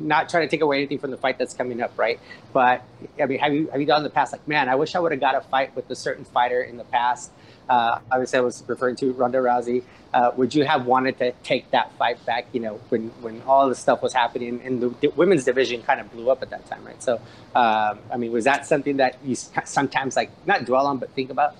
not 0.00 0.28
trying 0.28 0.46
to 0.46 0.50
take 0.50 0.60
away 0.60 0.76
anything 0.76 0.98
from 0.98 1.10
the 1.10 1.16
fight 1.16 1.38
that's 1.38 1.54
coming 1.54 1.80
up, 1.80 1.98
right? 1.98 2.20
But 2.52 2.82
I 3.20 3.26
mean, 3.26 3.38
have 3.38 3.52
you 3.52 3.68
have 3.68 3.80
you 3.80 3.86
done 3.86 3.98
in 3.98 4.04
the 4.04 4.10
past 4.10 4.32
like, 4.32 4.46
man, 4.46 4.68
I 4.68 4.74
wish 4.74 4.94
I 4.94 5.00
would 5.00 5.12
have 5.12 5.20
got 5.20 5.34
a 5.34 5.40
fight 5.40 5.74
with 5.74 5.90
a 5.90 5.96
certain 5.96 6.24
fighter 6.24 6.60
in 6.60 6.76
the 6.76 6.84
past. 6.84 7.30
Uh, 7.68 8.00
obviously, 8.10 8.38
I 8.38 8.42
was 8.42 8.64
referring 8.66 8.96
to 8.96 9.12
Ronda 9.12 9.38
Rousey. 9.38 9.82
Uh, 10.12 10.30
would 10.36 10.54
you 10.54 10.64
have 10.64 10.86
wanted 10.86 11.18
to 11.18 11.32
take 11.42 11.70
that 11.72 11.92
fight 11.98 12.24
back? 12.24 12.46
You 12.52 12.60
know, 12.60 12.80
when 12.88 13.08
when 13.20 13.42
all 13.46 13.68
this 13.68 13.78
stuff 13.78 14.02
was 14.02 14.12
happening 14.12 14.60
and 14.64 14.80
the, 14.80 14.88
the 15.00 15.08
women's 15.08 15.44
division 15.44 15.82
kind 15.82 16.00
of 16.00 16.10
blew 16.10 16.30
up 16.30 16.42
at 16.42 16.50
that 16.50 16.66
time, 16.66 16.84
right? 16.84 17.02
So, 17.02 17.14
um, 17.54 17.98
I 18.12 18.16
mean, 18.16 18.32
was 18.32 18.44
that 18.44 18.66
something 18.66 18.98
that 18.98 19.18
you 19.24 19.34
sometimes 19.34 20.16
like 20.16 20.30
not 20.46 20.64
dwell 20.64 20.86
on 20.86 20.98
but 20.98 21.10
think 21.10 21.30
about? 21.30 21.56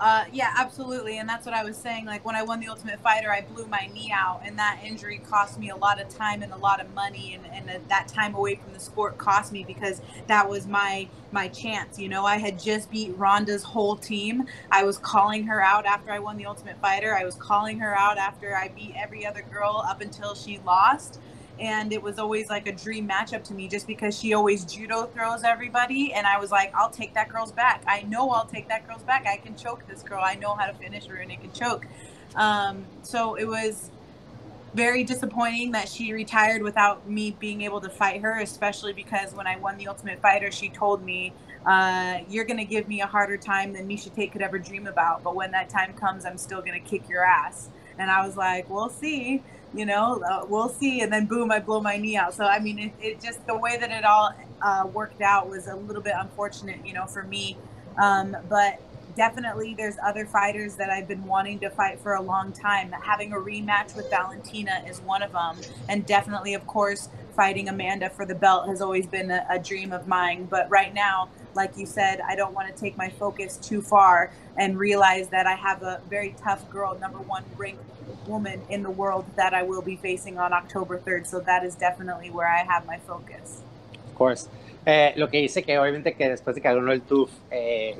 Uh, 0.00 0.24
yeah, 0.32 0.52
absolutely. 0.56 1.18
And 1.18 1.28
that's 1.28 1.44
what 1.44 1.54
I 1.54 1.64
was 1.64 1.76
saying. 1.76 2.04
Like 2.04 2.24
when 2.24 2.36
I 2.36 2.42
won 2.44 2.60
the 2.60 2.68
Ultimate 2.68 3.00
Fighter, 3.00 3.32
I 3.32 3.40
blew 3.40 3.66
my 3.66 3.90
knee 3.92 4.12
out, 4.14 4.42
and 4.44 4.56
that 4.58 4.80
injury 4.84 5.18
cost 5.18 5.58
me 5.58 5.70
a 5.70 5.76
lot 5.76 6.00
of 6.00 6.08
time 6.08 6.42
and 6.42 6.52
a 6.52 6.56
lot 6.56 6.80
of 6.80 6.94
money. 6.94 7.34
And, 7.34 7.68
and 7.68 7.88
that 7.88 8.06
time 8.06 8.34
away 8.34 8.56
from 8.56 8.72
the 8.72 8.78
sport 8.78 9.18
cost 9.18 9.52
me 9.52 9.64
because 9.64 10.00
that 10.28 10.48
was 10.48 10.66
my 10.68 11.08
my 11.32 11.48
chance. 11.48 11.98
You 11.98 12.08
know, 12.08 12.24
I 12.24 12.36
had 12.38 12.60
just 12.60 12.90
beat 12.90 13.16
Ronda's 13.16 13.64
whole 13.64 13.96
team. 13.96 14.44
I 14.70 14.84
was 14.84 14.98
calling 14.98 15.44
her 15.46 15.60
out 15.60 15.84
after 15.84 16.12
I 16.12 16.20
won 16.20 16.36
the 16.36 16.46
Ultimate 16.46 16.80
Fighter. 16.80 17.16
I 17.16 17.24
was 17.24 17.34
calling 17.34 17.80
her 17.80 17.96
out 17.98 18.18
after 18.18 18.56
I 18.56 18.68
beat 18.68 18.94
every 18.96 19.26
other 19.26 19.42
girl 19.42 19.84
up 19.88 20.00
until 20.00 20.34
she 20.34 20.60
lost 20.64 21.20
and 21.60 21.92
it 21.92 22.02
was 22.02 22.18
always 22.18 22.48
like 22.48 22.66
a 22.66 22.72
dream 22.72 23.08
matchup 23.08 23.42
to 23.44 23.54
me 23.54 23.68
just 23.68 23.86
because 23.86 24.18
she 24.18 24.32
always 24.32 24.64
judo 24.64 25.06
throws 25.06 25.42
everybody 25.42 26.12
and 26.12 26.26
i 26.26 26.38
was 26.38 26.50
like 26.50 26.72
i'll 26.74 26.90
take 26.90 27.14
that 27.14 27.28
girl's 27.28 27.52
back. 27.52 27.82
I 27.86 28.02
know 28.02 28.30
i'll 28.30 28.46
take 28.46 28.68
that 28.68 28.86
girl's 28.86 29.02
back. 29.02 29.26
I 29.26 29.36
can 29.36 29.56
choke 29.56 29.86
this 29.86 30.02
girl. 30.02 30.22
I 30.22 30.34
know 30.34 30.54
how 30.54 30.66
to 30.66 30.74
finish 30.74 31.06
her 31.06 31.16
and 31.16 31.30
it 31.30 31.40
can 31.40 31.52
choke. 31.52 31.86
Um, 32.34 32.84
so 33.02 33.34
it 33.34 33.46
was 33.46 33.90
very 34.74 35.02
disappointing 35.02 35.72
that 35.72 35.88
she 35.88 36.12
retired 36.12 36.62
without 36.62 37.08
me 37.08 37.34
being 37.40 37.62
able 37.62 37.80
to 37.80 37.88
fight 37.88 38.20
her 38.20 38.38
especially 38.40 38.92
because 38.92 39.34
when 39.34 39.46
i 39.46 39.56
won 39.56 39.78
the 39.78 39.88
ultimate 39.88 40.20
fighter 40.20 40.50
she 40.50 40.68
told 40.68 41.02
me 41.02 41.32
uh, 41.66 42.18
you're 42.28 42.44
going 42.44 42.58
to 42.58 42.64
give 42.64 42.86
me 42.86 43.00
a 43.00 43.06
harder 43.06 43.36
time 43.36 43.72
than 43.72 43.86
Misha 43.86 44.08
Tate 44.10 44.30
could 44.30 44.42
ever 44.42 44.58
dream 44.58 44.86
about 44.86 45.24
but 45.24 45.34
when 45.34 45.50
that 45.52 45.68
time 45.68 45.94
comes 45.94 46.24
i'm 46.24 46.38
still 46.38 46.60
going 46.60 46.80
to 46.80 46.88
kick 46.88 47.08
your 47.08 47.24
ass. 47.24 47.70
And 47.98 48.10
i 48.10 48.24
was 48.24 48.36
like 48.36 48.68
we'll 48.68 48.90
see 48.90 49.42
you 49.74 49.86
know, 49.86 50.22
uh, 50.28 50.46
we'll 50.48 50.68
see. 50.68 51.00
And 51.00 51.12
then 51.12 51.26
boom, 51.26 51.50
I 51.50 51.60
blow 51.60 51.80
my 51.80 51.96
knee 51.96 52.16
out. 52.16 52.34
So, 52.34 52.44
I 52.44 52.58
mean, 52.58 52.78
it, 52.78 52.92
it 53.00 53.20
just, 53.20 53.46
the 53.46 53.56
way 53.56 53.76
that 53.76 53.90
it 53.90 54.04
all 54.04 54.32
uh, 54.62 54.88
worked 54.92 55.20
out 55.20 55.48
was 55.48 55.66
a 55.66 55.76
little 55.76 56.02
bit 56.02 56.14
unfortunate, 56.16 56.86
you 56.86 56.92
know, 56.94 57.06
for 57.06 57.22
me. 57.22 57.56
Um, 58.00 58.36
but 58.48 58.80
definitely 59.18 59.74
there's 59.74 59.96
other 60.02 60.24
fighters 60.24 60.76
that 60.76 60.90
I've 60.90 61.08
been 61.08 61.24
wanting 61.24 61.58
to 61.58 61.70
fight 61.70 62.00
for 62.00 62.14
a 62.14 62.22
long 62.22 62.52
time. 62.52 62.92
Having 62.92 63.32
a 63.32 63.36
rematch 63.36 63.96
with 63.96 64.08
Valentina 64.10 64.84
is 64.86 65.00
one 65.00 65.22
of 65.22 65.32
them, 65.32 65.56
and 65.88 66.06
definitely, 66.06 66.54
of 66.54 66.66
course, 66.68 67.08
fighting 67.34 67.68
Amanda 67.68 68.10
for 68.10 68.24
the 68.24 68.34
belt 68.36 68.68
has 68.68 68.80
always 68.80 69.06
been 69.06 69.30
a, 69.32 69.44
a 69.50 69.58
dream 69.58 69.92
of 69.92 70.06
mine. 70.06 70.46
But 70.48 70.70
right 70.70 70.94
now, 70.94 71.30
like 71.58 71.76
you 71.76 71.86
said, 71.86 72.20
I 72.32 72.34
don't 72.40 72.54
want 72.54 72.66
to 72.72 72.80
take 72.84 72.96
my 72.96 73.10
focus 73.22 73.58
too 73.70 73.82
far 73.82 74.30
and 74.56 74.78
realize 74.78 75.26
that 75.34 75.46
I 75.46 75.56
have 75.68 75.82
a 75.82 76.00
very 76.08 76.34
tough 76.46 76.62
girl, 76.70 76.96
number 76.98 77.18
one 77.18 77.44
ranked 77.58 77.84
woman 78.26 78.58
in 78.70 78.80
the 78.82 78.94
world 79.02 79.24
that 79.36 79.52
I 79.52 79.62
will 79.70 79.82
be 79.82 79.96
facing 79.96 80.38
on 80.38 80.50
October 80.52 80.94
3rd. 81.06 81.26
So 81.26 81.40
that 81.40 81.64
is 81.68 81.74
definitely 81.74 82.30
where 82.30 82.48
I 82.48 82.62
have 82.72 82.86
my 82.86 82.98
focus. 83.10 83.46
Of 84.08 84.14
course. 84.14 84.48
Eh, 84.86 85.12
lo 85.16 85.28
que 85.28 85.38
dice 85.40 85.62
que 85.62 85.78
obviamente 85.78 86.14
que 86.14 86.28
después 86.30 86.54
de 86.54 86.62
que 86.62 86.68
ganó 86.68 86.92
el 86.92 87.02
TUF 87.02 87.30
eh, 87.50 87.96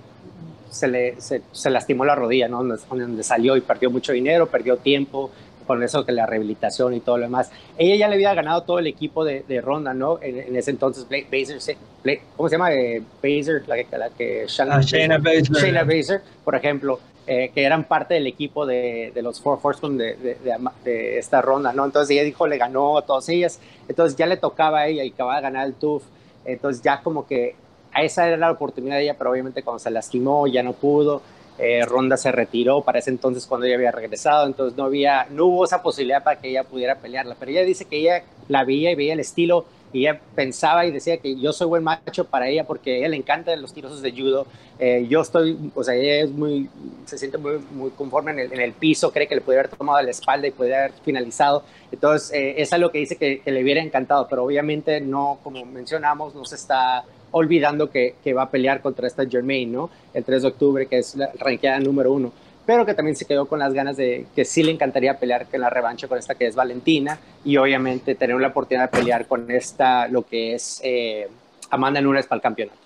se, 0.70 0.86
le, 0.88 1.20
se, 1.20 1.42
se, 1.52 1.70
lastimó 1.70 2.04
la 2.04 2.14
rodilla, 2.14 2.48
¿no? 2.48 2.58
Donde, 2.58 2.78
donde, 2.88 3.22
salió 3.22 3.56
y 3.56 3.60
perdió 3.60 3.90
mucho 3.90 4.12
dinero, 4.12 4.46
perdió 4.46 4.76
tiempo, 4.76 5.30
con 5.68 5.82
eso 5.84 6.04
que 6.04 6.10
la 6.10 6.26
rehabilitación 6.26 6.94
y 6.94 7.00
todo 7.00 7.18
lo 7.18 7.24
demás. 7.24 7.52
Ella 7.76 7.94
ya 7.94 8.08
le 8.08 8.16
había 8.16 8.34
ganado 8.34 8.62
todo 8.62 8.80
el 8.80 8.88
equipo 8.88 9.24
de, 9.24 9.44
de 9.46 9.60
Ronda, 9.60 9.94
¿no? 9.94 10.18
En, 10.20 10.38
en, 10.38 10.56
ese 10.56 10.72
entonces, 10.72 11.06
Blake 11.06 11.28
Baser, 11.30 11.76
Blake, 12.02 12.22
¿cómo 12.36 12.48
se 12.48 12.56
llama? 12.56 12.72
Eh, 12.72 13.02
Baser, 13.22 13.62
la 13.68 13.76
que, 13.76 13.86
la 13.96 14.10
que 14.10 14.46
Shana, 14.48 14.76
ah, 14.76 14.80
Shayna 14.80 15.18
Baser. 15.18 15.52
Shayna 15.52 15.84
Baser, 15.84 16.22
por 16.42 16.56
ejemplo, 16.56 16.98
eh, 17.26 17.50
que 17.54 17.62
eran 17.62 17.84
parte 17.84 18.14
del 18.14 18.26
equipo 18.26 18.64
de, 18.64 19.12
de 19.14 19.22
los 19.22 19.40
Four 19.40 19.60
Horsemen 19.62 19.98
de, 19.98 20.16
de, 20.16 20.36
de, 20.82 21.18
esta 21.18 21.42
ronda, 21.42 21.72
¿no? 21.72 21.84
Entonces 21.84 22.10
ella 22.10 22.24
dijo, 22.24 22.46
le 22.46 22.56
ganó 22.56 22.96
a 22.96 23.02
todas 23.02 23.28
ellas, 23.28 23.60
entonces 23.86 24.16
ya 24.16 24.26
le 24.26 24.38
tocaba 24.38 24.80
a 24.80 24.86
ella 24.86 25.04
y 25.04 25.10
acababa 25.10 25.36
de 25.36 25.42
ganar 25.42 25.66
el 25.66 25.74
TUF, 25.74 26.02
entonces 26.46 26.82
ya 26.82 27.02
como 27.02 27.26
que 27.26 27.54
a 27.92 28.02
esa 28.02 28.26
era 28.26 28.38
la 28.38 28.50
oportunidad 28.50 28.96
de 28.96 29.02
ella, 29.02 29.16
pero 29.18 29.30
obviamente 29.30 29.62
cuando 29.62 29.78
se 29.78 29.90
lastimó 29.90 30.46
ya 30.46 30.62
no 30.62 30.72
pudo, 30.72 31.20
eh, 31.58 31.84
Ronda 31.84 32.16
se 32.16 32.30
retiró 32.30 32.82
para 32.82 33.00
ese 33.00 33.10
entonces 33.10 33.46
cuando 33.46 33.66
ella 33.66 33.76
había 33.76 33.90
regresado, 33.90 34.46
entonces 34.46 34.76
no, 34.76 34.84
había, 34.84 35.26
no 35.30 35.46
hubo 35.46 35.64
esa 35.64 35.82
posibilidad 35.82 36.22
para 36.22 36.40
que 36.40 36.50
ella 36.50 36.64
pudiera 36.64 36.96
pelearla, 36.96 37.36
pero 37.38 37.50
ella 37.50 37.62
dice 37.62 37.84
que 37.84 37.98
ella 37.98 38.22
la 38.48 38.64
veía 38.64 38.92
y 38.92 38.94
veía 38.94 39.12
el 39.12 39.20
estilo 39.20 39.66
y 39.92 40.00
ella 40.00 40.20
pensaba 40.34 40.86
y 40.86 40.90
decía 40.90 41.16
que 41.16 41.36
yo 41.36 41.52
soy 41.52 41.66
buen 41.66 41.82
macho 41.82 42.24
para 42.26 42.48
ella 42.48 42.64
porque 42.64 42.92
a 42.92 42.96
ella 42.98 43.08
le 43.08 43.16
encantan 43.16 43.60
los 43.60 43.72
tiros 43.72 44.00
de 44.02 44.12
judo, 44.12 44.46
eh, 44.78 45.06
yo 45.08 45.22
estoy, 45.22 45.58
o 45.74 45.82
sea, 45.82 45.94
ella 45.94 46.24
es 46.24 46.30
muy, 46.30 46.68
se 47.06 47.18
siente 47.18 47.38
muy, 47.38 47.58
muy 47.72 47.90
conforme 47.90 48.32
en 48.32 48.38
el, 48.38 48.52
en 48.52 48.60
el, 48.60 48.72
piso, 48.72 49.10
cree 49.12 49.26
que 49.26 49.34
le 49.34 49.40
puede 49.40 49.58
haber 49.58 49.70
tomado 49.74 50.00
la 50.02 50.10
espalda 50.10 50.46
y 50.46 50.50
puede 50.50 50.76
haber 50.76 50.92
finalizado, 51.04 51.64
entonces 51.90 52.30
eh, 52.32 52.54
es 52.58 52.72
algo 52.72 52.90
que 52.90 52.98
dice 52.98 53.16
que, 53.16 53.40
que 53.40 53.50
le 53.50 53.62
hubiera 53.62 53.82
encantado, 53.82 54.28
pero 54.28 54.44
obviamente 54.44 55.00
no, 55.00 55.38
como 55.42 55.64
mencionamos, 55.64 56.34
no 56.34 56.44
se 56.44 56.56
está 56.56 57.04
olvidando 57.30 57.90
que, 57.90 58.14
va 58.32 58.42
a 58.42 58.50
pelear 58.50 58.80
contra 58.80 59.06
esta 59.06 59.26
Germain, 59.26 59.72
¿no? 59.72 59.90
El 60.14 60.24
3 60.24 60.42
de 60.42 60.48
octubre, 60.48 60.86
que 60.86 60.98
es 60.98 61.16
la 61.16 61.30
ranqueada 61.38 61.80
número 61.80 62.12
uno, 62.12 62.32
pero 62.66 62.84
que 62.84 62.94
también 62.94 63.16
se 63.16 63.24
quedó 63.24 63.46
con 63.46 63.58
las 63.58 63.72
ganas 63.72 63.96
de 63.96 64.26
que 64.36 64.44
sí 64.44 64.62
le 64.62 64.72
encantaría 64.72 65.18
pelear 65.18 65.46
en 65.50 65.60
la 65.60 65.70
revancha 65.70 66.06
con 66.06 66.18
esta 66.18 66.34
que 66.34 66.46
es 66.46 66.54
Valentina 66.54 67.18
y 67.44 67.56
obviamente 67.56 68.14
tener 68.14 68.38
la 68.38 68.48
oportunidad 68.48 68.90
de 68.90 68.98
pelear 68.98 69.26
con 69.26 69.50
esta, 69.50 70.06
lo 70.08 70.22
que 70.22 70.54
es 70.54 70.80
eh, 70.84 71.28
Amanda 71.70 72.00
Nunes 72.00 72.26
para 72.26 72.36
el 72.36 72.42
campeonato. 72.42 72.78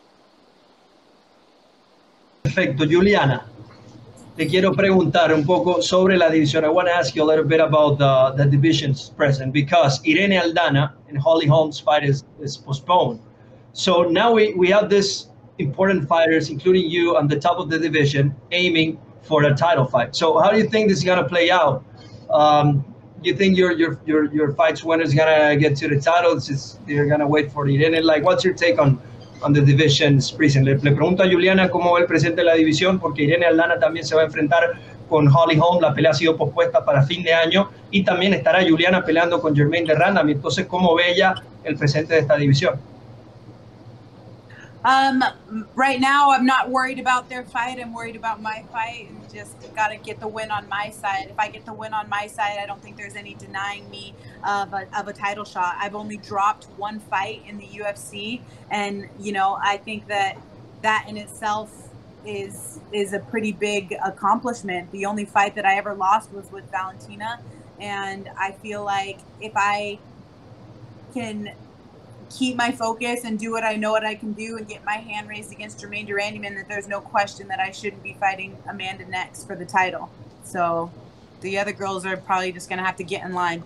Perfecto, 2.43 2.85
Juliana. 2.89 3.47
Te 4.37 4.47
quiero 4.47 4.73
preguntar 4.73 5.35
un 5.35 5.45
poco 5.45 5.83
sobre 5.83 6.17
la 6.17 6.31
división. 6.31 6.65
I 6.65 6.69
want 6.69 6.89
to 6.89 6.95
ask 6.95 7.15
you 7.15 7.23
a 7.23 7.29
little 7.29 7.45
bit 7.45 7.61
about 7.61 7.99
the, 7.99 8.47
divisions 8.47 9.13
present 9.17 9.53
because 9.53 10.01
Irene 10.07 10.41
Aldana 10.41 10.93
and 11.09 11.19
Holly 11.19 11.47
Holmes 11.47 11.81
fight 11.81 12.05
is 12.05 12.25
postponed. 12.65 13.21
So 13.73 14.03
now 14.03 14.33
we, 14.33 14.55
we 14.55 14.69
have 14.69 14.91
this 14.91 15.29
important 15.59 16.09
fighters, 16.09 16.51
including 16.51 16.91
you, 16.91 17.17
on 17.17 17.29
the 17.29 17.39
top 17.39 17.59
of 17.59 17.71
the 17.71 17.79
division, 17.79 18.35
aiming 18.51 18.99
for 19.23 19.45
a 19.45 19.55
title 19.55 19.85
fight. 19.85 20.15
So 20.15 20.39
how 20.39 20.51
do 20.51 20.59
you 20.59 20.69
think 20.69 20.89
this 20.89 20.99
is 20.99 21.05
gonna 21.05 21.29
play 21.29 21.51
out? 21.51 21.85
Um, 22.31 22.85
you 23.23 23.35
think 23.37 23.57
your 23.57 23.73
your 23.73 24.01
your 24.05 24.33
your 24.35 24.53
fights 24.53 24.83
winner 24.83 25.05
is 25.05 25.15
gonna 25.15 25.57
get 25.57 25.77
to 25.77 25.89
the 25.89 26.01
titles? 26.01 26.51
Is 26.51 26.79
they're 26.87 27.07
gonna 27.07 27.27
wait 27.27 27.53
for 27.53 27.67
the 27.67 27.85
end? 27.85 28.05
Like, 28.05 28.25
what's 28.25 28.45
your 28.45 28.55
take 28.55 28.79
on 28.79 29.01
on 29.43 29.53
the 29.53 29.61
divisions 29.61 30.31
present? 30.31 30.67
Le, 30.67 30.77
pregunto 30.77 31.23
a 31.23 31.29
Juliana 31.29 31.71
cómo 31.71 31.93
va 31.93 32.01
el 32.01 32.07
presente 32.07 32.37
de 32.37 32.45
la 32.45 32.55
división, 32.55 32.99
porque 32.99 33.23
Irene 33.23 33.47
Aldana 33.47 33.79
también 33.79 34.05
se 34.05 34.15
va 34.17 34.23
a 34.23 34.25
enfrentar 34.25 34.73
con 35.09 35.29
Holly 35.29 35.59
Holm. 35.61 35.81
La 35.81 35.95
pelea 35.95 36.11
ha 36.11 36.15
sido 36.15 36.37
pospuesta 36.37 36.85
para 36.85 37.03
fin 37.05 37.23
de 37.23 37.33
año 37.33 37.71
y 37.91 38.03
también 38.03 38.35
estará 38.35 38.67
Juliana 38.69 39.05
peleando 39.05 39.41
con 39.41 39.55
Jermaine 39.55 39.87
de 39.87 39.95
Random. 39.95 40.29
Entonces, 40.29 40.67
¿cómo 40.67 40.95
ve 40.97 41.13
ella 41.13 41.35
el 41.65 41.77
presente 41.77 42.15
de 42.15 42.21
esta 42.21 42.37
división? 42.37 42.92
Um, 44.85 45.23
right 45.77 46.01
now, 46.01 46.33
I'm 46.33 46.45
not 46.45 46.69
worried 46.69 46.99
about 46.99 47.29
their 47.29 47.45
fight. 47.45 47.79
I'm 47.79 47.95
worried 47.95 48.17
about 48.17 48.43
my 48.43 48.65
fight 48.73 49.09
and 49.11 49.33
just 49.33 49.55
got 49.77 49.89
to 49.89 49.97
get 49.97 50.19
the 50.19 50.27
win 50.27 50.51
on 50.51 50.69
my 50.69 50.91
side. 50.91 51.29
If 51.31 51.39
I 51.39 51.49
get 51.49 51.65
the 51.65 51.73
win 51.73 51.95
on 51.95 52.09
my 52.09 52.27
side, 52.27 52.59
I 52.61 52.67
don't 52.67 52.83
think 52.83 52.97
there's 52.97 53.15
any 53.15 53.35
denying 53.35 53.89
me 53.91 54.15
of 54.45 54.73
a, 54.73 54.89
of 54.99 55.07
a 55.07 55.13
title 55.13 55.45
shot. 55.45 55.77
I've 55.79 55.95
only 55.95 56.17
dropped 56.17 56.65
one 56.77 56.99
fight 56.99 57.43
in 57.47 57.59
the 57.59 57.67
UFC, 57.67 58.41
and 58.71 59.09
you 59.21 59.31
know, 59.33 59.57
I 59.63 59.77
think 59.77 60.09
that 60.09 60.37
that 60.83 61.07
in 61.09 61.17
itself 61.17 61.71
is 62.27 62.81
is 62.93 63.13
a 63.13 63.21
pretty 63.21 63.53
big 63.53 63.95
accomplishment. 64.05 64.91
The 64.91 65.07
only 65.07 65.25
fight 65.25 65.55
that 65.55 65.65
I 65.65 65.77
ever 65.77 65.95
lost 65.95 66.33
was 66.33 66.51
with 66.51 66.69
Valentina, 66.73 67.41
and 67.79 68.29
I 68.37 68.51
feel 68.51 68.85
like 68.85 69.21
if 69.41 69.53
I 69.55 70.01
can 71.15 71.55
keep 72.39 72.57
my 72.57 72.73
focus 72.73 73.25
and 73.25 73.39
do 73.39 73.53
what 73.53 73.65
I 73.65 73.77
know 73.77 73.93
what 73.93 74.05
I 74.05 74.15
can 74.15 74.33
do 74.33 74.57
and 74.57 74.67
get 74.67 74.85
my 74.85 74.97
hand 74.97 75.29
raised 75.29 75.53
against 75.53 75.81
Jermaine 75.81 76.09
Durandyman, 76.09 76.57
that 76.57 76.69
there's 76.69 76.89
no 76.89 77.01
question 77.01 77.49
that 77.49 77.61
I 77.61 77.71
shouldn't 77.71 78.03
be 78.03 78.15
fighting 78.19 78.57
Amanda 78.69 79.05
next 79.07 79.47
for 79.47 79.55
the 79.55 79.67
title. 79.67 80.11
So 80.45 80.91
the 81.41 81.59
other 81.59 81.73
girls 81.73 82.07
are 82.07 82.17
probably 82.17 82.53
just 82.53 82.69
going 82.69 82.79
to 82.79 82.85
have 82.85 82.97
to 82.97 83.05
get 83.05 83.25
in 83.25 83.35
line. 83.35 83.63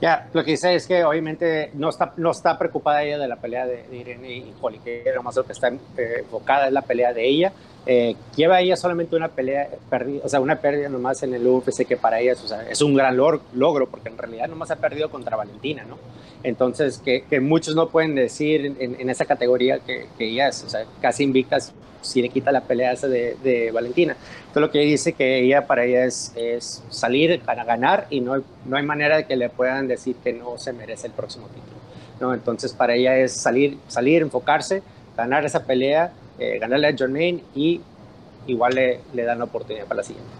Ya, 0.00 0.08
yeah, 0.08 0.30
lo 0.32 0.42
que 0.42 0.50
dice 0.50 0.74
es 0.74 0.86
que 0.88 1.04
obviamente 1.04 1.70
no 1.74 1.88
está, 1.88 2.12
no 2.16 2.32
está 2.32 2.58
preocupada 2.58 3.04
ella 3.04 3.18
de 3.18 3.28
la 3.28 3.36
pelea 3.36 3.66
de, 3.66 3.84
de 3.84 3.96
Irene 3.96 4.32
y 4.32 4.54
Holly, 4.60 4.80
que 4.80 5.04
lo 5.14 5.22
más 5.22 5.36
lo 5.36 5.46
que 5.46 5.52
está 5.52 5.68
eh, 5.68 6.16
enfocada 6.18 6.66
es 6.66 6.72
la 6.72 6.82
pelea 6.82 7.12
de 7.12 7.24
ella. 7.24 7.52
Eh, 7.84 8.14
lleva 8.36 8.60
ella 8.60 8.76
solamente 8.76 9.16
una 9.16 9.28
pelea 9.28 9.68
perdida, 9.90 10.20
o 10.24 10.28
sea, 10.28 10.40
una 10.40 10.60
pérdida 10.60 10.88
nomás 10.88 11.22
en 11.24 11.34
el 11.34 11.44
UFC 11.44 11.84
que 11.84 11.96
para 11.96 12.20
ella 12.20 12.32
es, 12.32 12.44
o 12.44 12.46
sea, 12.46 12.62
es 12.70 12.80
un 12.80 12.94
gran 12.94 13.16
log 13.16 13.40
logro, 13.54 13.88
porque 13.88 14.08
en 14.08 14.18
realidad 14.18 14.46
nomás 14.48 14.70
ha 14.70 14.76
perdido 14.76 15.10
contra 15.10 15.36
Valentina, 15.36 15.84
¿no? 15.84 15.98
Entonces, 16.44 16.98
que, 17.04 17.24
que 17.28 17.40
muchos 17.40 17.74
no 17.74 17.88
pueden 17.88 18.14
decir 18.14 18.66
en, 18.66 19.00
en 19.00 19.10
esa 19.10 19.24
categoría 19.24 19.80
que, 19.80 20.06
que, 20.16 20.28
ella 20.28 20.48
es, 20.48 20.62
o 20.64 20.68
sea, 20.68 20.84
casi 21.00 21.24
invicta 21.24 21.58
si 22.02 22.22
le 22.22 22.28
quita 22.28 22.52
la 22.52 22.62
pelea 22.62 22.92
esa 22.92 23.08
de, 23.08 23.36
de 23.42 23.70
Valentina. 23.70 24.16
Entonces, 24.40 24.60
lo 24.60 24.70
que 24.70 24.80
dice 24.80 25.12
que 25.12 25.40
ella, 25.40 25.66
para 25.66 25.84
ella 25.84 26.04
es, 26.04 26.32
es 26.36 26.82
salir 26.90 27.40
para 27.40 27.64
ganar 27.64 28.06
y 28.10 28.20
no, 28.20 28.42
no 28.64 28.76
hay 28.76 28.82
manera 28.84 29.16
de 29.16 29.26
que 29.26 29.36
le 29.36 29.48
puedan 29.48 29.88
decir 29.88 30.16
que 30.16 30.32
no 30.32 30.58
se 30.58 30.72
merece 30.72 31.08
el 31.08 31.12
próximo 31.12 31.46
título, 31.46 31.78
¿no? 32.20 32.34
Entonces, 32.34 32.72
para 32.72 32.94
ella 32.94 33.16
es 33.16 33.32
salir, 33.32 33.78
salir 33.88 34.22
enfocarse, 34.22 34.82
ganar 35.16 35.44
esa 35.44 35.64
pelea, 35.64 36.12
eh, 36.38 36.58
ganarle 36.58 36.88
a 36.88 36.96
Jermaine 36.96 37.42
y 37.54 37.80
igual 38.46 38.74
le, 38.74 39.00
le 39.12 39.22
dan 39.24 39.38
la 39.38 39.44
oportunidad 39.44 39.84
para 39.84 39.98
la 39.98 40.02
siguiente. 40.02 40.30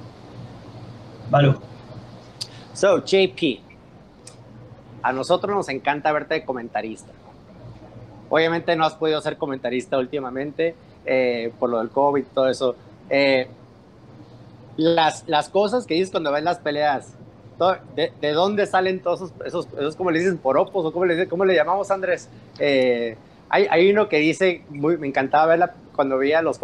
Vale. 1.31 1.55
So, 2.75 3.05
JP, 3.05 3.61
a 5.03 5.13
nosotros 5.13 5.55
nos 5.55 5.69
encanta 5.69 6.13
verte 6.13 6.35
de 6.35 6.45
comentarista. 6.45 7.13
Obviamente 8.31 8.75
no 8.77 8.85
has 8.85 8.95
podido 8.95 9.21
ser 9.21 9.37
comentarista 9.37 9.99
últimamente 9.99 10.75
eh, 11.05 11.53
por 11.59 11.69
lo 11.69 11.79
del 11.79 11.91
COVID 11.91 12.23
y 12.23 12.27
todo 12.27 12.49
eso. 12.49 12.77
Eh, 13.11 13.47
las, 14.77 15.29
las 15.29 15.49
cosas 15.49 15.87
que 15.87 15.95
dices 15.95 16.11
cuando 16.11 16.33
ves 16.33 16.43
las 16.43 16.59
peleas, 16.59 17.13
todo, 17.59 17.77
de, 17.95 18.13
de, 18.21 18.33
dónde 18.33 18.67
salen 18.67 19.01
todos 19.01 19.21
esos, 19.23 19.33
esos, 19.45 19.67
esos 19.79 19.97
como 19.97 20.11
le 20.11 20.21
dicen, 20.21 20.39
poropos 20.39 20.87
o 20.87 20.93
cómo 20.93 21.05
le, 21.05 21.29
cómo 21.29 21.45
le 21.45 21.55
llamamos, 21.55 21.91
Andrés? 21.91 22.29
Eh, 22.59 23.17
hay, 23.51 23.67
hay, 23.71 23.91
uno 23.91 24.09
que 24.09 24.17
dice, 24.17 24.63
muy, 24.71 24.97
me 24.97 25.09
encantaba 25.09 25.47
verla 25.47 25.75
cuando 25.95 26.19
veía 26.19 26.43
los, 26.43 26.59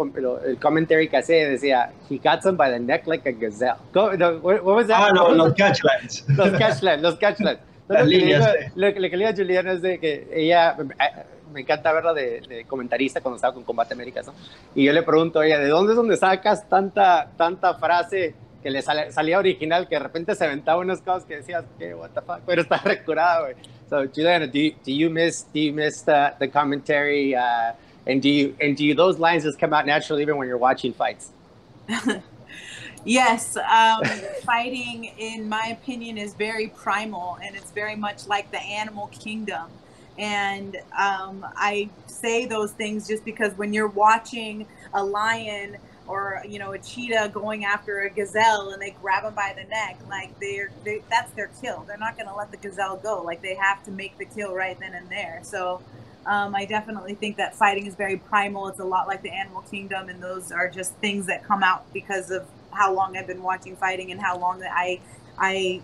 el 0.45 0.57
commentary 0.59 1.07
que 1.07 1.17
hacía, 1.17 1.49
decía, 1.49 1.91
he 2.09 2.17
got 2.17 2.41
some 2.41 2.57
by 2.57 2.71
the 2.71 2.79
neck 2.79 3.05
like 3.07 3.27
a 3.27 3.31
gazelle. 3.31 3.77
What, 3.93 4.63
what 4.63 4.63
was 4.63 4.87
that? 4.87 5.09
Ah, 5.09 5.11
no, 5.13 5.31
los 5.31 5.53
catchlines. 5.53 6.25
Los 6.35 6.51
catchlines, 6.57 7.01
los 7.01 7.15
catchlines. 7.15 7.59
Las 7.87 8.01
lo, 8.03 8.07
líneas, 8.07 8.45
que 8.45 8.57
digo, 8.57 8.71
lo, 8.75 8.87
lo, 8.87 9.09
que 9.09 9.17
le 9.17 9.27
a 9.27 9.35
Juliana 9.35 9.71
es 9.73 9.81
de 9.81 9.99
que 9.99 10.27
ella, 10.33 10.75
me 11.53 11.61
encanta 11.61 11.91
verla 11.91 12.13
de, 12.13 12.41
de, 12.41 12.65
comentarista 12.65 13.21
cuando 13.21 13.37
estaba 13.37 13.53
con 13.53 13.63
Combate 13.63 13.93
Américas, 13.93 14.27
¿no? 14.27 14.33
Y 14.75 14.85
yo 14.85 14.93
le 14.93 15.03
pregunto 15.03 15.39
a 15.39 15.45
ella, 15.45 15.59
¿de 15.59 15.67
dónde 15.67 15.93
es 15.93 15.97
donde 15.97 16.17
sacas 16.17 16.67
tanta, 16.69 17.31
tanta 17.37 17.75
frase 17.75 18.35
que 18.61 18.69
le 18.69 18.81
sale, 18.81 19.11
salía 19.11 19.39
original, 19.39 19.87
que 19.87 19.95
de 19.95 19.99
repente 19.99 20.35
se 20.35 20.45
aventaba 20.45 20.79
unas 20.79 21.01
cosas 21.01 21.25
que 21.25 21.37
decías, 21.37 21.65
¿qué, 21.77 21.93
what 21.93 22.09
the 22.11 22.21
fuck? 22.21 22.39
Pero 22.45 22.61
está 22.61 22.77
recurada, 22.77 23.41
güey. 23.41 23.55
So, 23.89 24.05
Juliana, 24.13 24.45
do 24.45 24.59
you, 24.59 24.71
do 24.85 24.91
you 24.91 25.09
miss, 25.09 25.47
do 25.53 25.59
you 25.59 25.73
miss 25.73 26.03
the, 26.03 26.33
the 26.39 26.49
commentary, 26.49 27.35
uh, 27.35 27.73
and 28.09 28.21
do 28.21 28.29
you, 28.29 28.55
and 28.59 28.75
do 28.75 28.85
you, 28.85 28.95
those 28.95 29.19
lines 29.19 29.43
just 29.43 29.59
come 29.59 29.73
out 29.73 29.85
naturally 29.85 30.21
even 30.21 30.37
when 30.37 30.47
you're 30.47 30.57
watching 30.57 30.93
fights? 30.93 31.31
Yes, 33.05 33.55
um, 33.55 34.03
fighting, 34.43 35.05
in 35.17 35.47
my 35.47 35.77
opinion, 35.81 36.17
is 36.17 36.33
very 36.33 36.67
primal 36.67 37.37
and 37.41 37.55
it's 37.55 37.71
very 37.71 37.95
much 37.95 38.27
like 38.27 38.51
the 38.51 38.59
animal 38.59 39.07
kingdom. 39.07 39.69
And 40.17 40.75
um, 40.97 41.45
I 41.55 41.89
say 42.07 42.45
those 42.45 42.73
things 42.73 43.07
just 43.07 43.23
because 43.23 43.57
when 43.57 43.73
you're 43.73 43.87
watching 43.87 44.67
a 44.93 45.03
lion 45.03 45.77
or 46.07 46.43
you 46.45 46.59
know 46.59 46.73
a 46.73 46.79
cheetah 46.79 47.29
going 47.33 47.63
after 47.63 48.01
a 48.01 48.09
gazelle 48.09 48.71
and 48.71 48.81
they 48.81 48.89
grab 49.01 49.23
them 49.23 49.33
by 49.35 49.53
the 49.55 49.63
neck 49.69 49.95
like 50.09 50.37
they're 50.39 50.71
they, 50.83 51.03
that's 51.07 51.31
their 51.33 51.51
kill 51.61 51.83
they're 51.87 51.99
not 51.99 52.15
going 52.17 52.27
to 52.27 52.33
let 52.33 52.49
the 52.49 52.57
gazelle 52.57 52.97
go 52.97 53.21
like 53.21 53.43
they 53.43 53.53
have 53.53 53.83
to 53.83 53.91
make 53.91 54.17
the 54.17 54.25
kill 54.25 54.55
right 54.55 54.79
then 54.79 54.95
and 54.95 55.07
there 55.09 55.39
so 55.43 55.79
um, 56.29 56.55
i 56.55 56.65
definitely 56.65 57.15
think 57.15 57.37
that 57.37 57.55
fighting 57.55 57.87
is 57.87 57.95
very 57.95 58.17
primal 58.17 58.69
it's 58.69 58.79
a 58.79 58.85
lot 58.85 59.07
like 59.07 59.21
the 59.23 59.31
animal 59.31 59.61
kingdom 59.63 60.09
and 60.09 60.23
those 60.23 60.51
are 60.51 60.69
just 60.69 60.93
things 60.97 61.27
that 61.27 61.43
come 61.43 61.63
out 61.63 61.91
because 61.93 62.31
of 62.31 62.47
how 62.71 62.93
long 62.93 63.17
i've 63.17 63.27
been 63.27 63.43
watching 63.43 63.75
fighting 63.75 64.11
and 64.11 64.21
how 64.21 64.37
long 64.37 64.59
that 64.59 64.71
i 64.73 65.01
i 65.39 65.81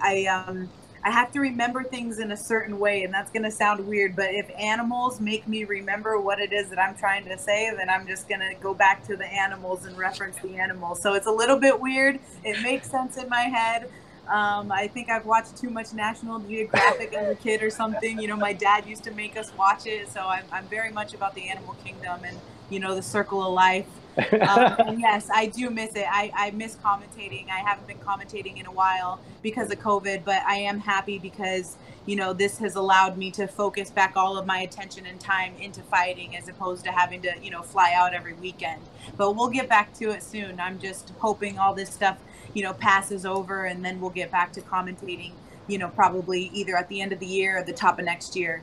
i 0.00 0.26
um 0.26 0.70
I 1.02 1.10
have 1.10 1.32
to 1.32 1.40
remember 1.40 1.82
things 1.82 2.18
in 2.18 2.30
a 2.30 2.36
certain 2.36 2.78
way, 2.78 3.04
and 3.04 3.14
that's 3.14 3.30
going 3.30 3.44
to 3.44 3.50
sound 3.50 3.86
weird, 3.86 4.14
but 4.14 4.34
if 4.34 4.50
animals 4.58 5.18
make 5.18 5.48
me 5.48 5.64
remember 5.64 6.20
what 6.20 6.38
it 6.40 6.52
is 6.52 6.68
that 6.70 6.78
I'm 6.78 6.94
trying 6.94 7.24
to 7.26 7.38
say, 7.38 7.72
then 7.74 7.88
I'm 7.88 8.06
just 8.06 8.28
going 8.28 8.40
to 8.40 8.54
go 8.60 8.74
back 8.74 9.06
to 9.06 9.16
the 9.16 9.26
animals 9.26 9.86
and 9.86 9.96
reference 9.96 10.36
the 10.42 10.56
animals. 10.56 11.00
So 11.02 11.14
it's 11.14 11.26
a 11.26 11.32
little 11.32 11.56
bit 11.58 11.80
weird. 11.80 12.20
It 12.44 12.62
makes 12.62 12.90
sense 12.90 13.16
in 13.16 13.30
my 13.30 13.42
head. 13.42 13.90
Um, 14.30 14.70
I 14.70 14.88
think 14.88 15.10
I've 15.10 15.26
watched 15.26 15.56
too 15.56 15.70
much 15.70 15.92
National 15.92 16.38
Geographic 16.38 17.12
as 17.14 17.32
a 17.32 17.34
kid 17.34 17.62
or 17.62 17.70
something. 17.70 18.20
You 18.20 18.28
know, 18.28 18.36
my 18.36 18.52
dad 18.52 18.86
used 18.86 19.02
to 19.04 19.10
make 19.10 19.36
us 19.36 19.52
watch 19.56 19.86
it, 19.86 20.08
so 20.08 20.20
I'm, 20.20 20.44
I'm 20.52 20.66
very 20.66 20.92
much 20.92 21.14
about 21.14 21.34
the 21.34 21.48
animal 21.48 21.74
kingdom 21.84 22.20
and, 22.24 22.38
you 22.70 22.78
know, 22.78 22.94
the 22.94 23.02
circle 23.02 23.44
of 23.44 23.52
life 23.52 23.86
um, 24.18 24.26
yes, 24.98 25.28
I 25.32 25.46
do 25.46 25.70
miss 25.70 25.94
it. 25.94 26.06
I, 26.08 26.32
I 26.34 26.50
miss 26.52 26.76
commentating. 26.76 27.48
I 27.48 27.58
haven't 27.58 27.86
been 27.86 27.98
commentating 27.98 28.58
in 28.58 28.66
a 28.66 28.72
while 28.72 29.20
because 29.42 29.70
of 29.70 29.78
COVID, 29.78 30.24
but 30.24 30.42
I 30.46 30.56
am 30.56 30.80
happy 30.80 31.18
because, 31.18 31.76
you 32.06 32.16
know, 32.16 32.32
this 32.32 32.58
has 32.58 32.74
allowed 32.74 33.16
me 33.16 33.30
to 33.32 33.46
focus 33.46 33.90
back 33.90 34.16
all 34.16 34.36
of 34.38 34.46
my 34.46 34.60
attention 34.60 35.06
and 35.06 35.20
time 35.20 35.54
into 35.60 35.82
fighting 35.82 36.36
as 36.36 36.48
opposed 36.48 36.84
to 36.84 36.92
having 36.92 37.22
to, 37.22 37.32
you 37.42 37.50
know, 37.50 37.62
fly 37.62 37.92
out 37.94 38.14
every 38.14 38.34
weekend. 38.34 38.82
But 39.16 39.36
we'll 39.36 39.48
get 39.48 39.68
back 39.68 39.94
to 39.94 40.10
it 40.10 40.22
soon. 40.22 40.60
I'm 40.60 40.78
just 40.78 41.12
hoping 41.18 41.58
all 41.58 41.74
this 41.74 41.90
stuff, 41.90 42.18
you 42.54 42.62
know, 42.62 42.72
passes 42.72 43.24
over 43.24 43.64
and 43.64 43.84
then 43.84 44.00
we'll 44.00 44.10
get 44.10 44.30
back 44.30 44.52
to 44.52 44.60
commentating, 44.60 45.32
you 45.66 45.78
know, 45.78 45.88
probably 45.88 46.50
either 46.52 46.76
at 46.76 46.88
the 46.88 47.00
end 47.00 47.12
of 47.12 47.18
the 47.18 47.26
year 47.26 47.58
or 47.58 47.62
the 47.62 47.72
top 47.72 47.98
of 47.98 48.04
next 48.04 48.36
year. 48.36 48.62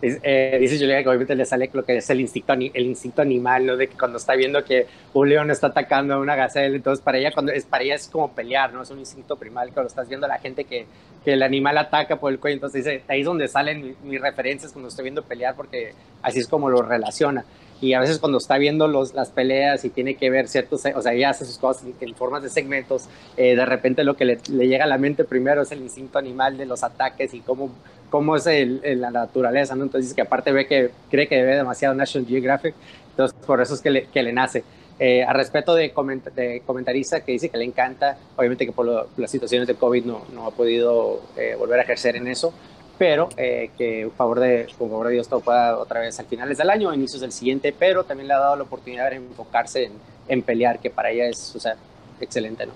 Eh, 0.00 0.58
dice 0.60 0.78
Julia 0.78 1.02
que 1.02 1.08
obviamente 1.08 1.34
le 1.34 1.44
sale 1.44 1.68
lo 1.72 1.84
que 1.84 1.96
es 1.96 2.08
el 2.10 2.20
instinto, 2.20 2.52
el 2.52 2.86
instinto 2.86 3.20
animal, 3.20 3.66
¿no? 3.66 3.76
De 3.76 3.88
que 3.88 3.96
cuando 3.96 4.18
está 4.18 4.36
viendo 4.36 4.62
que 4.64 4.86
un 5.12 5.28
león 5.28 5.50
está 5.50 5.68
atacando 5.68 6.14
a 6.14 6.18
una 6.18 6.36
gacela, 6.36 6.76
entonces 6.76 7.02
para 7.04 7.18
ella, 7.18 7.32
cuando 7.32 7.50
es, 7.50 7.64
para 7.64 7.82
ella 7.82 7.96
es 7.96 8.06
como 8.06 8.30
pelear, 8.32 8.72
¿no? 8.72 8.82
Es 8.82 8.90
un 8.90 9.00
instinto 9.00 9.36
primal, 9.36 9.72
cuando 9.72 9.88
estás 9.88 10.08
viendo 10.08 10.26
a 10.26 10.28
la 10.28 10.38
gente 10.38 10.64
que, 10.64 10.86
que 11.24 11.32
el 11.32 11.42
animal 11.42 11.78
ataca 11.78 12.16
por 12.16 12.32
el 12.32 12.38
cuello, 12.38 12.54
entonces 12.54 12.84
dice, 12.84 13.02
ahí 13.08 13.20
es 13.20 13.26
donde 13.26 13.48
salen 13.48 13.96
mis, 14.04 14.20
referencias 14.20 14.72
cuando 14.72 14.88
estoy 14.88 15.04
viendo 15.04 15.24
pelear, 15.24 15.56
porque 15.56 15.94
así 16.22 16.38
es 16.38 16.46
como 16.46 16.70
lo 16.70 16.82
relaciona. 16.82 17.44
Y 17.80 17.92
a 17.92 18.00
veces 18.00 18.18
cuando 18.18 18.38
está 18.38 18.58
viendo 18.58 18.88
los, 18.88 19.14
las 19.14 19.30
peleas 19.30 19.84
y 19.84 19.90
tiene 19.90 20.16
que 20.16 20.30
ver 20.30 20.48
ciertos, 20.48 20.84
o 20.94 21.02
sea, 21.02 21.12
ella 21.12 21.30
hace 21.30 21.44
sus 21.44 21.58
cosas 21.58 21.84
en, 22.00 22.14
formas 22.14 22.42
de 22.42 22.48
segmentos, 22.48 23.04
eh, 23.36 23.54
de 23.54 23.64
repente 23.64 24.02
lo 24.04 24.16
que 24.16 24.24
le, 24.24 24.38
le 24.50 24.66
llega 24.66 24.84
a 24.84 24.88
la 24.88 24.98
mente 24.98 25.24
primero 25.24 25.62
es 25.62 25.70
el 25.70 25.80
instinto 25.80 26.18
animal 26.18 26.58
de 26.58 26.66
los 26.66 26.82
ataques 26.82 27.34
y 27.34 27.40
cómo 27.40 27.70
cómo 28.10 28.36
es 28.36 28.46
el, 28.46 28.80
la 29.00 29.10
naturaleza, 29.10 29.74
¿no? 29.74 29.84
Entonces, 29.84 30.14
que 30.14 30.22
aparte 30.22 30.52
ve 30.52 30.66
que 30.66 30.90
cree 31.10 31.28
que 31.28 31.42
ve 31.42 31.56
demasiado 31.56 31.94
National 31.94 32.28
Geographic, 32.28 32.74
entonces 33.10 33.36
por 33.46 33.60
eso 33.60 33.74
es 33.74 33.80
que 33.80 33.90
le, 33.90 34.06
que 34.06 34.22
le 34.22 34.32
nace. 34.32 34.64
Eh, 35.00 35.22
a 35.22 35.32
respecto 35.32 35.76
de, 35.76 35.92
de, 36.34 36.62
comentarista 36.66 37.20
que 37.20 37.32
dice 37.32 37.48
que 37.50 37.58
le 37.58 37.64
encanta, 37.64 38.18
obviamente 38.36 38.66
que 38.66 38.72
por 38.72 39.08
las 39.16 39.30
situaciones 39.30 39.68
de 39.68 39.74
COVID 39.74 40.04
no, 40.04 40.22
no 40.32 40.46
ha 40.46 40.50
podido 40.50 41.20
eh, 41.36 41.54
volver 41.56 41.78
a 41.78 41.82
ejercer 41.82 42.16
en 42.16 42.26
eso, 42.26 42.52
pero 42.98 43.28
eh, 43.36 43.70
que 43.78 44.10
favor, 44.16 44.40
de, 44.40 44.66
por 44.76 44.88
favor 44.88 45.06
de 45.06 45.14
Dios 45.14 45.28
todo 45.28 45.40
pueda 45.40 45.78
otra 45.78 46.00
vez 46.00 46.18
al 46.18 46.26
finales 46.26 46.58
del 46.58 46.68
año, 46.68 46.92
inicios 46.92 47.20
del 47.20 47.32
siguiente, 47.32 47.74
pero 47.78 48.04
también 48.04 48.28
le 48.28 48.34
ha 48.34 48.38
dado 48.38 48.56
la 48.56 48.64
oportunidad 48.64 49.10
de 49.10 49.16
enfocarse 49.16 49.90
en, 50.28 50.42
pelear, 50.42 50.78
que 50.80 50.90
para 50.90 51.10
ella 51.10 51.26
es 51.26 51.54
o 51.54 51.60
sea, 51.60 51.76
excelente, 52.20 52.66
¿no? 52.66 52.72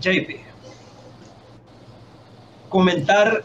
JP 0.00 0.50
comentar 2.70 3.42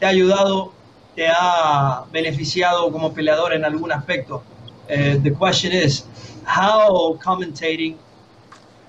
te 0.00 0.06
ha 0.06 0.08
ayudado, 0.08 0.72
te 1.14 1.28
ha 1.28 2.04
beneficiado 2.10 2.90
como 2.90 3.12
peleador 3.12 3.52
en 3.52 3.64
algún 3.64 3.92
aspecto. 3.92 4.42
Uh, 4.90 5.22
the 5.22 5.30
question 5.30 5.72
is, 5.72 6.04
how 6.44 7.16
commentating 7.22 7.96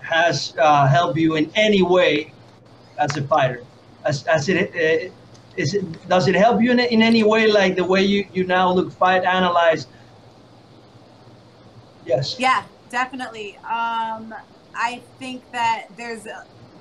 has 0.01 0.55
uh, 0.57 0.87
helped 0.87 1.17
you 1.17 1.35
in 1.35 1.51
any 1.55 1.83
way 1.83 2.31
as 2.97 3.15
a 3.17 3.21
fighter? 3.23 3.61
As, 4.03 4.25
as 4.27 4.49
it, 4.49 4.73
uh, 4.75 5.11
is 5.57 5.73
it, 5.73 6.07
does 6.09 6.27
it 6.27 6.35
help 6.35 6.61
you 6.61 6.71
in, 6.71 6.79
in 6.79 7.01
any 7.01 7.23
way, 7.23 7.47
like 7.47 7.75
the 7.75 7.83
way 7.83 8.01
you, 8.03 8.27
you 8.33 8.45
now 8.45 8.71
look, 8.71 8.91
fight, 8.91 9.23
analyze? 9.23 9.87
Yes. 12.05 12.39
Yeah, 12.39 12.63
definitely. 12.89 13.57
Um, 13.57 14.33
I 14.75 15.01
think 15.19 15.49
that 15.51 15.87
there's 15.97 16.27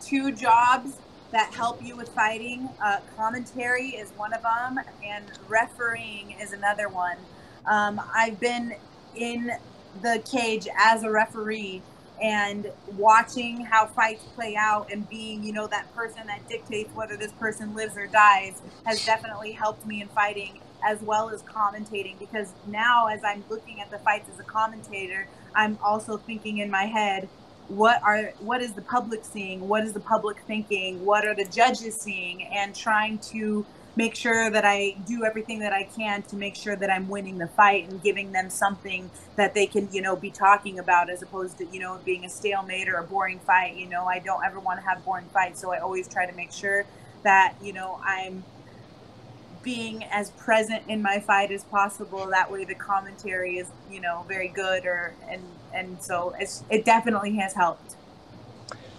two 0.01 0.33
jobs 0.33 0.99
that 1.31 1.53
help 1.53 1.83
you 1.83 1.97
with 1.97 2.09
fighting. 2.11 2.69
Uh, 2.83 2.99
commentary 3.17 3.89
is 3.89 4.11
one 4.11 4.33
of 4.33 4.43
them, 4.43 4.79
and 5.05 5.25
refereeing 5.49 6.37
is 6.41 6.53
another 6.53 6.89
one. 6.89 7.17
Um, 7.67 8.01
I've 8.15 8.39
been 8.39 8.75
in 9.17 9.51
the 10.03 10.23
cage 10.31 10.69
as 10.77 11.05
a 11.05 11.11
referee 11.11 11.83
and 12.23 12.71
watching 12.97 13.65
how 13.65 13.87
fights 13.87 14.25
play 14.35 14.57
out 14.57 14.91
and 14.93 15.09
being, 15.09 15.45
you 15.45 15.53
know, 15.53 15.67
that 15.67 15.93
person 15.95 16.27
that 16.27 16.49
dictates 16.49 16.95
whether 16.95 17.17
this 17.17 17.33
person 17.33 17.75
lives 17.75 17.97
or 17.97 18.07
dies 18.07 18.63
has 18.87 19.05
definitely 19.05 19.53
helped 19.53 19.85
me 19.87 20.01
in 20.01 20.09
fighting 20.09 20.61
as 20.85 21.01
well 21.03 21.31
as 21.31 21.43
commentating 21.43 22.19
because 22.19 22.53
now 22.67 23.07
as 23.09 23.25
I'm 23.25 23.45
looking 23.49 23.81
at 23.81 23.91
the 23.91 23.99
fights 23.99 24.29
as 24.33 24.39
a 24.39 24.45
commentator, 24.45 25.27
I'm 25.55 25.79
also 25.83 26.17
thinking 26.19 26.59
in 26.59 26.71
my 26.71 26.85
head, 26.85 27.29
what 27.69 28.03
are 28.03 28.33
what 28.41 28.61
is 28.61 28.73
the 28.75 28.83
public 28.83 29.25
seeing? 29.25 29.69
What 29.69 29.85
is 29.85 29.95
the 29.95 30.01
public 30.01 30.41
thinking? 30.47 31.05
What 31.05 31.27
are 31.27 31.35
the 31.35 31.47
judges 31.47 31.97
seeing? 31.97 32.45
And 32.45 32.75
trying 32.75 33.19
to 33.31 33.65
make 33.97 34.15
sure 34.15 34.51
that 34.51 34.65
I 34.65 34.97
do 35.07 35.25
everything 35.25 35.61
that 35.61 35.73
I 35.73 35.85
can 35.85 36.23
to 36.23 36.37
make 36.37 36.57
sure 36.57 36.75
that 36.77 36.91
I'm 36.91 37.09
winning 37.09 37.39
the 37.39 37.47
fight 37.47 37.89
and 37.89 38.03
giving 38.03 38.33
them 38.33 38.51
something 38.51 39.11
that 39.37 39.55
they 39.55 39.67
can, 39.67 39.89
you 39.93 40.03
know, 40.03 40.17
be 40.17 40.31
talking 40.31 40.79
about 40.79 41.11
as 41.11 41.23
opposed 41.23 41.59
to, 41.59 41.67
you 41.67 41.81
know, 41.81 41.99
being 42.05 42.25
a 42.25 42.29
stalemate 42.29 42.89
or 42.89 42.97
a 42.97 43.05
boring 43.05 43.39
fight. 43.39 43.77
You 43.77 43.89
know, 43.89 44.07
I 44.07 44.19
don't 44.19 44.45
ever 44.45 44.59
want 44.59 44.81
to 44.81 44.87
have 44.87 45.05
boring 45.05 45.27
fights. 45.27 45.61
So 45.61 45.73
I 45.73 45.79
always 45.79 46.09
try 46.09 46.27
to 46.27 46.35
make 46.35 46.51
sure 46.53 46.85
that, 47.23 47.55
you 47.63 47.73
know, 47.73 48.01
I'm 48.05 48.45
being 49.63 50.05
as 50.05 50.31
present 50.33 50.83
in 50.89 51.01
my 51.01 51.21
fight 51.21 51.51
as 51.51 51.65
possible. 51.65 52.27
That 52.27 52.51
way, 52.51 52.65
the 52.65 52.75
commentary 52.75 53.59
is, 53.59 53.69
you 53.91 54.01
know, 54.01 54.25
very 54.29 54.49
good. 54.49 54.87
Or 54.87 55.15
and 55.29 55.43
and 55.73 56.03
so 56.03 56.35
it's, 56.39 56.65
it 56.69 56.85
definitely 56.85 57.37
has 57.37 57.55
helped. 57.55 57.97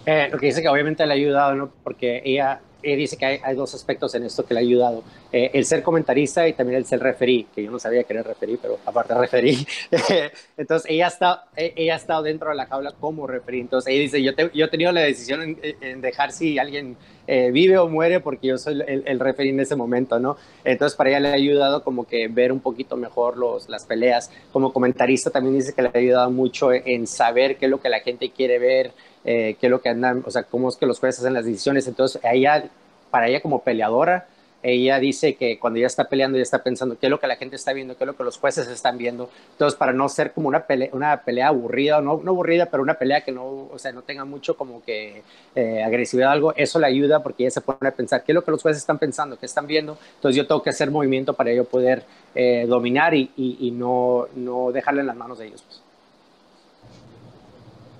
Eh, 0.06 0.28
lo 0.30 0.38
que 0.38 0.46
dice 0.46 0.62
que 0.62 0.68
obviamente 0.68 1.04
le 1.04 1.14
ha 1.14 1.16
ayudado, 1.16 1.56
¿no? 1.56 1.70
Porque 1.82 2.22
ella 2.24 2.60
dice 2.94 3.16
que 3.16 3.26
hay, 3.26 3.40
hay, 3.42 3.56
dos 3.56 3.74
aspectos 3.74 4.14
en 4.14 4.24
esto 4.24 4.44
que 4.44 4.54
le 4.54 4.60
ha 4.60 4.62
ayudado. 4.62 5.02
Eh, 5.32 5.50
el 5.54 5.64
ser 5.64 5.82
comentarista 5.82 6.46
y 6.46 6.52
también 6.52 6.78
el 6.78 6.84
ser 6.84 7.00
referí, 7.00 7.46
que 7.54 7.64
yo 7.64 7.70
no 7.70 7.78
sabía 7.78 8.04
que 8.04 8.12
era 8.12 8.22
referí, 8.22 8.58
pero 8.60 8.78
aparte 8.84 9.14
referí. 9.14 9.66
Entonces, 10.56 10.90
ella 10.90 11.08
está, 11.08 11.46
e, 11.56 11.72
ella 11.76 11.94
ha 11.94 11.96
estado 11.96 12.22
dentro 12.22 12.50
de 12.50 12.54
la 12.54 12.66
jaula 12.66 12.92
como 12.92 13.26
referí. 13.26 13.60
Entonces, 13.60 13.92
ella 13.92 14.02
dice, 14.02 14.22
yo, 14.22 14.32
yo 14.52 14.66
he 14.66 14.68
tenido 14.68 14.92
la 14.92 15.00
decisión 15.00 15.42
en, 15.42 15.58
en 15.80 16.00
dejar 16.00 16.30
si 16.30 16.58
alguien 16.58 16.96
eh, 17.26 17.50
vive 17.50 17.76
o 17.78 17.88
muere 17.88 18.20
porque 18.20 18.48
yo 18.48 18.58
soy 18.58 18.80
el, 18.86 19.02
el 19.04 19.18
referí 19.18 19.48
en 19.48 19.58
ese 19.58 19.74
momento, 19.74 20.20
¿no? 20.20 20.36
Entonces, 20.64 20.96
para 20.96 21.10
ella 21.10 21.20
le 21.20 21.28
ha 21.30 21.32
ayudado 21.32 21.82
como 21.82 22.06
que 22.06 22.28
ver 22.28 22.52
un 22.52 22.60
poquito 22.60 22.96
mejor 22.96 23.36
los, 23.36 23.68
las 23.68 23.84
peleas. 23.84 24.30
Como 24.52 24.72
comentarista 24.72 25.30
también 25.30 25.56
dice 25.56 25.74
que 25.74 25.82
le 25.82 25.88
ha 25.88 25.98
ayudado 25.98 26.30
mucho 26.30 26.72
en 26.72 27.06
saber 27.06 27.56
qué 27.56 27.64
es 27.64 27.70
lo 27.70 27.80
que 27.80 27.88
la 27.88 28.00
gente 28.00 28.30
quiere 28.30 28.58
ver, 28.58 28.92
eh, 29.26 29.56
qué 29.60 29.66
es 29.66 29.70
lo 29.70 29.82
que 29.82 29.88
andan, 29.88 30.22
o 30.24 30.30
sea, 30.30 30.44
cómo 30.44 30.68
es 30.68 30.76
que 30.76 30.86
los 30.86 31.00
jueces 31.00 31.20
hacen 31.20 31.34
las 31.34 31.44
decisiones. 31.44 31.86
Entonces, 31.88 32.20
ella, 32.24 32.70
para 33.10 33.28
ella 33.28 33.42
como 33.42 33.62
peleadora, 33.62 34.26
ella 34.62 34.98
dice 34.98 35.34
que 35.36 35.58
cuando 35.58 35.78
ella 35.78 35.86
está 35.86 36.08
peleando, 36.08 36.36
ella 36.36 36.42
está 36.42 36.62
pensando 36.62 36.98
qué 36.98 37.06
es 37.06 37.10
lo 37.10 37.20
que 37.20 37.26
la 37.26 37.36
gente 37.36 37.56
está 37.56 37.72
viendo, 37.72 37.96
qué 37.96 38.04
es 38.04 38.06
lo 38.06 38.16
que 38.16 38.24
los 38.24 38.38
jueces 38.38 38.66
están 38.68 38.98
viendo. 38.98 39.30
Entonces, 39.52 39.78
para 39.78 39.92
no 39.92 40.08
ser 40.08 40.32
como 40.32 40.48
una 40.48 40.66
pelea, 40.66 40.88
una 40.92 41.22
pelea 41.22 41.48
aburrida, 41.48 42.00
no, 42.00 42.20
no 42.22 42.30
aburrida, 42.32 42.66
pero 42.66 42.82
una 42.82 42.94
pelea 42.94 43.20
que 43.20 43.32
no, 43.32 43.68
o 43.70 43.78
sea, 43.78 43.92
no 43.92 44.02
tenga 44.02 44.24
mucho 44.24 44.56
como 44.56 44.82
que 44.82 45.22
eh, 45.54 45.82
agresividad 45.84 46.30
o 46.30 46.32
algo, 46.32 46.54
eso 46.56 46.78
le 46.78 46.86
ayuda 46.86 47.22
porque 47.22 47.44
ella 47.44 47.50
se 47.50 47.60
pone 47.60 47.88
a 47.88 47.92
pensar 47.92 48.24
qué 48.24 48.32
es 48.32 48.34
lo 48.34 48.44
que 48.44 48.50
los 48.50 48.62
jueces 48.62 48.82
están 48.82 48.98
pensando, 48.98 49.38
qué 49.38 49.46
están 49.46 49.66
viendo. 49.66 49.98
Entonces, 50.16 50.36
yo 50.36 50.46
tengo 50.46 50.62
que 50.62 50.70
hacer 50.70 50.90
movimiento 50.90 51.34
para 51.34 51.52
yo 51.52 51.64
poder 51.64 52.04
eh, 52.34 52.64
dominar 52.66 53.14
y, 53.14 53.30
y, 53.36 53.70
no, 53.70 54.26
no 54.34 54.72
dejarle 54.72 55.02
en 55.02 55.06
las 55.06 55.16
manos 55.16 55.38
de 55.38 55.46
ellos. 55.46 55.62
Pues. 55.62 55.85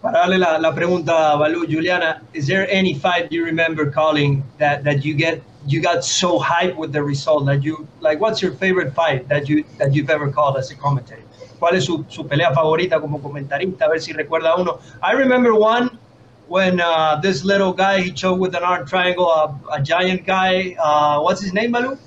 Para 0.06 0.18
darle 0.20 0.38
la, 0.38 0.56
la 0.58 0.72
pregunta 0.72 1.32
a 1.32 1.36
Balú, 1.36 1.66
Juliana, 1.66 2.22
is 2.32 2.46
there 2.46 2.64
any 2.70 2.94
fight 2.94 3.32
you 3.32 3.44
remember 3.44 3.90
calling 3.90 4.44
that, 4.58 4.84
that 4.84 5.04
you 5.04 5.14
get 5.14 5.42
you 5.66 5.80
got 5.82 6.04
so 6.04 6.38
hyped 6.38 6.76
with 6.76 6.92
the 6.92 7.02
result 7.02 7.44
that 7.46 7.64
you 7.64 7.88
like 7.98 8.20
what's 8.20 8.40
your 8.40 8.52
favorite 8.52 8.94
fight 8.94 9.26
that 9.26 9.48
you 9.48 9.64
that 9.78 9.92
you've 9.92 10.08
ever 10.08 10.30
called 10.30 10.56
as 10.58 10.70
a 10.70 10.76
commentator? 10.76 11.24
¿Cuál 11.58 11.72
es 11.72 11.86
su, 11.86 12.04
su 12.08 12.22
pelea 12.22 12.54
favorita 12.54 13.00
como 13.00 13.18
comentarista? 13.18 13.86
A 13.86 13.88
ver 13.88 14.00
si 14.00 14.12
recuerda 14.12 14.54
uno. 14.54 14.78
I 15.02 15.10
remember 15.10 15.56
one 15.56 15.98
when 16.46 16.78
uh, 16.80 17.18
this 17.20 17.42
little 17.42 17.72
guy 17.72 18.00
he 18.00 18.12
choked 18.12 18.38
with 18.38 18.54
an 18.54 18.62
arm 18.62 18.86
triangle, 18.86 19.28
a, 19.28 19.58
a 19.72 19.82
giant 19.82 20.24
guy. 20.24 20.76
Uh, 20.78 21.18
what's 21.18 21.40
his 21.40 21.52
name, 21.52 21.72
Balú? 21.72 21.98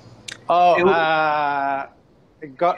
Oh, 0.48 0.88
uh, 0.88 1.88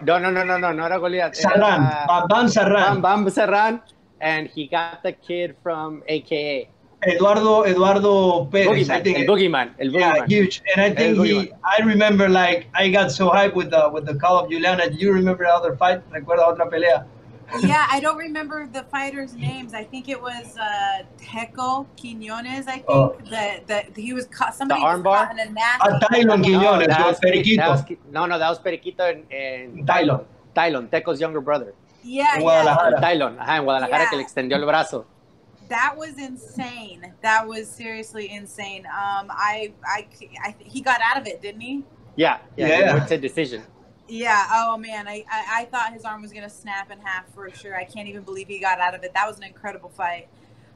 no, 0.02 0.18
no, 0.18 0.32
no, 0.32 0.44
no, 0.44 0.58
no, 0.58 0.72
no 0.72 0.84
era 0.84 0.98
Goliath. 0.98 1.36
Serran, 1.36 1.86
era, 1.86 2.26
Bam 2.28 2.48
Serran. 2.48 3.02
Bam, 3.02 3.02
Bam 3.02 3.26
Serran 3.28 3.82
and 4.22 4.48
he 4.48 4.68
got 4.68 5.04
the 5.04 5.12
kid 5.12 5.56
from 5.64 6.04
AKA. 6.08 6.70
Eduardo 7.08 7.64
Eduardo 7.64 8.46
Perez, 8.46 8.88
Boogeyman, 8.88 8.92
I 8.92 9.02
think. 9.02 9.18
el 9.20 9.26
Boogeyman, 9.26 9.68
el 9.80 9.88
yeah, 9.90 10.14
Boogeyman. 10.18 10.28
huge. 10.30 10.62
And 10.72 10.82
I 10.86 10.90
think 10.94 11.18
he, 11.26 11.52
I 11.64 11.82
remember 11.84 12.30
like 12.30 12.68
I 12.76 12.90
got 12.90 13.12
so 13.12 13.30
hyped 13.32 13.56
with 13.56 13.72
the 13.72 13.90
with 13.92 14.06
the 14.06 14.16
call 14.16 14.38
of 14.44 14.52
Juliana. 14.52 14.88
Do 14.90 14.98
you 14.98 15.12
remember 15.12 15.44
the 15.46 15.52
other 15.52 15.76
fight? 15.76 16.00
Recuerda 16.12 16.44
otra 16.50 16.70
pelea. 16.72 17.06
yeah, 17.64 17.86
I 17.92 18.00
don't 18.00 18.18
remember 18.18 18.66
the 18.72 18.84
fighters' 18.84 19.34
names. 19.34 19.74
I 19.74 19.84
think 19.84 20.08
it 20.10 20.22
was 20.22 20.56
uh, 20.58 21.04
Teco 21.18 21.86
Quinones. 22.00 22.68
I 22.68 22.74
think 22.74 22.86
Oh. 22.88 23.18
that 23.32 23.66
that 23.68 23.98
he 23.98 24.14
was 24.14 24.26
caught. 24.28 24.54
Somebody 24.56 24.80
The 24.82 24.86
was 24.86 25.00
armbar? 25.00 25.18
caught 25.26 25.32
in 25.34 25.40
a 25.40 25.50
nasty. 25.52 25.90
Ah, 25.90 26.00
Tylon 26.08 26.44
Quiñones, 26.46 26.88
that 26.88 26.98
con 26.98 27.08
was- 27.08 27.20
Periquito. 27.20 27.58
that 27.58 27.70
was- 27.70 27.98
no, 28.12 28.26
no, 28.28 28.38
that 28.40 28.48
was 28.54 28.60
Periquito 28.60 29.04
and, 29.12 29.26
en 29.32 29.86
Tylon. 29.88 30.24
Tylon, 30.56 30.88
Teco's 30.92 31.20
younger 31.20 31.42
brother. 31.42 31.74
Yeah, 32.04 32.36
En 32.36 32.42
yeah. 32.42 33.00
Tylon, 33.00 33.40
ajá, 33.40 33.58
en 33.58 33.64
Guadalajara 33.64 34.04
Yeah. 34.04 34.10
que 34.10 34.18
le 34.18 34.24
extendió 34.24 34.58
el 34.58 34.66
brazo. 34.66 35.06
That 35.70 35.96
was 35.96 36.18
insane. 36.18 37.14
That 37.22 37.48
was 37.48 37.70
seriously 37.70 38.30
insane. 38.30 38.86
Um, 38.88 39.30
I, 39.32 39.72
I, 39.86 40.08
I, 40.44 40.56
he 40.60 40.82
got 40.82 41.00
out 41.02 41.22
of 41.22 41.28
it, 41.28 41.42
didn't 41.42 41.62
he? 41.62 41.84
Yeah, 42.16 42.40
yeah, 42.58 42.68
Yeah. 42.68 42.88
he 42.88 42.94
went 42.96 43.08
to 43.10 43.18
decision. 43.18 43.64
Yeah. 44.08 44.46
Oh 44.52 44.78
man, 44.78 45.08
I, 45.08 45.24
I, 45.32 45.62
I 45.62 45.66
thought 45.66 45.94
his 45.94 46.04
arm 46.04 46.22
was 46.22 46.34
gonna 46.34 46.50
snap 46.50 46.92
in 46.92 47.00
half 47.00 47.34
for 47.34 47.50
sure. 47.52 47.78
I 47.78 47.86
can't 47.86 48.10
even 48.10 48.24
believe 48.24 48.48
he 48.50 48.60
got 48.60 48.80
out 48.82 48.94
of 48.96 49.04
it. 49.04 49.14
That 49.14 49.26
was 49.28 49.38
an 49.38 49.44
incredible 49.46 49.90
fight. 49.90 50.28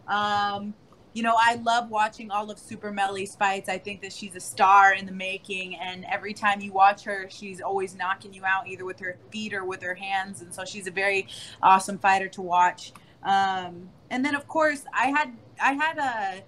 Um, 0.08 0.74
you 1.16 1.24
know, 1.24 1.34
I 1.40 1.56
love 1.56 1.90
watching 1.90 2.30
all 2.30 2.52
of 2.52 2.60
Super 2.60 2.92
Melly's 2.92 3.38
fights. 3.38 3.70
I 3.70 3.78
think 3.78 4.02
that 4.02 4.12
she's 4.12 4.36
a 4.36 4.40
star 4.42 4.94
in 4.94 5.06
the 5.06 5.14
making, 5.14 5.78
and 5.78 6.04
every 6.12 6.34
time 6.34 6.60
you 6.60 6.74
watch 6.74 7.06
her, 7.06 7.28
she's 7.30 7.62
always 7.62 7.96
knocking 7.96 8.34
you 8.34 8.44
out 8.44 8.68
either 8.68 8.84
with 8.84 9.00
her 9.00 9.18
feet 9.32 9.54
or 9.54 9.64
with 9.64 9.82
her 9.82 9.96
hands. 9.96 10.42
And 10.42 10.54
so 10.54 10.66
she's 10.66 10.88
a 10.88 10.92
very 10.92 11.30
awesome 11.64 11.98
fighter 11.98 12.28
to 12.28 12.42
watch. 12.42 12.92
Um, 13.24 13.90
and 14.10 14.26
then 14.26 14.36
of 14.36 14.46
course, 14.50 14.84
I 14.94 15.08
had 15.08 15.34
I 15.60 15.72
had 15.72 15.98
a 15.98 16.44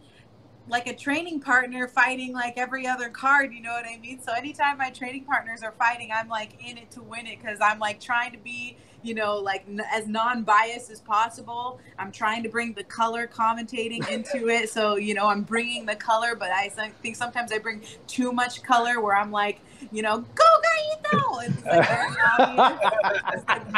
like 0.70 0.88
a 0.88 0.96
training 0.96 1.40
partner 1.40 1.88
fighting 1.88 2.34
like 2.34 2.58
every 2.58 2.86
other 2.86 3.10
card, 3.10 3.54
you 3.54 3.62
know 3.62 3.72
what 3.72 3.86
I 3.86 3.98
mean? 3.98 4.22
So 4.22 4.34
anytime 4.34 4.78
my 4.78 4.90
training 4.90 5.24
partners 5.24 5.64
are 5.64 5.74
fighting, 5.74 6.10
I'm 6.14 6.28
like 6.28 6.52
in 6.64 6.78
it 6.78 6.92
to 6.92 7.02
win 7.02 7.26
it 7.28 7.40
because 7.42 7.60
I'm 7.62 7.80
like 7.80 8.00
trying 8.00 8.32
to 8.34 8.38
be, 8.38 8.76
you 9.02 9.14
know, 9.14 9.38
like 9.38 9.64
n- 9.68 9.82
as 9.92 10.08
non-biased 10.08 10.92
as 10.92 11.00
possible. 11.00 11.80
I'm 11.98 12.12
trying 12.12 12.44
to 12.44 12.50
bring 12.50 12.74
the 12.74 12.84
color 12.84 13.28
commentating 13.28 14.10
into 14.12 14.50
it. 14.50 14.70
So, 14.70 14.96
you 14.98 15.14
know, 15.14 15.28
I'm 15.28 15.44
bringing 15.44 15.86
the 15.86 15.96
color, 15.96 16.36
but 16.36 16.52
I 16.52 16.70
think 17.02 17.16
sometimes 17.16 17.52
I 17.52 17.60
bring 17.60 17.82
too 18.08 18.32
much 18.32 18.64
color 18.64 19.00
where 19.00 19.16
I'm 19.16 19.32
like, 19.32 19.62
you 19.92 20.02
know, 20.02 20.20
go 20.36 20.44
Gallito! 21.14 21.44
It's 21.44 21.66
like. 21.66 22.94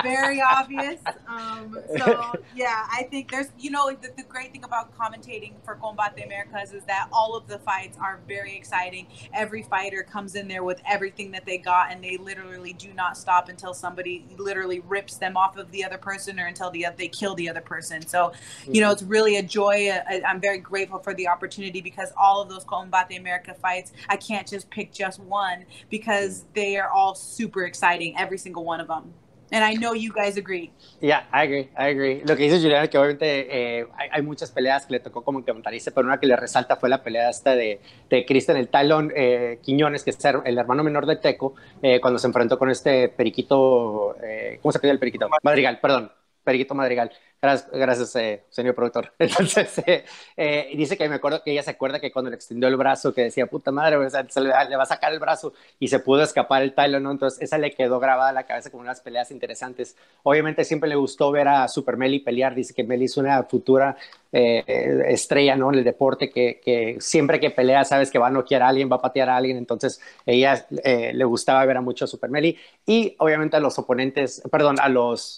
Very 0.04 0.42
obvious. 0.42 1.02
Um, 1.28 1.78
so 1.98 2.34
yeah, 2.56 2.88
I 2.92 3.04
think 3.10 3.32
there's, 3.32 3.48
you 3.58 3.72
know, 3.72 3.92
the, 3.92 4.10
the 4.16 4.24
great 4.24 4.52
thing 4.52 4.64
about 4.64 4.98
commentating 4.98 5.54
for 5.64 5.76
Combate 5.76 6.24
Americas 6.24 6.74
is 6.74 6.84
that 6.86 7.10
all 7.12 7.36
of 7.36 7.48
the 7.48 7.60
fights 7.60 7.98
are 8.00 8.20
very 8.28 8.56
exciting. 8.56 9.08
Every 9.34 9.64
fighter 9.64 10.04
comes 10.04 10.36
in 10.36 10.48
there 10.48 10.64
with 10.64 10.82
everything 10.90 11.32
that 11.32 11.46
they 11.46 11.58
got, 11.58 11.92
and 11.92 12.04
they 12.04 12.18
literally 12.18 12.74
do 12.74 12.94
not 12.94 13.18
stop 13.18 13.50
until 13.50 13.74
somebody 13.74 14.26
literally 14.38 14.80
rips 14.82 15.18
them 15.18 15.38
off 15.38 15.58
of 15.58 15.72
the 15.72 15.84
other 15.84 15.98
person 15.98 16.40
or 16.40 16.48
until 16.48 16.72
the 16.72 16.88
they 16.98 17.08
kill 17.08 17.36
the 17.36 17.50
other 17.50 17.62
person. 17.62 18.06
So, 18.06 18.34
you 18.68 18.82
know, 18.82 18.92
it's 18.92 19.04
really 19.04 19.38
a 19.38 19.44
joy. 19.44 19.90
I, 19.92 20.22
I'm 20.28 20.40
very 20.40 20.58
grateful 20.58 21.00
for 21.00 21.14
the 21.14 21.28
opportunity 21.28 21.82
because 21.82 22.12
all 22.18 22.42
of 22.42 22.50
those 22.50 22.64
Combate 22.64 23.18
America 23.18 23.54
fights, 23.54 23.92
I 24.08 24.18
can't 24.18 24.48
just 24.48 24.70
pick 24.70 24.92
just 24.92 25.20
one 25.20 25.66
because 25.90 26.46
they 26.54 26.78
are 26.78 26.90
all 26.90 27.16
super 27.16 27.66
exciting, 27.66 28.18
every 28.18 28.38
single 28.38 28.64
one 28.64 28.80
of 28.80 28.88
them. 28.88 29.09
And 29.52 29.64
I 29.64 29.76
know 29.78 29.96
you 29.96 30.14
guys 30.14 30.38
agree. 30.38 30.72
Yeah, 31.02 31.28
I 31.32 31.44
agree, 31.44 31.70
I 31.78 31.90
agree. 31.90 32.22
Lo 32.26 32.36
que 32.36 32.44
dice 32.44 32.60
Juliana 32.60 32.88
que 32.88 32.98
obviamente 32.98 33.48
eh, 33.50 33.88
hay, 33.98 34.10
hay 34.12 34.22
muchas 34.22 34.52
peleas 34.52 34.86
que 34.86 34.94
le 34.94 35.00
tocó 35.00 35.24
como 35.24 35.44
comentarista, 35.44 35.92
pero 35.92 36.08
una 36.08 36.20
que 36.20 36.28
le 36.28 36.36
resalta 36.36 36.76
fue 36.76 36.90
la 36.90 37.02
pelea 37.02 37.30
esta 37.30 37.56
de, 37.56 37.80
de 38.10 38.26
Cristian 38.26 38.58
el 38.58 38.68
Talón 38.68 39.12
eh, 39.16 39.60
Quiñones, 39.62 40.04
que 40.04 40.12
es 40.12 40.20
el 40.24 40.58
hermano 40.58 40.84
menor 40.84 41.06
de 41.06 41.16
Teco, 41.16 41.56
eh, 41.82 42.00
cuando 42.00 42.20
se 42.20 42.28
enfrentó 42.28 42.60
con 42.60 42.70
este 42.70 43.10
periquito, 43.10 44.16
eh, 44.22 44.60
¿cómo 44.62 44.72
se 44.72 44.80
pide 44.80 44.92
el 44.92 45.00
periquito? 45.00 45.28
Madrigal, 45.44 45.80
perdón, 45.80 46.12
periquito 46.44 46.76
Madrigal. 46.76 47.12
Gracias, 47.42 47.72
gracias 47.72 48.16
eh, 48.18 48.44
señor 48.50 48.76
productor. 48.76 49.14
Entonces, 49.20 49.78
eh, 49.86 50.04
eh, 50.36 50.72
dice 50.76 50.98
que 50.98 51.08
me 51.08 51.16
acuerdo 51.16 51.42
que 51.42 51.52
ella 51.52 51.64
se 51.64 51.72
acuerda 51.72 52.02
que 52.02 52.12
cuando 52.12 52.30
le 52.30 52.36
extendió 52.36 52.68
el 52.68 52.76
brazo, 52.76 53.14
que 53.14 53.22
decía, 53.22 53.48
puta 53.48 53.72
madre, 53.72 53.98
se 54.10 54.42
le, 54.42 54.50
va 54.50 54.84
a 54.84 54.86
sacar 54.86 55.14
el 55.14 55.20
brazo 55.20 55.54
y 55.80 55.88
se 55.88 56.00
pudo 56.00 56.22
escapar 56.22 56.64
el 56.64 56.74
Tyler, 56.74 57.02
¿no? 57.02 57.12
Entonces, 57.12 57.42
esa 57.42 57.58
le 57.58 57.72
quedó 57.72 58.02
grabada 58.02 58.30
en 58.30 58.36
la 58.36 58.44
cabeza 58.44 58.70
como 58.70 58.82
unas 58.82 59.00
peleas 59.00 59.32
interesantes. 59.32 59.96
Obviamente, 60.24 60.66
siempre 60.66 60.90
le 60.90 60.98
gustó 60.98 61.32
ver 61.32 61.48
a 61.48 61.68
Super 61.70 61.96
Meli 61.96 62.20
pelear. 62.20 62.54
Dice 62.56 62.74
que 62.74 62.84
Meli 62.84 63.06
es 63.06 63.16
una 63.16 63.42
futura 63.44 63.96
eh, 64.34 65.04
estrella, 65.08 65.56
¿no? 65.56 65.72
En 65.72 65.80
el 65.80 65.86
deporte, 65.86 66.30
que, 66.30 66.60
que 66.62 66.98
siempre 67.00 67.40
que 67.40 67.52
pelea, 67.52 67.86
sabes 67.86 68.12
que 68.12 68.20
va 68.20 68.28
a 68.28 68.32
noquear 68.32 68.64
a 68.64 68.68
alguien, 68.68 68.92
va 68.92 68.98
a 68.98 69.02
patear 69.02 69.30
a 69.30 69.38
alguien. 69.38 69.56
Entonces, 69.56 70.02
ella 70.26 70.68
le 70.70 71.24
gustaba 71.24 71.64
ver 71.64 71.78
a 71.78 71.82
mucho 71.82 72.04
a 72.04 72.08
Super 72.10 72.30
Meli 72.30 72.58
y 72.86 73.16
obviamente 73.20 73.56
a 73.56 73.62
los 73.62 73.80
oponentes, 73.80 74.42
perdón, 74.52 74.76
a 74.82 74.90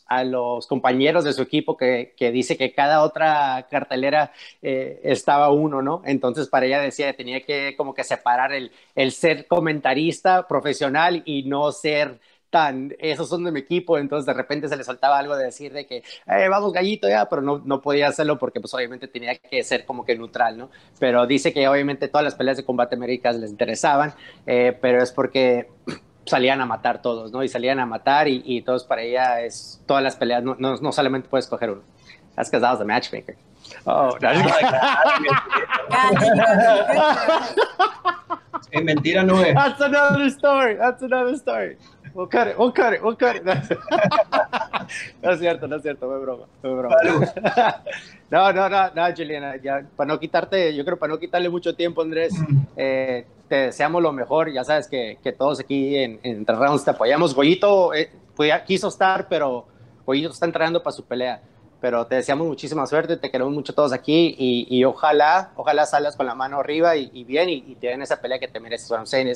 a 0.08 0.24
los 0.24 0.66
compañeros 0.68 1.24
de 1.24 1.34
su 1.34 1.42
equipo 1.42 1.78
que, 1.78 1.91
que 2.18 2.32
dice 2.32 2.58
que 2.58 2.74
cada 2.74 3.04
otra 3.04 3.68
cartelera 3.70 4.32
eh, 4.62 5.00
estaba 5.04 5.52
uno, 5.52 5.82
¿no? 5.82 6.02
Entonces 6.06 6.48
para 6.48 6.66
ella 6.66 6.80
decía 6.80 7.08
que 7.08 7.18
tenía 7.18 7.42
que 7.42 7.76
como 7.78 7.94
que 7.94 8.04
separar 8.04 8.54
el, 8.54 8.72
el 8.96 9.12
ser 9.12 9.48
comentarista 9.48 10.48
profesional 10.48 11.22
y 11.26 11.44
no 11.44 11.72
ser 11.72 12.20
tan, 12.52 12.94
esos 13.00 13.30
son 13.30 13.44
de 13.46 13.52
mi 13.52 13.62
equipo, 13.62 13.98
entonces 13.98 14.26
de 14.28 14.34
repente 14.34 14.68
se 14.68 14.76
le 14.76 14.84
soltaba 14.84 15.18
algo 15.18 15.36
de 15.36 15.46
decir 15.46 15.74
de 15.74 15.88
que, 15.88 16.04
eh, 16.28 16.48
vamos 16.50 16.74
gallito 16.74 17.08
ya, 17.10 17.28
pero 17.30 17.42
no, 17.42 17.62
no 17.66 17.82
podía 17.82 18.10
hacerlo 18.10 18.38
porque 18.38 18.60
pues 18.60 18.74
obviamente 18.74 19.08
tenía 19.08 19.36
que 19.38 19.64
ser 19.64 19.86
como 19.86 20.06
que 20.06 20.16
neutral, 20.16 20.58
¿no? 20.58 20.70
Pero 21.00 21.26
dice 21.26 21.54
que 21.54 21.68
obviamente 21.68 22.10
todas 22.10 22.26
las 22.26 22.36
peleas 22.36 22.58
de 22.58 22.66
combate 22.66 22.96
américas 22.96 23.38
les 23.38 23.50
interesaban, 23.50 24.14
eh, 24.46 24.78
pero 24.80 25.02
es 25.02 25.12
porque 25.12 25.70
salían 26.26 26.62
a 26.62 26.66
matar 26.66 27.02
todos, 27.02 27.32
¿no? 27.32 27.44
Y 27.44 27.50
salían 27.50 27.80
a 27.80 27.86
matar 27.86 28.28
y, 28.28 28.42
y 28.46 28.62
todos 28.62 28.84
para 28.84 29.02
ella 29.02 29.42
es, 29.42 29.82
todas 29.86 30.04
las 30.04 30.16
peleas, 30.16 30.44
no, 30.44 30.56
no, 30.58 30.76
no 30.78 30.92
solamente 30.92 31.30
puedes 31.30 31.48
coger 31.48 31.72
uno. 31.72 31.82
That's 32.36 32.50
because 32.50 32.66
I 32.66 32.72
was 32.72 32.86
matchmaker. 32.86 33.36
Oh, 33.86 34.18
no. 34.22 34.30
Es 38.72 38.84
mentira 38.84 39.24
no 39.24 39.42
es. 39.42 39.54
That's 39.54 39.82
another 39.82 40.28
story. 40.28 40.76
That's 40.76 41.02
another 41.04 41.34
story. 41.36 41.78
We'll 42.14 42.28
cut 42.28 42.48
it. 42.48 42.58
We'll 42.58 42.74
cut 42.74 42.94
it. 42.94 43.02
We'll 43.02 43.18
cut 43.18 43.36
it. 43.38 43.44
no 45.22 45.32
es 45.32 45.40
cierto, 45.40 45.68
no 45.68 45.78
es 45.78 45.82
cierto. 45.82 46.08
Fue 46.08 46.20
broma. 46.20 46.46
Fue 46.62 46.74
broma. 46.74 46.96
No, 48.30 48.54
no, 48.54 48.70
no, 48.70 48.90
no, 48.96 49.16
Juliana. 49.16 49.58
Ya, 49.58 49.84
para 49.96 50.08
no 50.08 50.20
quitarte, 50.20 50.74
yo 50.74 50.86
creo 50.86 50.98
para 50.98 51.14
no 51.14 51.20
quitarle 51.20 51.50
mucho 51.50 51.76
tiempo, 51.76 52.02
Andrés, 52.02 52.34
eh, 52.78 53.26
te 53.52 53.58
deseamos 53.58 54.02
lo 54.02 54.14
mejor. 54.14 54.50
Ya 54.50 54.64
sabes 54.64 54.88
que, 54.88 55.20
que 55.22 55.34
todos 55.34 55.60
aquí 55.60 55.98
en, 55.98 56.22
en 56.24 56.48
Rounds 56.48 56.86
te 56.86 56.92
apoyamos. 56.92 57.36
Goyito 57.36 57.94
eh, 57.94 58.10
quiso 58.66 58.88
estar, 58.88 59.28
pero 59.28 59.66
Goyito 60.06 60.30
está 60.30 60.46
entrenando 60.46 60.82
para 60.82 60.96
su 60.96 61.04
pelea. 61.04 61.42
Pero 61.82 62.08
te 62.08 62.16
deseamos 62.16 62.48
muchísima 62.48 62.88
suerte, 62.88 63.18
te 63.18 63.30
queremos 63.30 63.54
mucho 63.54 63.74
todos 63.74 63.92
aquí 63.92 64.36
y, 64.40 64.68
y 64.70 64.86
ojalá, 64.86 65.52
ojalá 65.58 65.86
salgas 65.86 66.16
con 66.16 66.28
la 66.28 66.34
mano 66.34 66.60
arriba 66.60 66.96
y, 66.96 67.10
y 67.12 67.26
bien 67.26 67.50
y, 67.50 67.56
y 67.68 67.76
te 67.76 67.88
den 67.88 68.02
esa 68.02 68.22
pelea 68.22 68.40
que 68.40 68.48
te 68.48 68.62
mereces. 68.62 68.90
What 68.90 69.00
I'm 69.00 69.36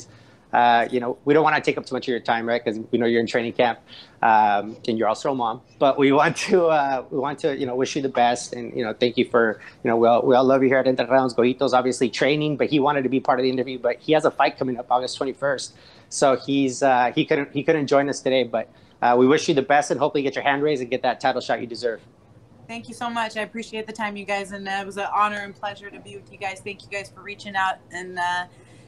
uh, 0.53 0.87
you 0.89 0.99
know, 0.99 1.17
we 1.25 1.33
don't 1.33 1.43
want 1.43 1.55
to 1.55 1.61
take 1.61 1.77
up 1.77 1.85
too 1.85 1.95
much 1.95 2.05
of 2.05 2.11
your 2.11 2.19
time, 2.19 2.47
right? 2.47 2.63
Because 2.63 2.79
we 2.91 2.97
know 2.97 3.05
you're 3.05 3.19
in 3.19 3.27
training 3.27 3.53
camp 3.53 3.79
um, 4.21 4.77
and 4.87 4.97
you're 4.97 5.07
also 5.07 5.31
a 5.31 5.35
mom. 5.35 5.61
But 5.79 5.97
we 5.97 6.11
want 6.11 6.37
to, 6.37 6.67
uh, 6.67 7.03
we 7.09 7.17
want 7.17 7.39
to, 7.39 7.57
you 7.57 7.65
know, 7.65 7.75
wish 7.75 7.95
you 7.95 8.01
the 8.01 8.09
best 8.09 8.53
and 8.53 8.75
you 8.75 8.83
know, 8.83 8.93
thank 8.93 9.17
you 9.17 9.25
for, 9.25 9.59
you 9.83 9.89
know, 9.89 9.97
we 9.97 10.07
all, 10.07 10.25
we 10.25 10.35
all 10.35 10.45
love 10.45 10.63
you 10.63 10.69
here 10.69 10.77
at 10.77 10.87
Entre 10.87 11.05
Rounds. 11.07 11.33
Goito's 11.33 11.73
obviously 11.73 12.09
training, 12.09 12.57
but 12.57 12.69
he 12.69 12.79
wanted 12.79 13.03
to 13.03 13.09
be 13.09 13.19
part 13.19 13.39
of 13.39 13.43
the 13.43 13.49
interview. 13.49 13.77
But 13.77 13.99
he 13.99 14.13
has 14.13 14.25
a 14.25 14.31
fight 14.31 14.57
coming 14.57 14.77
up 14.77 14.87
August 14.89 15.19
21st, 15.19 15.71
so 16.09 16.37
he's 16.37 16.81
uh, 16.81 17.11
he 17.13 17.25
couldn't 17.25 17.51
he 17.51 17.63
couldn't 17.63 17.87
join 17.87 18.07
us 18.07 18.21
today. 18.21 18.43
But 18.43 18.69
uh, 19.01 19.15
we 19.17 19.27
wish 19.27 19.47
you 19.49 19.55
the 19.55 19.61
best 19.61 19.91
and 19.91 19.99
hopefully 19.99 20.23
get 20.23 20.35
your 20.35 20.43
hand 20.43 20.63
raised 20.63 20.81
and 20.81 20.89
get 20.89 21.01
that 21.01 21.19
title 21.19 21.41
shot 21.41 21.59
you 21.59 21.67
deserve. 21.67 22.01
Thank 22.67 22.87
you 22.87 22.95
so 22.95 23.09
much. 23.09 23.37
I 23.37 23.41
appreciate 23.41 23.85
the 23.85 23.93
time, 23.93 24.17
you 24.17 24.25
guys, 24.25 24.51
and 24.51 24.67
it 24.67 24.85
was 24.85 24.97
an 24.97 25.07
honor 25.13 25.37
and 25.37 25.53
pleasure 25.53 25.91
to 25.91 25.99
be 25.99 26.15
with 26.15 26.31
you 26.31 26.39
guys. 26.39 26.61
Thank 26.63 26.81
you 26.81 26.89
guys 26.89 27.09
for 27.09 27.21
reaching 27.21 27.55
out, 27.55 27.75
and 27.91 28.17
uh, 28.17 28.45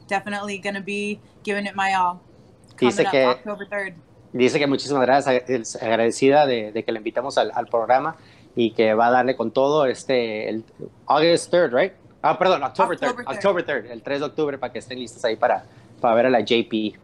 definitely 0.07 0.59
going 0.59 0.75
to 0.75 0.81
be 0.81 1.19
giving 1.43 1.65
it 1.65 1.75
my 1.75 1.93
all. 1.93 2.19
Dice 2.79 2.99
up 3.03 3.11
que- 3.11 3.25
October 3.25 3.67
3rd. 3.69 3.93
Dice 4.33 4.59
que 4.59 4.67
muchísimas 4.67 5.01
gracias, 5.03 5.49
es 5.49 5.75
agradecida 5.81 6.45
de, 6.45 6.71
de 6.71 6.83
que 6.83 6.91
le 6.91 6.97
invitamos 6.99 7.37
al, 7.37 7.51
al 7.55 7.65
programa 7.67 8.17
y 8.55 8.71
que 8.71 8.93
va 8.93 9.07
a 9.07 9.11
darle 9.11 9.35
con 9.35 9.51
todo 9.51 9.85
este 9.85 10.49
el 10.49 10.63
August 11.07 11.51
3rd, 11.53 11.71
right? 11.73 11.93
Ah, 12.21 12.37
perdón, 12.37 12.61
October 12.63 12.99
3rd, 12.99 13.09
October 13.09 13.25
3rd. 13.25 13.35
October 13.35 13.65
3rd, 13.65 13.91
el 13.91 14.01
3 14.03 14.19
de 14.19 14.25
octubre 14.25 14.57
para 14.57 14.73
que 14.73 14.79
estén 14.79 14.99
listos 14.99 15.23
ahí 15.23 15.35
para, 15.37 15.65
para 16.01 16.13
ver 16.15 16.25
a 16.25 16.29
la 16.29 16.41
JP. 16.41 16.97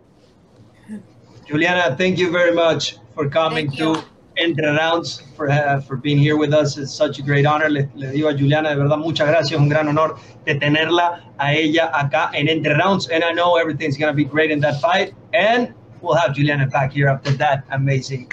Juliana, 1.49 1.95
thank 1.95 2.15
you 2.15 2.31
very 2.31 2.53
much 2.53 2.97
for 3.15 3.29
coming 3.29 3.67
Thank 3.69 3.79
you. 3.79 3.95
To 4.35 4.41
Entre 4.41 4.71
Rounds, 4.71 5.23
for, 5.35 5.49
uh, 5.49 5.81
for 5.81 5.95
being 5.95 6.17
here 6.17 6.37
with 6.37 6.53
us. 6.53 6.77
It's 6.77 6.93
such 6.93 7.19
a 7.19 7.21
great 7.21 7.45
honor. 7.45 7.69
Le, 7.69 7.89
le 7.95 8.07
digo 8.07 8.29
a 8.29 8.37
Juliana, 8.37 8.69
de 8.69 8.75
verdad, 8.75 8.97
muchas 8.97 9.27
gracias. 9.27 9.59
Un 9.59 9.69
gran 9.69 9.87
honor 9.87 10.17
de 10.45 10.55
tenerla 10.55 11.21
a 11.39 11.53
ella 11.53 11.91
acá 11.93 12.31
en 12.33 12.47
Entre 12.47 12.73
Rounds. 12.73 13.09
And 13.09 13.23
I 13.23 13.31
know 13.31 13.55
everything's 13.57 13.97
going 13.97 14.11
to 14.11 14.15
be 14.15 14.25
great 14.25 14.51
in 14.51 14.59
that 14.61 14.79
fight. 14.81 15.13
And 15.33 15.73
we'll 16.01 16.15
have 16.15 16.35
Juliana 16.35 16.67
back 16.67 16.93
here 16.93 17.07
after 17.07 17.31
that 17.37 17.63
amazing 17.71 18.31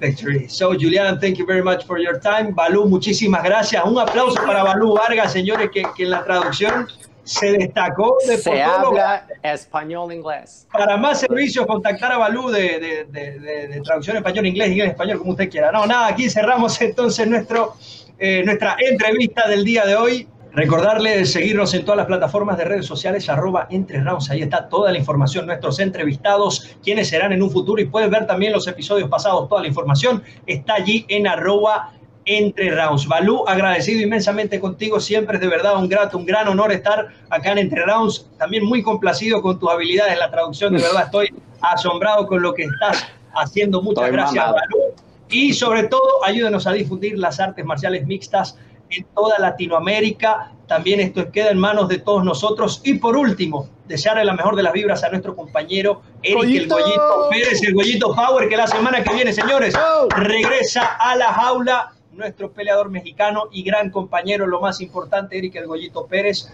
victory. 0.00 0.48
So, 0.48 0.74
Juliana, 0.74 1.18
thank 1.20 1.38
you 1.38 1.46
very 1.46 1.62
much 1.62 1.86
for 1.86 1.98
your 1.98 2.18
time. 2.18 2.54
Balú, 2.54 2.88
muchísimas 2.88 3.42
gracias. 3.44 3.82
Un 3.84 3.98
aplauso 3.98 4.36
para 4.44 4.64
Balú 4.64 4.96
Vargas, 4.96 5.32
señores, 5.32 5.70
que, 5.72 5.82
que 5.96 6.04
en 6.04 6.10
la 6.10 6.24
traducción 6.24 6.88
se 7.24 7.52
destacó 7.52 8.16
de 8.26 8.38
Se 8.38 8.62
habla 8.62 9.26
español-inglés. 9.42 10.68
Para 10.72 10.96
más 10.96 11.20
servicios, 11.20 11.66
contactar 11.66 12.12
a 12.12 12.18
Balú 12.18 12.50
de, 12.50 13.06
de, 13.10 13.38
de, 13.38 13.80
traducción 13.82 14.16
español-inglés, 14.16 14.70
inglés-español, 14.70 15.18
como 15.18 15.32
usted 15.32 15.50
quiera. 15.50 15.72
No, 15.72 15.86
nada, 15.86 16.08
aquí 16.08 16.28
cerramos 16.30 16.80
entonces 16.80 17.26
nuestro, 17.26 17.74
eh, 18.18 18.42
nuestra 18.44 18.76
entrevista 18.78 19.48
del 19.48 19.64
día 19.64 19.84
de 19.84 19.96
hoy. 19.96 20.28
Recordarles 20.52 21.32
seguirnos 21.32 21.74
en 21.74 21.84
todas 21.84 21.96
las 21.96 22.06
plataformas 22.06 22.56
de 22.56 22.64
redes 22.64 22.86
sociales, 22.86 23.28
arroba 23.28 23.66
entre 23.70 24.00
rounds. 24.00 24.30
Ahí 24.30 24.40
está 24.40 24.68
toda 24.68 24.92
la 24.92 24.98
información, 24.98 25.46
nuestros 25.46 25.80
entrevistados, 25.80 26.76
quienes 26.80 27.08
serán 27.08 27.32
en 27.32 27.42
un 27.42 27.50
futuro 27.50 27.82
y 27.82 27.86
puedes 27.86 28.08
ver 28.08 28.24
también 28.28 28.52
los 28.52 28.68
episodios 28.68 29.08
pasados. 29.08 29.48
Toda 29.48 29.62
la 29.62 29.66
información 29.66 30.22
está 30.46 30.74
allí 30.74 31.06
en 31.08 31.26
arroba 31.26 31.92
entre 32.26 32.70
rounds. 32.70 33.06
Balú, 33.06 33.44
agradecido 33.46 34.00
inmensamente 34.00 34.60
contigo, 34.60 35.00
siempre 35.00 35.36
es 35.36 35.40
de 35.40 35.48
verdad 35.48 35.76
un 35.76 35.88
grato, 35.88 36.18
un 36.18 36.26
gran 36.26 36.48
honor 36.48 36.72
estar 36.72 37.08
acá 37.30 37.52
en 37.52 37.58
Entre 37.58 37.84
Rounds. 37.84 38.26
También 38.38 38.64
muy 38.64 38.82
complacido 38.82 39.42
con 39.42 39.58
tus 39.58 39.70
habilidades 39.70 40.14
en 40.14 40.18
la 40.18 40.30
traducción, 40.30 40.74
de 40.74 40.82
verdad 40.82 41.04
estoy 41.04 41.34
asombrado 41.60 42.26
con 42.26 42.42
lo 42.42 42.54
que 42.54 42.64
estás 42.64 43.06
haciendo. 43.34 43.82
Muchas 43.82 44.10
gracias, 44.10 44.44
Balú. 44.44 44.94
Y 45.28 45.52
sobre 45.52 45.84
todo, 45.84 46.24
ayúdenos 46.24 46.66
a 46.66 46.72
difundir 46.72 47.18
las 47.18 47.40
artes 47.40 47.64
marciales 47.64 48.06
mixtas 48.06 48.56
en 48.90 49.04
toda 49.14 49.38
Latinoamérica. 49.38 50.52
También 50.66 51.00
esto 51.00 51.30
queda 51.30 51.50
en 51.50 51.58
manos 51.58 51.88
de 51.88 51.98
todos 51.98 52.24
nosotros. 52.24 52.80
Y 52.84 52.94
por 52.94 53.16
último, 53.16 53.68
desearle 53.86 54.24
la 54.24 54.34
mejor 54.34 54.54
de 54.56 54.62
las 54.62 54.72
vibras 54.72 55.02
a 55.02 55.10
nuestro 55.10 55.34
compañero 55.34 56.02
Eric 56.22 56.38
el 56.38 56.68
Goyito 56.68 57.28
Pérez, 57.30 57.62
el 57.62 57.74
Goyito 57.74 58.14
Power, 58.14 58.48
que 58.48 58.56
la 58.56 58.66
semana 58.66 59.02
que 59.02 59.12
viene, 59.12 59.32
señores, 59.32 59.74
regresa 60.16 60.96
a 60.98 61.16
la 61.16 61.32
jaula 61.32 61.93
nuestro 62.16 62.52
peleador 62.52 62.90
mexicano 62.90 63.44
y 63.52 63.62
gran 63.62 63.90
compañero, 63.90 64.46
lo 64.46 64.60
más 64.60 64.80
importante, 64.80 65.38
Eric 65.38 65.56
El 65.56 65.68
Pérez. 66.08 66.52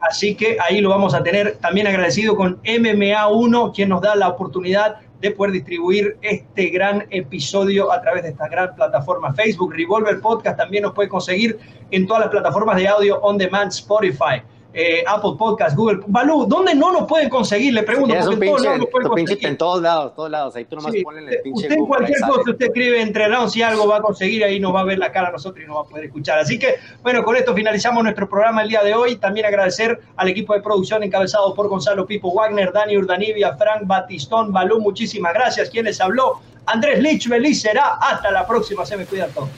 Así 0.00 0.34
que 0.34 0.56
ahí 0.60 0.80
lo 0.80 0.88
vamos 0.88 1.14
a 1.14 1.22
tener 1.22 1.58
también 1.58 1.86
agradecido 1.86 2.34
con 2.36 2.60
MMA1, 2.62 3.72
quien 3.72 3.88
nos 3.88 4.00
da 4.00 4.16
la 4.16 4.28
oportunidad 4.28 4.96
de 5.20 5.30
poder 5.30 5.52
distribuir 5.52 6.16
este 6.22 6.70
gran 6.70 7.06
episodio 7.10 7.92
a 7.92 8.02
través 8.02 8.24
de 8.24 8.30
esta 8.30 8.48
gran 8.48 8.74
plataforma 8.74 9.32
Facebook. 9.32 9.72
Revolver 9.72 10.20
Podcast 10.20 10.58
también 10.58 10.82
nos 10.82 10.92
puede 10.92 11.08
conseguir 11.08 11.60
en 11.92 12.08
todas 12.08 12.22
las 12.22 12.30
plataformas 12.30 12.76
de 12.76 12.88
audio 12.88 13.20
on 13.20 13.38
demand, 13.38 13.70
Spotify. 13.70 14.42
Eh, 14.74 15.04
Apple 15.06 15.32
Podcast, 15.38 15.76
Google. 15.76 16.00
Balú, 16.06 16.46
¿dónde 16.46 16.74
no 16.74 16.92
nos 16.92 17.06
pueden 17.06 17.28
conseguir? 17.28 17.74
Le 17.74 17.82
pregunto. 17.82 18.14
Porque 18.14 18.46
en 18.46 18.46
todos 18.46 18.62
lados 18.62 18.88
pueden 18.90 19.08
conseguir. 19.08 19.46
En 19.46 19.58
todos 19.58 19.82
lados, 19.82 20.14
todos 20.14 20.30
lados. 20.30 20.56
Ahí 20.56 20.64
tú 20.64 20.76
nomás 20.76 20.92
sí. 20.92 20.98
el 20.98 21.40
pinche. 21.42 21.64
Usted 21.64 21.76
en 21.76 21.86
cualquier 21.86 22.20
cosa, 22.20 22.50
usted 22.50 22.66
escribe 22.66 23.02
entre 23.02 23.28
rounds 23.28 23.54
y 23.56 23.62
algo 23.62 23.86
va 23.86 23.98
a 23.98 24.00
conseguir, 24.00 24.44
ahí 24.44 24.58
nos 24.58 24.74
va 24.74 24.80
a 24.80 24.84
ver 24.84 24.98
la 24.98 25.12
cara 25.12 25.28
a 25.28 25.32
nosotros 25.32 25.62
y 25.62 25.66
nos 25.66 25.76
va 25.76 25.80
a 25.82 25.84
poder 25.84 26.06
escuchar. 26.06 26.38
Así 26.38 26.58
que, 26.58 26.76
bueno, 27.02 27.22
con 27.22 27.36
esto 27.36 27.54
finalizamos 27.54 28.02
nuestro 28.02 28.28
programa 28.28 28.62
el 28.62 28.68
día 28.68 28.82
de 28.82 28.94
hoy. 28.94 29.16
También 29.16 29.44
agradecer 29.44 30.00
al 30.16 30.28
equipo 30.28 30.54
de 30.54 30.60
producción 30.60 31.02
encabezado 31.02 31.54
por 31.54 31.68
Gonzalo 31.68 32.06
Pipo 32.06 32.32
Wagner, 32.32 32.72
Dani 32.72 32.96
Urdanivia, 32.96 33.54
Frank 33.56 33.82
Batistón, 33.84 34.52
Balú, 34.52 34.80
muchísimas 34.80 35.34
gracias. 35.34 35.68
Quien 35.68 35.84
les 35.84 36.00
habló, 36.00 36.40
Andrés 36.64 37.00
Lich, 37.00 37.28
feliz 37.28 37.60
será. 37.60 37.98
Hasta 38.00 38.30
la 38.30 38.46
próxima, 38.46 38.86
se 38.86 38.96
me 38.96 39.04
cuidan 39.04 39.30
todos. 39.32 39.50